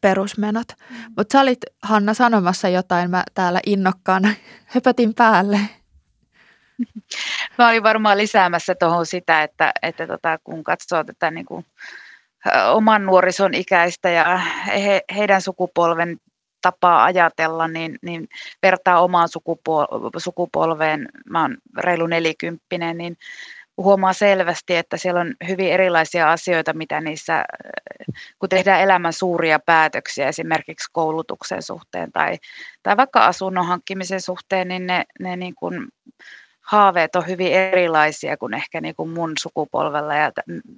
perusmenot. 0.00 0.68
Mm. 0.90 0.96
Mutta 1.16 1.32
sä 1.32 1.40
olit 1.40 1.58
Hanna 1.82 2.14
sanomassa 2.14 2.68
jotain, 2.68 3.10
mä 3.10 3.24
täällä 3.34 3.60
innokkaana 3.66 4.28
höpötin 4.74 5.14
päälle. 5.14 5.60
Mä 7.58 7.68
olin 7.68 7.82
varmaan 7.82 8.18
lisäämässä 8.18 8.74
tuohon 8.74 9.06
sitä, 9.06 9.42
että, 9.42 9.72
että 9.82 10.06
tota, 10.06 10.38
kun 10.44 10.64
katsoo 10.64 11.04
tätä 11.04 11.30
niin 11.30 11.46
kuin, 11.46 11.66
oman 12.72 13.06
nuorison 13.06 13.54
ikäistä 13.54 14.10
ja 14.10 14.36
he, 14.66 15.02
heidän 15.16 15.42
sukupolven 15.42 16.16
tapaa 16.62 17.04
ajatella, 17.04 17.68
niin, 17.68 17.98
niin 18.02 18.28
vertaa 18.62 19.00
omaan 19.00 19.28
sukupol- 19.28 20.10
sukupolveen, 20.18 21.08
mä 21.30 21.42
oon 21.42 21.56
reilu 21.78 22.06
nelikymppinen, 22.06 22.98
niin 22.98 23.16
huomaa 23.82 24.12
selvästi, 24.12 24.76
että 24.76 24.96
siellä 24.96 25.20
on 25.20 25.34
hyvin 25.48 25.72
erilaisia 25.72 26.32
asioita, 26.32 26.72
mitä 26.72 27.00
niissä, 27.00 27.44
kun 28.38 28.48
tehdään 28.48 28.80
elämän 28.80 29.12
suuria 29.12 29.58
päätöksiä 29.58 30.28
esimerkiksi 30.28 30.90
koulutuksen 30.92 31.62
suhteen 31.62 32.12
tai, 32.12 32.38
tai 32.82 32.96
vaikka 32.96 33.26
asunnon 33.26 33.66
hankkimisen 33.66 34.20
suhteen, 34.20 34.68
niin 34.68 34.86
ne, 34.86 35.04
ne 35.20 35.36
niin 35.36 35.54
kuin 35.54 35.88
haaveet 36.60 37.16
on 37.16 37.26
hyvin 37.26 37.52
erilaisia 37.52 38.36
kuin 38.36 38.54
ehkä 38.54 38.80
niin 38.80 38.94
kuin 38.94 39.10
mun 39.10 39.32
sukupolvella 39.38 40.14
ja 40.14 40.32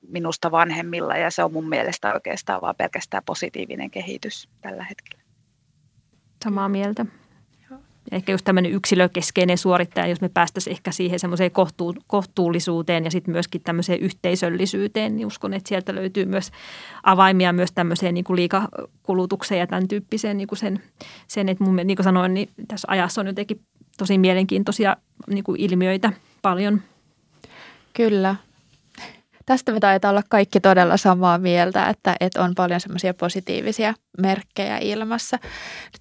minusta 0.08 0.50
vanhemmilla 0.50 1.16
ja 1.16 1.30
se 1.30 1.44
on 1.44 1.52
mun 1.52 1.68
mielestä 1.68 2.14
oikeastaan 2.14 2.60
vaan 2.60 2.76
pelkästään 2.76 3.22
positiivinen 3.26 3.90
kehitys 3.90 4.48
tällä 4.60 4.84
hetkellä. 4.84 5.22
Samaa 6.44 6.68
mieltä. 6.68 7.06
Ehkä 8.10 8.32
just 8.32 8.44
tämmöinen 8.44 8.72
yksilökeskeinen 8.72 9.58
suorittaja, 9.58 10.06
jos 10.06 10.20
me 10.20 10.28
päästäisiin 10.28 10.72
ehkä 10.72 10.92
siihen 10.92 11.18
semmoiseen 11.18 11.50
kohtuu, 11.50 11.94
kohtuullisuuteen 12.06 13.04
ja 13.04 13.10
sitten 13.10 13.32
myöskin 13.32 13.62
tämmöiseen 13.62 14.00
yhteisöllisyyteen, 14.00 15.16
niin 15.16 15.26
uskon, 15.26 15.54
että 15.54 15.68
sieltä 15.68 15.94
löytyy 15.94 16.24
myös 16.24 16.50
avaimia 17.02 17.52
myös 17.52 17.72
tämmöiseen 17.72 18.14
niin 18.14 18.24
kuin 18.24 18.36
liikakulutukseen 18.36 19.58
ja 19.58 19.66
tämän 19.66 19.88
tyyppiseen 19.88 20.36
niin 20.36 20.48
kuin 20.48 20.58
sen, 20.58 20.82
sen, 21.28 21.48
että 21.48 21.64
mun, 21.64 21.76
niin 21.76 21.96
kuin 21.96 22.04
sanoin, 22.04 22.34
niin 22.34 22.48
tässä 22.68 22.88
ajassa 22.90 23.20
on 23.20 23.26
jotenkin 23.26 23.60
tosi 23.98 24.18
mielenkiintoisia 24.18 24.96
niin 25.26 25.44
kuin 25.44 25.60
ilmiöitä 25.60 26.12
paljon. 26.42 26.82
Kyllä, 27.92 28.36
tästä 29.46 29.72
me 29.72 29.80
taitaa 29.80 30.10
olla 30.10 30.22
kaikki 30.28 30.60
todella 30.60 30.96
samaa 30.96 31.38
mieltä, 31.38 31.88
että, 31.88 32.16
että 32.20 32.42
on 32.42 32.54
paljon 32.54 32.80
semmoisia 32.80 33.14
positiivisia 33.14 33.94
merkkejä 34.18 34.78
ilmassa. 34.78 35.38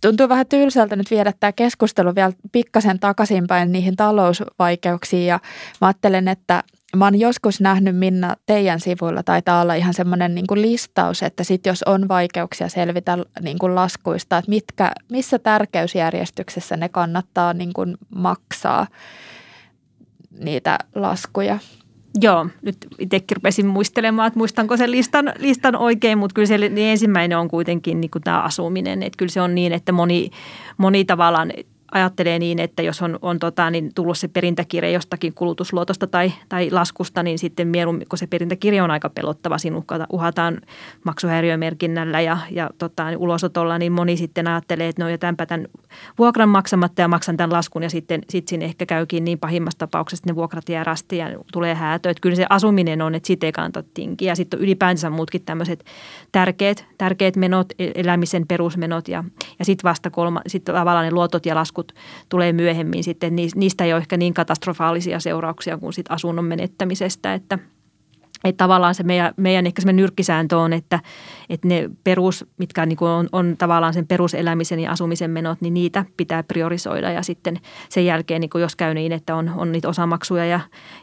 Tuntuu 0.02 0.30
vähän 0.30 0.48
tylsältä 0.48 0.96
nyt 0.96 1.12
viedä 1.12 1.34
tämä 1.40 1.52
keskustelu 1.52 2.16
vielä 2.16 2.34
pikkasen 2.52 3.00
takaisinpäin 3.00 3.72
niihin 3.72 3.96
talousvaikeuksiin 3.96 5.28
ja 5.28 5.40
mä 5.82 5.88
ajattelen, 5.88 6.28
että 6.28 6.64
Mä 6.96 7.06
oon 7.06 7.20
joskus 7.20 7.62
nähnyt 7.62 7.96
Minna 7.96 8.36
teidän 8.46 8.80
sivuilla, 8.80 9.24
taitaa 9.24 9.62
olla 9.62 9.74
ihan 9.74 9.94
semmoinen 9.94 10.36
niin 10.36 10.46
listaus, 10.54 11.24
että 11.24 11.44
sit 11.44 11.66
jos 11.66 11.84
on 11.84 12.08
vaikeuksia 12.08 12.70
selvitä 12.70 13.18
niin 13.42 13.60
kuin 13.60 13.76
laskuista, 13.76 14.38
että 14.38 14.50
mitkä, 14.50 14.92
missä 15.12 15.40
tärkeysjärjestyksessä 15.40 16.78
ne 16.78 16.90
kannattaa 16.90 17.54
niin 17.54 17.74
kuin 17.74 17.98
maksaa 18.16 18.88
niitä 20.40 20.80
laskuja. 20.96 21.60
Joo, 22.20 22.48
nyt 22.62 22.78
itsekin 23.00 23.38
rupesin 23.38 23.66
muistelemaan, 23.66 24.28
että 24.28 24.38
muistanko 24.38 24.78
sen 24.78 24.92
listan, 24.92 25.34
listan 25.40 25.76
oikein, 25.76 26.18
mutta 26.18 26.34
kyllä 26.34 26.46
se 26.46 26.58
niin 26.58 26.78
ensimmäinen 26.78 27.38
on 27.38 27.48
kuitenkin 27.48 28.02
niin 28.02 28.12
kuin 28.12 28.22
tämä 28.22 28.42
asuminen. 28.42 29.04
Että 29.04 29.18
kyllä 29.18 29.32
se 29.32 29.42
on 29.42 29.56
niin, 29.56 29.74
että 29.74 29.92
moni, 29.92 30.32
moni 30.78 31.06
tavallaan 31.06 31.52
ajattelee 31.92 32.40
niin, 32.40 32.60
että 32.60 32.82
jos 32.82 33.02
on, 33.02 33.20
on 33.22 33.40
tota, 33.40 33.70
niin 33.70 33.92
tullut 33.96 34.18
se 34.18 34.28
perintäkirja 34.28 34.92
jostakin 34.92 35.34
kulutusluotosta 35.34 36.08
tai, 36.08 36.32
tai 36.50 36.72
laskusta, 36.72 37.24
niin 37.24 37.40
sitten 37.40 37.68
mieluummin, 37.68 38.08
kun 38.10 38.18
se 38.18 38.28
perintäkirja 38.28 38.84
on 38.84 38.92
aika 38.92 39.10
pelottava, 39.10 39.58
siinä 39.58 39.82
uhataan 40.12 40.62
maksuhäiriömerkinnällä 41.06 42.22
ja, 42.22 42.38
ja 42.52 42.70
tota, 42.78 43.08
niin 43.08 43.18
ulosotolla, 43.18 43.78
niin 43.78 43.92
moni 43.92 44.18
sitten 44.18 44.48
ajattelee, 44.48 44.88
että 44.88 45.04
no 45.04 45.10
jätänpä 45.10 45.46
tämän 45.46 45.68
vuokran 46.18 46.50
maksamatta 46.50 47.02
ja 47.02 47.08
maksan 47.08 47.38
tämän 47.38 47.54
laskun 47.54 47.84
ja 47.84 47.90
sitten 47.90 48.22
sit 48.30 48.48
siinä 48.48 48.66
ehkä 48.66 48.86
käykin 48.86 49.24
niin 49.24 49.40
pahimmassa 49.40 49.80
tapauksessa, 49.80 50.22
että 50.22 50.32
ne 50.32 50.36
vuokrat 50.36 50.70
jää 50.70 50.84
rasti 50.84 51.18
ja 51.18 51.28
tulee 51.52 51.76
häätö. 51.76 52.10
Että 52.10 52.22
kyllä 52.22 52.36
se 52.36 52.46
asuminen 52.50 53.02
on, 53.02 53.16
että 53.16 53.28
siitä 53.28 53.46
ei 53.46 53.52
kannata 53.52 53.84
tinkiä 53.94 54.32
ja 54.32 54.36
sitten 54.36 54.60
ylipäänsä 54.60 55.10
muutkin 55.10 55.42
tämmöiset 55.46 55.86
tärkeät, 56.32 56.86
tärkeät 56.98 57.36
menot, 57.36 57.68
e-, 57.80 57.92
elämisen 57.96 58.48
perusmenot 58.48 59.08
ja, 59.08 59.24
ja 59.60 59.66
sitten 59.66 59.90
vasta 59.90 60.10
kolma, 60.10 60.42
sitten 60.48 60.76
tavallaan 60.76 61.06
ne 61.06 61.12
luotot 61.12 61.46
ja 61.46 61.56
laskut 61.56 61.81
laskut 61.82 61.94
tulee 62.30 62.54
myöhemmin 62.54 63.04
sitten, 63.04 63.36
niistä 63.36 63.84
ei 63.84 63.94
ole 63.94 64.02
ehkä 64.02 64.18
niin 64.18 64.34
katastrofaalisia 64.34 65.20
seurauksia 65.20 65.78
kuin 65.78 65.94
sit 65.94 66.06
asunnon 66.10 66.46
menettämisestä, 66.46 67.34
että– 67.34 67.60
että 68.44 68.64
tavallaan 68.64 68.96
se 68.96 69.04
meidän, 69.04 69.34
meidän 69.38 69.68
ehkä 69.68 69.82
se 69.82 69.94
nyrkkisääntö 69.94 70.58
on, 70.58 70.74
että, 70.74 71.00
että 71.50 71.68
ne 71.68 71.90
perus, 72.04 72.46
mitkä 72.58 72.86
niin 72.86 73.04
on, 73.04 73.30
on 73.32 73.56
tavallaan 73.58 73.94
sen 73.94 74.08
peruselämisen 74.08 74.80
ja 74.80 74.92
asumisen 74.92 75.32
menot, 75.32 75.62
niin 75.62 75.74
niitä 75.74 76.06
pitää 76.18 76.44
priorisoida. 76.44 77.12
Ja 77.12 77.24
sitten 77.24 77.60
sen 77.90 78.06
jälkeen, 78.06 78.42
niin 78.42 78.50
jos 78.60 78.76
käy 78.76 78.94
niin, 78.94 79.12
että 79.12 79.36
on, 79.36 79.52
on 79.58 79.72
niitä 79.72 79.90
osamaksuja 79.90 80.46
ja, 80.46 80.60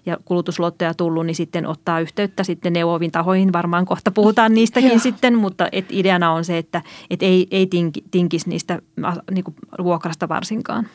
ja 0.06 0.16
kulutusluottoja 0.24 0.94
tullut, 0.94 1.26
niin 1.26 1.36
sitten 1.36 1.66
ottaa 1.66 2.00
yhteyttä 2.00 2.44
sitten 2.44 2.72
neuvoviin 2.72 3.12
tahoihin. 3.12 3.52
Varmaan 3.52 3.84
kohta 3.84 4.10
puhutaan 4.10 4.54
niistäkin 4.54 5.00
sitten, 5.00 5.34
mutta 5.38 5.68
et 5.72 5.86
ideana 5.90 6.32
on 6.32 6.44
se, 6.44 6.58
että 6.58 6.82
et 7.10 7.22
ei, 7.22 7.46
ei 7.50 7.66
tinki, 7.66 8.04
tinkisi 8.10 8.48
niistä 8.48 8.82
niin 9.30 9.44
vuokrasta 9.82 10.28
varsinkaan. 10.28 10.88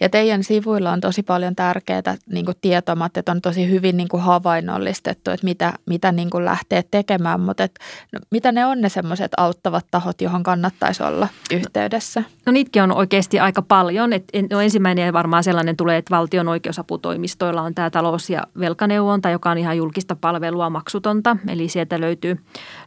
Ja 0.00 0.08
teidän 0.08 0.44
sivuilla 0.44 0.92
on 0.92 1.00
tosi 1.00 1.22
paljon 1.22 1.56
tärkeää 1.56 2.16
niin 2.30 2.46
tietomat, 2.60 3.16
että 3.16 3.32
on 3.32 3.40
tosi 3.40 3.70
hyvin 3.70 3.96
niin 3.96 4.08
kuin 4.08 4.22
havainnollistettu, 4.22 5.30
että 5.30 5.44
mitä, 5.44 5.72
mitä 5.86 6.12
niin 6.12 6.30
kuin 6.30 6.44
lähtee 6.44 6.84
tekemään, 6.90 7.40
mutta 7.40 7.64
et, 7.64 7.78
no, 8.12 8.18
mitä 8.30 8.52
ne 8.52 8.66
on 8.66 8.80
ne 8.80 8.88
semmoiset 8.88 9.32
auttavat 9.36 9.86
tahot, 9.90 10.20
johon 10.20 10.42
kannattaisi 10.42 11.02
olla 11.02 11.28
yhteydessä? 11.52 12.22
No 12.46 12.52
niitäkin 12.52 12.82
on 12.82 12.92
oikeasti 12.92 13.40
aika 13.40 13.62
paljon. 13.62 14.12
Et, 14.12 14.24
no 14.50 14.60
ensimmäinen 14.60 15.12
varmaan 15.12 15.44
sellainen 15.44 15.76
tulee, 15.76 15.96
että 15.96 16.16
valtion 16.16 16.48
oikeusaputoimistoilla 16.48 17.62
on 17.62 17.74
tämä 17.74 17.90
talous- 17.90 18.30
ja 18.30 18.42
velkaneuvonta, 18.58 19.30
joka 19.30 19.50
on 19.50 19.58
ihan 19.58 19.76
julkista 19.76 20.16
palvelua 20.16 20.70
maksutonta. 20.70 21.36
Eli 21.48 21.68
sieltä 21.68 22.00
löytyy, 22.00 22.36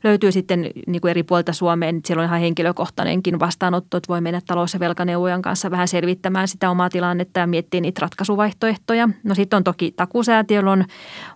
löytyy 0.05 0.31
sitten 0.31 0.69
niin 0.87 1.01
kuin 1.01 1.09
eri 1.09 1.23
puolta 1.23 1.53
Suomeen, 1.53 2.01
siellä 2.05 2.21
on 2.21 2.27
ihan 2.27 2.39
henkilökohtainenkin 2.39 3.39
vastaanotto, 3.39 3.97
että 3.97 4.07
voi 4.07 4.21
mennä 4.21 4.41
talous- 4.47 4.73
ja 4.73 4.79
velkaneuvojan 4.79 5.41
kanssa 5.41 5.71
vähän 5.71 5.87
selvittämään 5.87 6.47
sitä 6.47 6.69
omaa 6.69 6.89
tilannetta 6.89 7.39
ja 7.39 7.47
miettii 7.47 7.81
niitä 7.81 8.01
ratkaisuvaihtoehtoja. 8.01 9.09
No 9.23 9.35
sitten 9.35 9.57
on 9.57 9.63
toki 9.63 9.93
takusäätiöllä 9.95 10.71
on, 10.71 10.85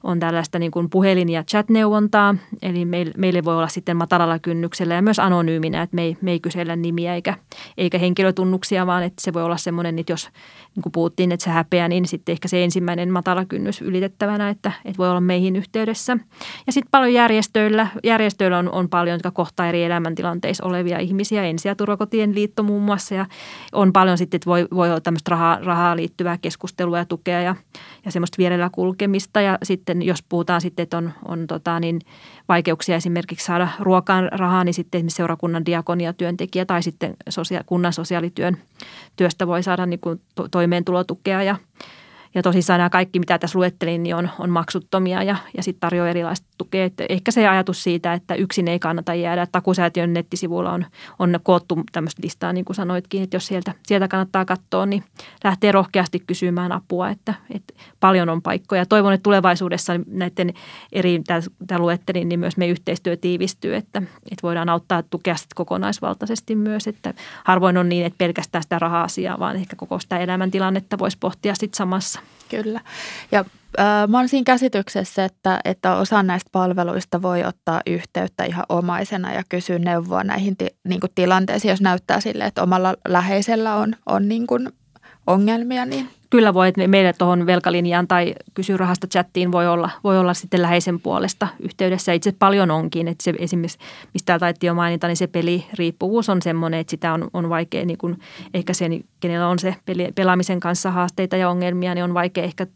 on 0.04 0.20
tällaista 0.20 0.60
niin 0.60 0.72
kuin 0.72 0.90
puhelin- 0.90 1.30
ja 1.30 1.44
chat-neuvontaa, 1.44 2.36
eli 2.62 2.86
meille, 2.86 3.14
meille 3.18 3.44
voi 3.44 3.58
olla 3.58 3.68
sitten 3.68 3.98
matalalla 3.98 4.40
kynnyksellä 4.40 4.94
ja 4.94 5.02
myös 5.02 5.20
anonyyminä, 5.20 5.82
että 5.82 5.96
me 5.96 6.04
ei, 6.04 6.18
me 6.22 6.32
ei 6.32 6.40
kysellä 6.40 6.76
nimiä 6.76 7.16
eikä, 7.16 7.34
eikä 7.78 7.98
henkilötunnuksia, 7.98 8.88
vaan 8.88 9.04
että 9.04 9.22
se 9.22 9.34
voi 9.34 9.44
olla 9.44 9.58
semmoinen, 9.58 10.00
että 10.00 10.12
jos 10.12 10.30
niin 10.76 10.84
kuin 10.84 10.92
puhuttiin, 10.92 11.32
että 11.32 11.44
se 11.44 11.50
häpeä, 11.50 11.88
niin 11.88 12.08
sitten 12.08 12.34
ehkä 12.34 12.48
se 12.48 12.64
ensimmäinen 12.64 13.12
matala 13.12 13.46
kynnys 13.46 13.82
ylitettävänä, 13.82 14.50
että, 14.50 14.72
että 14.86 14.98
voi 14.98 15.10
olla 15.10 15.22
meihin 15.22 15.56
yhteydessä. 15.56 16.18
Ja 16.68 16.74
sitten 16.74 16.92
paljon 16.92 17.14
järjestöillä, 17.14 17.88
järjestöillä 18.04 18.59
on, 18.60 18.72
on 18.72 18.90
paljon, 18.90 19.16
jotka 19.16 19.32
kohtaa 19.32 19.68
eri 19.68 19.84
elämäntilanteissa 19.84 20.66
olevia 20.66 21.00
ihmisiä, 21.00 21.44
ensi- 21.44 21.68
ja 21.68 21.76
turvakotien 21.76 22.36
liitto 22.36 22.64
muun 22.64 22.84
muassa, 22.84 23.16
ja 23.16 23.26
on 23.72 23.94
paljon 23.94 24.18
sitten, 24.18 24.38
että 24.38 24.50
voi, 24.50 24.68
voi 24.74 24.90
olla 24.90 25.02
tämmöistä 25.02 25.32
rahaa, 25.32 25.60
rahaa 25.64 25.96
liittyvää 25.96 26.38
keskustelua 26.38 26.98
ja 26.98 27.06
tukea 27.06 27.42
ja, 27.42 27.56
ja 28.06 28.12
semmoista 28.12 28.38
vierellä 28.38 28.70
kulkemista. 28.72 29.42
Ja 29.42 29.58
sitten 29.64 30.02
jos 30.02 30.24
puhutaan 30.30 30.62
sitten, 30.62 30.84
että 30.84 30.98
on, 30.98 31.12
on 31.26 31.48
tota, 31.48 31.80
niin 31.80 32.00
vaikeuksia 32.50 32.96
esimerkiksi 32.96 33.46
saada 33.46 33.68
ruokaan 33.80 34.30
rahaa, 34.32 34.64
niin 34.64 34.74
sitten 34.74 35.00
esimerkiksi 35.00 35.16
seurakunnan 35.16 35.66
diakoniatyöntekijä 35.66 36.66
tai 36.66 36.84
sitten 36.84 37.18
sosia- 37.30 37.64
kunnan 37.66 37.94
sosiaalityön 37.94 38.58
työstä 39.16 39.48
voi 39.48 39.64
saada 39.64 39.86
niin 39.86 40.00
kuin 40.00 40.22
to- 40.36 40.48
toimeentulotukea 40.48 41.44
ja 41.44 41.56
ja 42.36 42.42
tosissaan 42.42 42.78
nämä 42.78 42.90
kaikki, 42.90 43.20
mitä 43.20 43.38
tässä 43.38 43.60
luettelin, 43.60 44.04
niin 44.04 44.16
on, 44.16 44.30
on 44.40 44.50
maksuttomia 44.50 45.24
ja, 45.24 45.36
ja 45.58 45.64
sitten 45.64 45.80
tarjoaa 45.80 46.10
erilaista 46.10 46.48
tukea. 46.58 46.86
Että 46.86 47.06
ehkä 47.10 47.32
se 47.32 47.48
ajatus 47.48 47.84
siitä, 47.84 48.14
että 48.14 48.36
yksin 48.36 48.68
ei 48.68 48.80
kannata 48.80 49.14
jäädä. 49.14 49.48
Takusäätiön 49.52 50.14
nettisivuilla 50.14 50.72
on, 50.72 50.86
on 51.20 51.40
koottu 51.44 51.80
tämmöistä 51.92 52.22
listaa, 52.24 52.54
niin 52.54 52.66
kuin 52.66 52.76
sanoitkin, 52.76 53.24
että 53.24 53.36
jos 53.36 53.48
sieltä, 53.48 53.74
sieltä 53.88 54.08
kannattaa 54.08 54.46
katsoa, 54.46 54.86
niin 54.86 55.04
lähtee 55.44 55.72
rohkeasti 55.72 56.20
kysymään 56.20 56.72
apua, 56.72 57.10
että, 57.10 57.34
että 57.56 57.74
paljon 58.00 58.30
on 58.30 58.42
paikkoja. 58.42 58.86
Toivon, 58.86 59.14
että 59.14 59.24
tulevaisuudessa 59.24 59.94
näiden 60.08 60.54
eri, 60.92 61.22
tämä 61.68 61.80
luettelin, 61.80 62.30
niin 62.30 62.40
myös 62.40 62.58
me 62.58 62.68
yhteistyö 62.68 63.18
tiivistyy, 63.18 63.76
että, 63.76 64.00
että 64.00 64.44
voidaan 64.44 64.70
auttaa 64.70 65.04
tukea 65.04 65.36
sitten 65.36 65.56
kokonaisvaltaisesti 65.56 66.56
myös. 66.56 66.88
Että 66.88 67.14
harvoin 67.44 67.78
on 67.78 67.90
niin, 67.90 68.06
että 68.06 68.18
pelkästään 68.18 68.64
sitä 68.64 68.80
raha-asiaa, 68.80 69.40
vaan 69.40 69.56
ehkä 69.56 69.76
koko 69.76 70.00
sitä 70.00 70.18
elämäntilannetta 70.18 71.00
voisi 71.00 71.18
pohtia 71.20 71.56
sitten 71.56 71.78
samassa 71.78 72.19
Kyllä. 72.50 72.82
Ja 73.32 73.46
äh, 73.80 74.08
mä 74.08 74.18
olen 74.18 74.30
siinä 74.30 74.44
käsityksessä, 74.44 75.26
että, 75.26 75.60
että 75.66 75.96
osa 75.96 76.24
näistä 76.24 76.50
palveluista 76.52 77.22
voi 77.22 77.44
ottaa 77.44 77.82
yhteyttä 77.88 78.44
ihan 78.44 78.66
omaisena 78.70 79.34
ja 79.34 79.44
kysyä 79.50 79.80
neuvoa 79.80 80.24
näihin 80.24 80.58
ti, 80.58 80.68
niin 80.84 81.00
tilanteisiin, 81.16 81.70
jos 81.70 81.82
näyttää 81.82 82.20
sille, 82.20 82.46
että 82.46 82.64
omalla 82.64 82.96
läheisellä 83.08 83.76
on, 83.76 83.96
on 84.06 84.28
niin 84.28 84.48
kuin 84.48 84.70
ongelmia. 85.30 85.86
Niin. 85.86 86.10
Kyllä 86.30 86.54
voi, 86.54 86.68
että 86.68 86.88
meille 86.88 87.14
tuohon 87.14 87.46
velkalinjaan 87.46 88.08
tai 88.08 88.36
kysy 88.54 88.78
rahasta 88.78 89.08
chattiin 89.08 89.52
voi 89.52 89.68
olla, 89.68 89.90
voi 90.04 90.20
olla 90.20 90.34
sitten 90.34 90.62
läheisen 90.62 91.00
puolesta 91.00 91.48
yhteydessä. 91.60 92.14
Itse 92.14 92.34
paljon 92.40 92.72
onkin, 92.72 93.08
että 93.08 93.24
se 93.24 93.34
esimerkiksi, 93.40 93.78
mistä 94.14 94.40
taidettiin 94.40 94.68
jo 94.68 94.74
mainita, 94.74 95.08
niin 95.08 95.18
se 95.18 95.28
peliriippuvuus 95.28 96.30
on 96.30 96.42
semmoinen, 96.42 96.80
että 96.80 96.92
sitä 96.92 97.14
on, 97.14 97.30
on 97.34 97.50
vaikea, 97.50 97.86
niin 97.86 97.98
kuin 97.98 98.20
ehkä 98.54 98.74
sen, 98.74 99.04
kenellä 99.20 99.48
on 99.48 99.60
se 99.60 99.76
peli, 99.86 100.08
pelaamisen 100.16 100.60
kanssa 100.60 100.92
haasteita 100.92 101.38
ja 101.38 101.50
ongelmia, 101.50 101.96
niin 101.96 102.04
on 102.04 102.14
vaikea 102.14 102.44
ehkä 102.44 102.68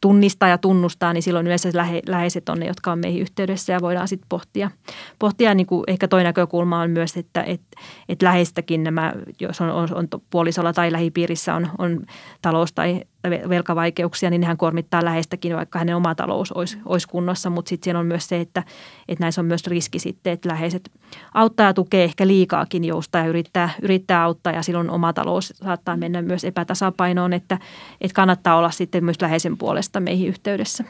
tunnistaa 0.00 0.48
ja 0.48 0.58
tunnustaa, 0.58 1.12
niin 1.12 1.22
silloin 1.22 1.46
yleensä 1.46 1.70
lähe, 1.74 2.02
läheiset 2.06 2.48
on 2.48 2.60
ne, 2.60 2.66
jotka 2.66 2.92
on 2.92 2.98
meihin 2.98 3.22
yhteydessä 3.22 3.72
ja 3.72 3.80
voidaan 3.80 4.08
sitten 4.08 4.28
pohtia. 4.28 4.70
pohtia 5.18 5.54
niin 5.54 5.66
kuin 5.66 5.84
ehkä 5.86 6.08
toinen 6.08 6.28
näkökulma 6.28 6.80
on 6.80 6.90
myös, 6.90 7.16
että 7.16 7.42
et, 7.42 7.60
et 8.08 8.22
läheistäkin 8.22 8.82
nämä, 8.82 9.12
jos 9.40 9.60
on, 9.60 9.70
on, 9.70 9.88
on 9.94 10.08
puolisolla 10.30 10.72
tai 10.72 10.92
lähipiirissä 10.92 11.54
on, 11.54 11.68
on 11.78 12.00
talous- 12.42 12.72
tai 12.72 13.02
velkavaikeuksia, 13.24 14.30
niin 14.30 14.40
nehän 14.40 14.56
kuormittaa 14.56 15.04
läheistäkin, 15.04 15.56
vaikka 15.56 15.78
hänen 15.78 15.96
oma 15.96 16.14
talous 16.14 16.52
olisi, 16.52 16.78
olisi 16.84 17.08
kunnossa. 17.08 17.50
Mutta 17.50 17.68
sitten 17.68 17.84
siellä 17.84 18.00
on 18.00 18.06
myös 18.06 18.28
se, 18.28 18.40
että, 18.40 18.62
että 19.08 19.24
näissä 19.24 19.40
on 19.40 19.46
myös 19.46 19.66
riski 19.66 19.98
sitten, 19.98 20.32
että 20.32 20.48
läheiset 20.48 20.90
auttaa 21.34 21.66
ja 21.66 21.74
tukee 21.74 22.04
ehkä 22.04 22.26
liikaakin 22.26 22.84
joustaa 22.84 23.22
ja 23.22 23.28
yrittää, 23.28 23.70
yrittää 23.82 24.22
auttaa 24.22 24.52
ja 24.52 24.62
silloin 24.62 24.90
oma 24.90 25.12
talous 25.12 25.54
saattaa 25.64 25.96
mennä 25.96 26.22
myös 26.22 26.44
epätasapainoon, 26.44 27.32
että, 27.32 27.58
että 28.00 28.14
kannattaa 28.14 28.56
olla 28.56 28.70
sitten 28.70 29.04
myös 29.04 29.20
läheisen 29.20 29.56
puolesta 29.56 30.00
meihin 30.00 30.28
yhteydessä. 30.28 30.84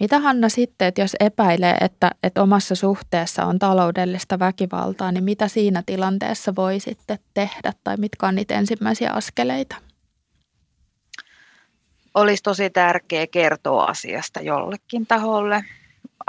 Mitä 0.00 0.20
Hanna 0.20 0.48
sitten, 0.48 0.88
että 0.88 1.00
jos 1.00 1.16
epäilee, 1.20 1.76
että, 1.80 2.10
että 2.22 2.42
omassa 2.42 2.74
suhteessa 2.74 3.44
on 3.44 3.58
taloudellista 3.58 4.38
väkivaltaa, 4.38 5.12
niin 5.12 5.24
mitä 5.24 5.48
siinä 5.48 5.82
tilanteessa 5.86 6.54
voi 6.56 6.80
sitten 6.80 7.18
tehdä 7.34 7.72
tai 7.84 7.96
mitkä 7.96 8.26
on 8.26 8.34
niitä 8.34 8.54
ensimmäisiä 8.54 9.12
askeleita? 9.12 9.87
Olisi 12.14 12.42
tosi 12.42 12.70
tärkeää 12.70 13.26
kertoa 13.26 13.84
asiasta 13.84 14.40
jollekin 14.40 15.06
taholle. 15.06 15.64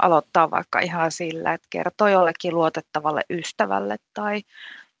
Aloittaa 0.02 0.50
vaikka 0.50 0.80
ihan 0.80 1.12
sillä, 1.12 1.52
että 1.52 1.66
kertoo 1.70 2.08
jollekin 2.08 2.54
luotettavalle 2.54 3.22
ystävälle 3.30 3.96
tai, 4.14 4.42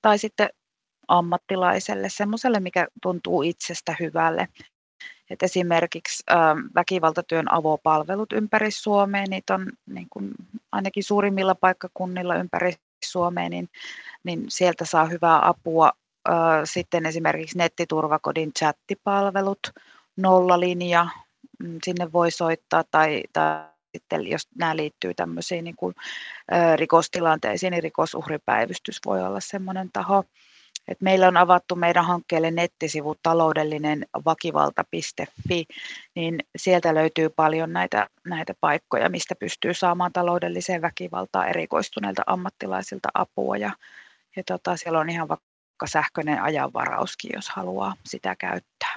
tai 0.02 0.18
sitten 0.18 0.48
ammattilaiselle, 1.08 2.08
semmoiselle, 2.08 2.60
mikä 2.60 2.86
tuntuu 3.02 3.42
itsestä 3.42 3.96
hyvälle. 4.00 4.48
Et 5.30 5.42
esimerkiksi 5.42 6.22
ä, 6.30 6.34
väkivaltatyön 6.74 7.52
avopalvelut 7.52 8.32
ympäri 8.32 8.70
Suomea, 8.70 9.24
niitä 9.28 9.54
on 9.54 9.66
niin 9.86 10.06
kuin, 10.10 10.30
ainakin 10.72 11.04
suurimmilla 11.04 11.54
paikkakunnilla 11.54 12.36
ympäri 12.36 12.74
Suomea, 13.04 13.48
niin, 13.48 13.68
niin 14.24 14.44
sieltä 14.48 14.84
saa 14.84 15.04
hyvää 15.04 15.48
apua. 15.48 15.92
Ä, 16.28 16.32
sitten 16.64 17.06
esimerkiksi 17.06 17.58
nettiturvakodin 17.58 18.52
chattipalvelut, 18.58 19.60
nollalinja, 20.22 21.06
mm, 21.58 21.78
sinne 21.84 22.12
voi 22.12 22.30
soittaa 22.30 22.84
tai, 22.90 23.22
tai 23.32 23.64
sitten 23.94 24.26
jos 24.26 24.48
nämä 24.58 24.76
liittyy 24.76 25.14
tämmöisiin 25.14 25.64
niin 25.64 25.76
kuin, 25.76 25.94
ö, 26.52 26.76
rikostilanteisiin, 26.76 27.70
niin 27.70 27.82
rikosuhripäivystys 27.82 29.00
voi 29.06 29.22
olla 29.22 29.40
semmoinen 29.40 29.90
taho. 29.92 30.24
Et 30.88 31.00
meillä 31.00 31.28
on 31.28 31.36
avattu 31.36 31.76
meidän 31.76 32.04
hankkeelle 32.04 32.50
nettisivu 32.50 33.14
taloudellinen 33.22 34.06
vakivalta.fi, 34.24 35.66
niin 36.14 36.38
sieltä 36.56 36.94
löytyy 36.94 37.28
paljon 37.28 37.72
näitä, 37.72 38.08
näitä 38.26 38.54
paikkoja, 38.60 39.08
mistä 39.08 39.34
pystyy 39.34 39.74
saamaan 39.74 40.12
taloudelliseen 40.12 40.82
väkivaltaan 40.82 41.48
erikoistuneilta 41.48 42.22
ammattilaisilta 42.26 43.08
apua. 43.14 43.56
Ja, 43.56 43.70
ja 44.36 44.42
tota, 44.46 44.76
siellä 44.76 44.98
on 44.98 45.10
ihan 45.10 45.28
vaikka 45.28 45.86
sähköinen 45.86 46.42
ajanvarauskin, 46.42 47.30
jos 47.34 47.48
haluaa 47.48 47.94
sitä 48.06 48.36
käyttää. 48.36 48.94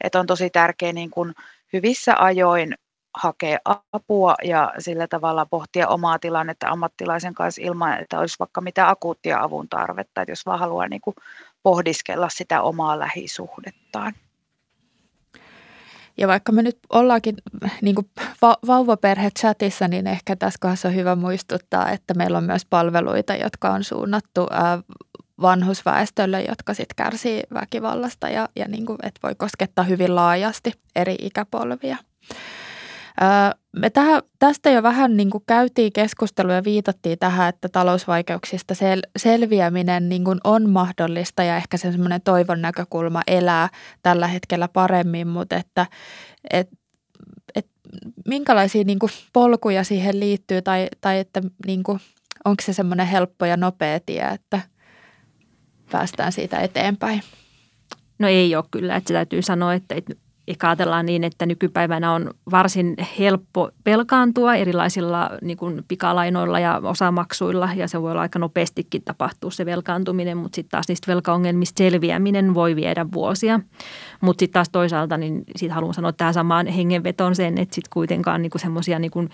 Et 0.00 0.14
on 0.14 0.26
tosi 0.26 0.50
tärkeää 0.50 0.92
niin 0.92 1.10
kun 1.10 1.34
hyvissä 1.72 2.14
ajoin 2.18 2.74
hakea 3.16 3.58
apua 3.92 4.34
ja 4.44 4.72
sillä 4.78 5.08
tavalla 5.08 5.46
pohtia 5.46 5.88
omaa 5.88 6.18
tilannetta 6.18 6.68
ammattilaisen 6.68 7.34
kanssa 7.34 7.62
ilman, 7.62 8.00
että 8.00 8.18
olisi 8.18 8.36
vaikka 8.38 8.60
mitä 8.60 8.88
akuuttia 8.88 9.42
avun 9.42 9.68
tarvetta, 9.68 10.22
että 10.22 10.32
jos 10.32 10.46
vaan 10.46 10.58
haluaa 10.58 10.88
niin 10.88 11.00
kuin 11.00 11.16
pohdiskella 11.62 12.28
sitä 12.28 12.62
omaa 12.62 12.98
lähisuhdettaan. 12.98 14.12
Ja 16.16 16.28
vaikka 16.28 16.52
me 16.52 16.62
nyt 16.62 16.78
ollaankin 16.92 17.36
niin 17.82 17.94
kuin 17.94 18.10
va- 18.42 18.58
vauvaperhe-chatissa, 18.66 19.88
niin 19.88 20.06
ehkä 20.06 20.36
tässä 20.36 20.58
kohdassa 20.60 20.88
on 20.88 20.94
hyvä 20.94 21.16
muistuttaa, 21.16 21.90
että 21.90 22.14
meillä 22.14 22.38
on 22.38 22.44
myös 22.44 22.66
palveluita, 22.66 23.34
jotka 23.34 23.70
on 23.70 23.84
suunnattu 23.84 24.46
vanhusväestölle, 25.40 26.42
jotka 26.42 26.74
sitten 26.74 26.96
kärsii 26.96 27.42
väkivallasta 27.54 28.28
ja, 28.28 28.48
ja 28.56 28.68
niin 28.68 28.86
kuin, 28.86 28.98
että 29.02 29.20
voi 29.22 29.34
koskettaa 29.34 29.84
hyvin 29.84 30.14
laajasti 30.14 30.72
eri 30.96 31.16
ikäpolvia. 31.20 31.96
Me 33.76 33.90
tähän, 33.90 34.22
tästä 34.38 34.70
jo 34.70 34.82
vähän 34.82 35.16
niin 35.16 35.30
kuin 35.30 35.44
käytiin 35.46 35.92
keskustelua 35.92 36.54
ja 36.54 36.64
viitattiin 36.64 37.18
tähän, 37.18 37.48
että 37.48 37.68
talousvaikeuksista 37.68 38.74
sel, 38.74 39.02
selviäminen 39.16 40.08
niin 40.08 40.24
kuin 40.24 40.38
on 40.44 40.70
mahdollista 40.70 41.42
ja 41.42 41.56
ehkä 41.56 41.76
se 41.76 41.92
semmoinen 41.92 42.20
toivon 42.22 42.62
näkökulma 42.62 43.22
elää 43.26 43.68
tällä 44.02 44.28
hetkellä 44.28 44.68
paremmin, 44.68 45.28
mutta 45.28 45.56
että 45.56 45.86
et, 46.50 46.68
et, 47.54 47.66
minkälaisia 48.28 48.84
niin 48.84 48.98
kuin 48.98 49.12
polkuja 49.32 49.84
siihen 49.84 50.20
liittyy 50.20 50.62
tai, 50.62 50.88
tai 51.00 51.18
että 51.18 51.42
niin 51.66 51.82
kuin, 51.82 52.00
onko 52.44 52.62
se 52.62 52.72
semmoinen 52.72 53.06
helppo 53.06 53.44
ja 53.44 53.56
nopea 53.56 54.00
tie, 54.06 54.22
että 54.22 54.60
päästään 55.94 56.32
siitä 56.32 56.60
eteenpäin? 56.60 57.22
No 58.18 58.28
ei 58.28 58.56
ole 58.56 58.64
kyllä, 58.70 58.96
että 58.96 59.08
se 59.08 59.14
täytyy 59.14 59.42
sanoa, 59.42 59.74
että 59.74 59.94
ehkä 60.48 60.68
ajatellaan 60.68 61.06
niin, 61.06 61.24
että 61.24 61.46
nykypäivänä 61.46 62.12
on 62.12 62.30
varsin 62.50 62.94
helppo 63.18 63.70
velkaantua 63.86 64.54
erilaisilla 64.54 65.30
niin 65.42 65.56
kuin 65.56 65.84
pikalainoilla 65.88 66.60
ja 66.60 66.80
osamaksuilla 66.84 67.68
ja 67.76 67.88
se 67.88 68.02
voi 68.02 68.10
olla 68.10 68.20
aika 68.20 68.38
nopeastikin 68.38 69.02
tapahtua 69.02 69.50
se 69.50 69.66
velkaantuminen, 69.66 70.36
mutta 70.36 70.56
sitten 70.56 70.70
taas 70.70 70.88
niistä 70.88 71.12
velkaongelmista 71.12 71.78
selviäminen 71.78 72.54
voi 72.54 72.76
viedä 72.76 73.06
vuosia. 73.12 73.60
Mutta 74.20 74.42
sitten 74.42 74.52
taas 74.52 74.68
toisaalta 74.68 75.16
niin 75.16 75.44
siitä 75.56 75.74
haluan 75.74 75.94
sanoa 75.94 76.12
tähän 76.12 76.34
samaan 76.34 76.66
hengenvetoon 76.66 77.34
sen, 77.34 77.58
että 77.58 77.74
sitten 77.74 77.90
kuitenkaan 77.92 78.42
niin 78.42 78.50
semmoisia 78.56 78.98
niin 78.98 79.30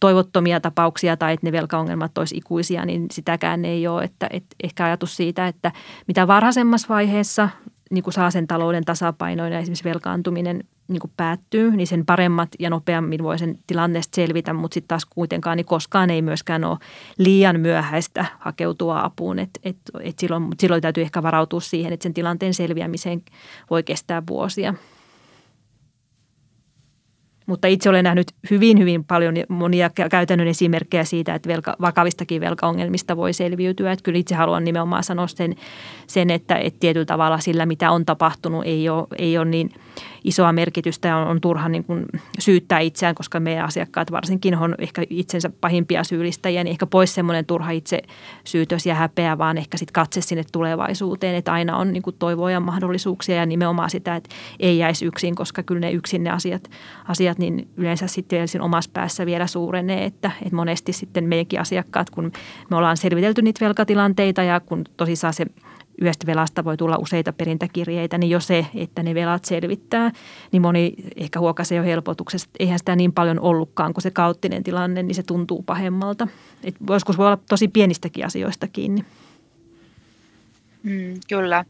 toivottomia 0.00 0.60
tapauksia 0.60 1.16
tai 1.16 1.32
että 1.32 1.46
ne 1.46 1.52
velkaongelmat 1.52 2.18
olisi 2.18 2.36
ikuisia, 2.36 2.84
niin 2.84 3.06
sitäkään 3.12 3.64
ei 3.64 3.86
ole. 3.86 4.04
Että, 4.04 4.26
että 4.30 4.56
ehkä 4.62 4.84
ajatus 4.84 5.16
siitä, 5.16 5.46
että 5.46 5.72
mitä 6.06 6.26
varhaisemmassa 6.26 6.88
vaiheessa 6.88 7.48
niin 7.90 8.04
kuin 8.04 8.14
saa 8.14 8.30
sen 8.30 8.46
talouden 8.46 8.84
tasapainoon 8.84 9.52
ja 9.52 9.58
esimerkiksi 9.58 9.84
velkaantuminen 9.84 10.64
niin 10.88 11.00
kuin 11.00 11.12
päättyy, 11.16 11.70
niin 11.70 11.86
sen 11.86 12.06
paremmat 12.06 12.48
ja 12.58 12.70
nopeammin 12.70 13.22
voi 13.22 13.38
sen 13.38 13.58
tilanteesta 13.66 14.16
selvitä, 14.16 14.52
mutta 14.52 14.74
sitten 14.74 14.88
taas 14.88 15.06
kuitenkaan 15.06 15.56
niin 15.56 15.66
koskaan 15.66 16.10
ei 16.10 16.22
myöskään 16.22 16.64
ole 16.64 16.78
liian 17.18 17.60
myöhäistä 17.60 18.24
hakeutua 18.38 19.00
apuun. 19.00 19.38
Et, 19.38 19.50
et, 19.62 19.76
et 20.00 20.18
silloin, 20.18 20.48
silloin 20.60 20.82
täytyy 20.82 21.02
ehkä 21.02 21.22
varautua 21.22 21.60
siihen, 21.60 21.92
että 21.92 22.02
sen 22.02 22.14
tilanteen 22.14 22.54
selviämiseen 22.54 23.22
voi 23.70 23.82
kestää 23.82 24.22
vuosia. 24.28 24.74
Mutta 27.46 27.68
itse 27.68 27.88
olen 27.88 28.04
nähnyt 28.04 28.32
hyvin, 28.50 28.78
hyvin 28.78 29.04
paljon 29.04 29.34
monia 29.48 29.90
käytännön 30.10 30.48
esimerkkejä 30.48 31.04
siitä, 31.04 31.34
että 31.34 31.48
velka, 31.48 31.76
vakavistakin 31.80 32.40
velkaongelmista 32.40 33.16
voi 33.16 33.32
selviytyä. 33.32 33.92
Että 33.92 34.02
kyllä 34.02 34.18
itse 34.18 34.34
haluan 34.34 34.64
nimenomaan 34.64 35.04
sanoa 35.04 35.26
sen, 35.26 35.56
sen 36.06 36.30
että, 36.30 36.56
että 36.56 36.80
tietyllä 36.80 37.06
tavalla 37.06 37.38
sillä, 37.38 37.66
mitä 37.66 37.90
on 37.90 38.06
tapahtunut, 38.06 38.64
ei 38.64 38.88
ole, 38.88 39.06
ei 39.18 39.38
ole 39.38 39.44
niin– 39.44 39.70
isoa 40.24 40.52
merkitystä 40.52 41.16
on, 41.16 41.28
on 41.28 41.40
turha 41.40 41.68
niin 41.68 41.84
kuin 41.84 42.04
syyttää 42.38 42.78
itseään, 42.78 43.14
koska 43.14 43.40
meidän 43.40 43.64
asiakkaat 43.64 44.12
varsinkin 44.12 44.56
on 44.58 44.74
ehkä 44.78 45.02
itsensä 45.10 45.50
pahimpia 45.60 46.04
syyllistäjiä, 46.04 46.64
niin 46.64 46.70
ehkä 46.70 46.86
pois 46.86 47.14
semmoinen 47.14 47.46
turha 47.46 47.70
itse 47.70 48.02
syytös 48.44 48.86
ja 48.86 48.94
häpeä, 48.94 49.38
vaan 49.38 49.58
ehkä 49.58 49.76
sitten 49.76 49.92
katse 49.92 50.20
sinne 50.20 50.44
tulevaisuuteen, 50.52 51.34
että 51.34 51.52
aina 51.52 51.76
on 51.76 51.92
niin 51.92 52.02
kuin 52.02 52.16
toivoa 52.18 52.50
ja 52.50 52.60
mahdollisuuksia 52.60 53.36
ja 53.36 53.46
nimenomaan 53.46 53.90
sitä, 53.90 54.16
että 54.16 54.34
ei 54.60 54.78
jäisi 54.78 55.06
yksin, 55.06 55.34
koska 55.34 55.62
kyllä 55.62 55.80
ne 55.80 55.92
yksin 55.92 56.24
ne 56.24 56.30
asiat, 56.30 56.70
asiat 57.08 57.38
niin 57.38 57.68
yleensä 57.76 58.06
sitten 58.06 58.48
siinä 58.48 58.64
omassa 58.64 58.90
päässä 58.94 59.26
vielä 59.26 59.46
suurenee, 59.46 60.04
että, 60.04 60.30
että 60.42 60.56
monesti 60.56 60.92
sitten 60.92 61.24
meidänkin 61.24 61.60
asiakkaat, 61.60 62.10
kun 62.10 62.32
me 62.70 62.76
ollaan 62.76 62.96
selvitelty 62.96 63.42
niitä 63.42 63.64
velkatilanteita 63.64 64.42
ja 64.42 64.60
kun 64.60 64.84
tosissaan 64.96 65.34
se– 65.34 65.46
yhdestä 66.00 66.26
velasta 66.26 66.64
voi 66.64 66.76
tulla 66.76 66.96
useita 66.96 67.32
perintäkirjeitä, 67.32 68.18
niin 68.18 68.30
jo 68.30 68.40
se, 68.40 68.66
että 68.74 69.02
ne 69.02 69.14
velat 69.14 69.44
selvittää, 69.44 70.12
niin 70.52 70.62
moni 70.62 70.94
ehkä 71.16 71.40
huokaisee 71.40 71.78
jo 71.78 71.84
helpotuksesta. 71.84 72.50
Eihän 72.58 72.78
sitä 72.78 72.96
niin 72.96 73.12
paljon 73.12 73.40
ollutkaan 73.40 73.94
kuin 73.94 74.02
se 74.02 74.10
kauttinen 74.10 74.62
tilanne, 74.62 75.02
niin 75.02 75.14
se 75.14 75.22
tuntuu 75.22 75.62
pahemmalta. 75.62 76.28
Et 76.64 76.74
joskus 76.88 77.18
voi 77.18 77.26
olla 77.26 77.38
tosi 77.48 77.68
pienistäkin 77.68 78.26
asioista 78.26 78.68
kiinni. 78.68 79.04
Mm, 80.84 81.14
kyllä. 81.28 81.64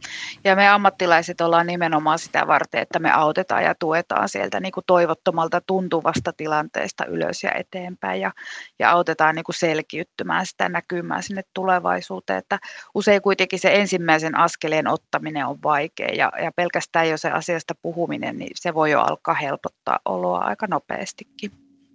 Ja 0.45 0.57
me 0.57 0.69
ammattilaiset 0.69 1.41
ollaan 1.41 1.67
nimenomaan 1.67 2.19
sitä 2.19 2.47
varten, 2.47 2.83
että 2.83 2.99
me 2.99 3.13
autetaan 3.13 3.65
ja 3.65 3.75
tuetaan 3.75 4.29
sieltä 4.29 4.61
niin 4.61 4.73
kuin 4.73 4.85
toivottomalta 4.87 5.61
tuntuvasta 5.61 6.33
tilanteesta 6.33 7.07
ylös 7.07 7.43
ja 7.43 7.53
eteenpäin 7.53 8.21
ja, 8.21 8.33
ja 8.79 8.91
autetaan 8.91 9.35
niin 9.35 9.45
kuin 9.45 9.55
selkiyttymään 9.55 10.47
sitä 10.47 10.69
näkymää 10.69 11.23
sinne 11.23 11.43
tulevaisuuteen. 11.55 12.39
Että 12.39 12.59
usein 12.95 13.23
kuitenkin 13.23 13.59
se 13.59 13.75
ensimmäisen 13.75 14.39
askeleen 14.39 14.89
ottaminen 14.89 15.47
on 15.47 15.63
vaikea 15.63 16.09
ja, 16.09 16.33
ja 16.43 16.53
pelkästään 16.53 17.09
jo 17.09 17.19
se 17.19 17.31
asiasta 17.31 17.75
puhuminen, 17.83 18.39
niin 18.39 18.53
se 18.55 18.75
voi 18.75 18.91
jo 18.91 19.01
alkaa 19.01 19.35
helpottaa 19.35 19.99
oloa 20.05 20.39
aika 20.39 20.67
nopeastikin. 20.67 21.53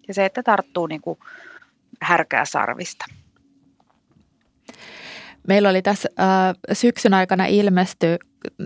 Ja 0.08 0.14
se, 0.14 0.26
että 0.26 0.44
tarttuu 0.44 0.88
niin 0.88 1.02
kuin 1.02 1.20
härkää 2.02 2.46
sarvista. 2.46 3.06
Meillä 5.50 5.70
oli 5.70 5.82
tässä 5.82 6.10
äh, 6.20 6.28
syksyn 6.74 7.14
aikana 7.14 7.46
ilmesty 7.46 8.18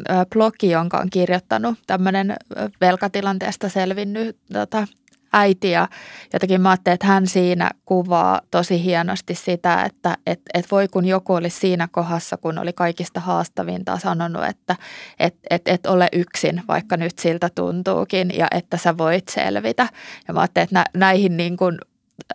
äh, 0.10 0.26
blogi, 0.34 0.70
jonka 0.70 0.98
on 0.98 1.10
kirjoittanut 1.10 1.80
tämmöinen 1.88 2.32
äh, 2.32 2.38
velkatilanteesta 2.82 3.70
selvinnyt 3.70 4.38
tota, 4.54 4.88
äiti 5.34 5.72
ja 5.72 5.88
jotenkin 6.34 6.62
mä 6.62 6.70
ajattelin, 6.70 6.94
että 6.94 7.08
hän 7.08 7.28
siinä 7.28 7.72
kuvaa 7.86 8.42
tosi 8.52 8.84
hienosti 8.84 9.36
sitä, 9.36 9.84
että 9.84 10.18
et, 10.28 10.42
et 10.54 10.72
voi 10.72 10.88
kun 10.88 11.06
joku 11.06 11.34
olisi 11.34 11.60
siinä 11.60 11.88
kohdassa, 11.92 12.38
kun 12.38 12.58
oli 12.58 12.74
kaikista 12.74 13.20
haastavinta 13.20 14.00
sanonut, 14.00 14.44
että 14.44 14.76
et, 15.20 15.36
et, 15.50 15.62
et 15.66 15.86
ole 15.86 16.08
yksin, 16.14 16.64
vaikka 16.68 16.98
nyt 16.98 17.20
siltä 17.20 17.50
tuntuukin 17.56 18.32
ja 18.38 18.48
että 18.52 18.78
sä 18.78 18.98
voit 18.98 19.28
selvitä. 19.28 19.88
Ja 20.28 20.34
mä 20.34 20.40
ajattelin, 20.40 20.64
että 20.64 20.84
näihin 20.94 21.38
niin 21.38 21.58
kuin 21.58 21.78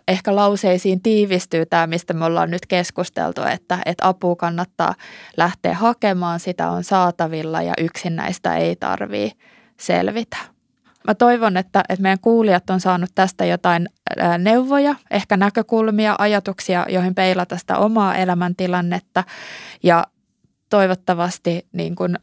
ehkä 0.07 0.35
lauseisiin 0.35 1.01
tiivistyy 1.01 1.65
tämä, 1.65 1.87
mistä 1.87 2.13
me 2.13 2.25
ollaan 2.25 2.51
nyt 2.51 2.65
keskusteltu, 2.65 3.41
että, 3.41 3.79
että 3.85 4.07
apua 4.07 4.35
kannattaa 4.35 4.95
lähteä 5.37 5.73
hakemaan, 5.73 6.39
sitä 6.39 6.69
on 6.69 6.83
saatavilla 6.83 7.61
ja 7.61 7.73
yksin 7.77 8.15
näistä 8.15 8.55
ei 8.55 8.75
tarvitse 8.75 9.37
selvitä. 9.79 10.37
Mä 11.07 11.15
toivon, 11.15 11.57
että, 11.57 11.83
että 11.89 12.03
meidän 12.03 12.19
kuulijat 12.21 12.69
on 12.69 12.79
saanut 12.79 13.09
tästä 13.15 13.45
jotain 13.45 13.89
neuvoja, 14.37 14.95
ehkä 15.11 15.37
näkökulmia, 15.37 16.15
ajatuksia, 16.19 16.85
joihin 16.89 17.15
peilata 17.15 17.57
sitä 17.57 17.77
omaa 17.77 18.15
elämäntilannetta 18.15 19.23
ja 19.83 20.07
toivottavasti 20.69 21.67
niin 21.71 21.95
kuin 21.95 22.19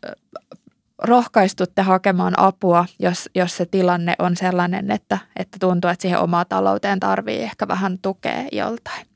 rohkaistutte 1.02 1.82
hakemaan 1.82 2.34
apua, 2.36 2.84
jos, 2.98 3.30
jos 3.34 3.56
se 3.56 3.66
tilanne 3.66 4.14
on 4.18 4.36
sellainen, 4.36 4.90
että, 4.90 5.18
että 5.36 5.56
tuntuu, 5.60 5.90
että 5.90 6.02
siihen 6.02 6.20
omaa 6.20 6.44
talouteen 6.44 7.00
tarvii 7.00 7.42
ehkä 7.42 7.68
vähän 7.68 7.98
tukea 8.02 8.44
joltain. 8.52 9.06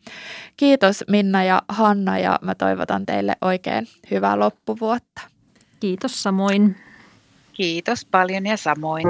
Kiitos 0.57 1.05
Minna 1.09 1.45
ja 1.45 1.63
Hanna 1.69 2.19
ja 2.19 2.39
mä 2.43 2.55
toivotan 2.55 3.07
teille 3.07 3.37
oikein 3.41 3.87
hyvää 4.11 4.39
loppuvuotta. 4.39 5.21
Kiitos 5.81 6.23
samoin. 6.23 6.77
Kiitos 7.53 8.05
paljon 8.05 8.47
ja 8.47 8.57
samoin. 8.57 9.07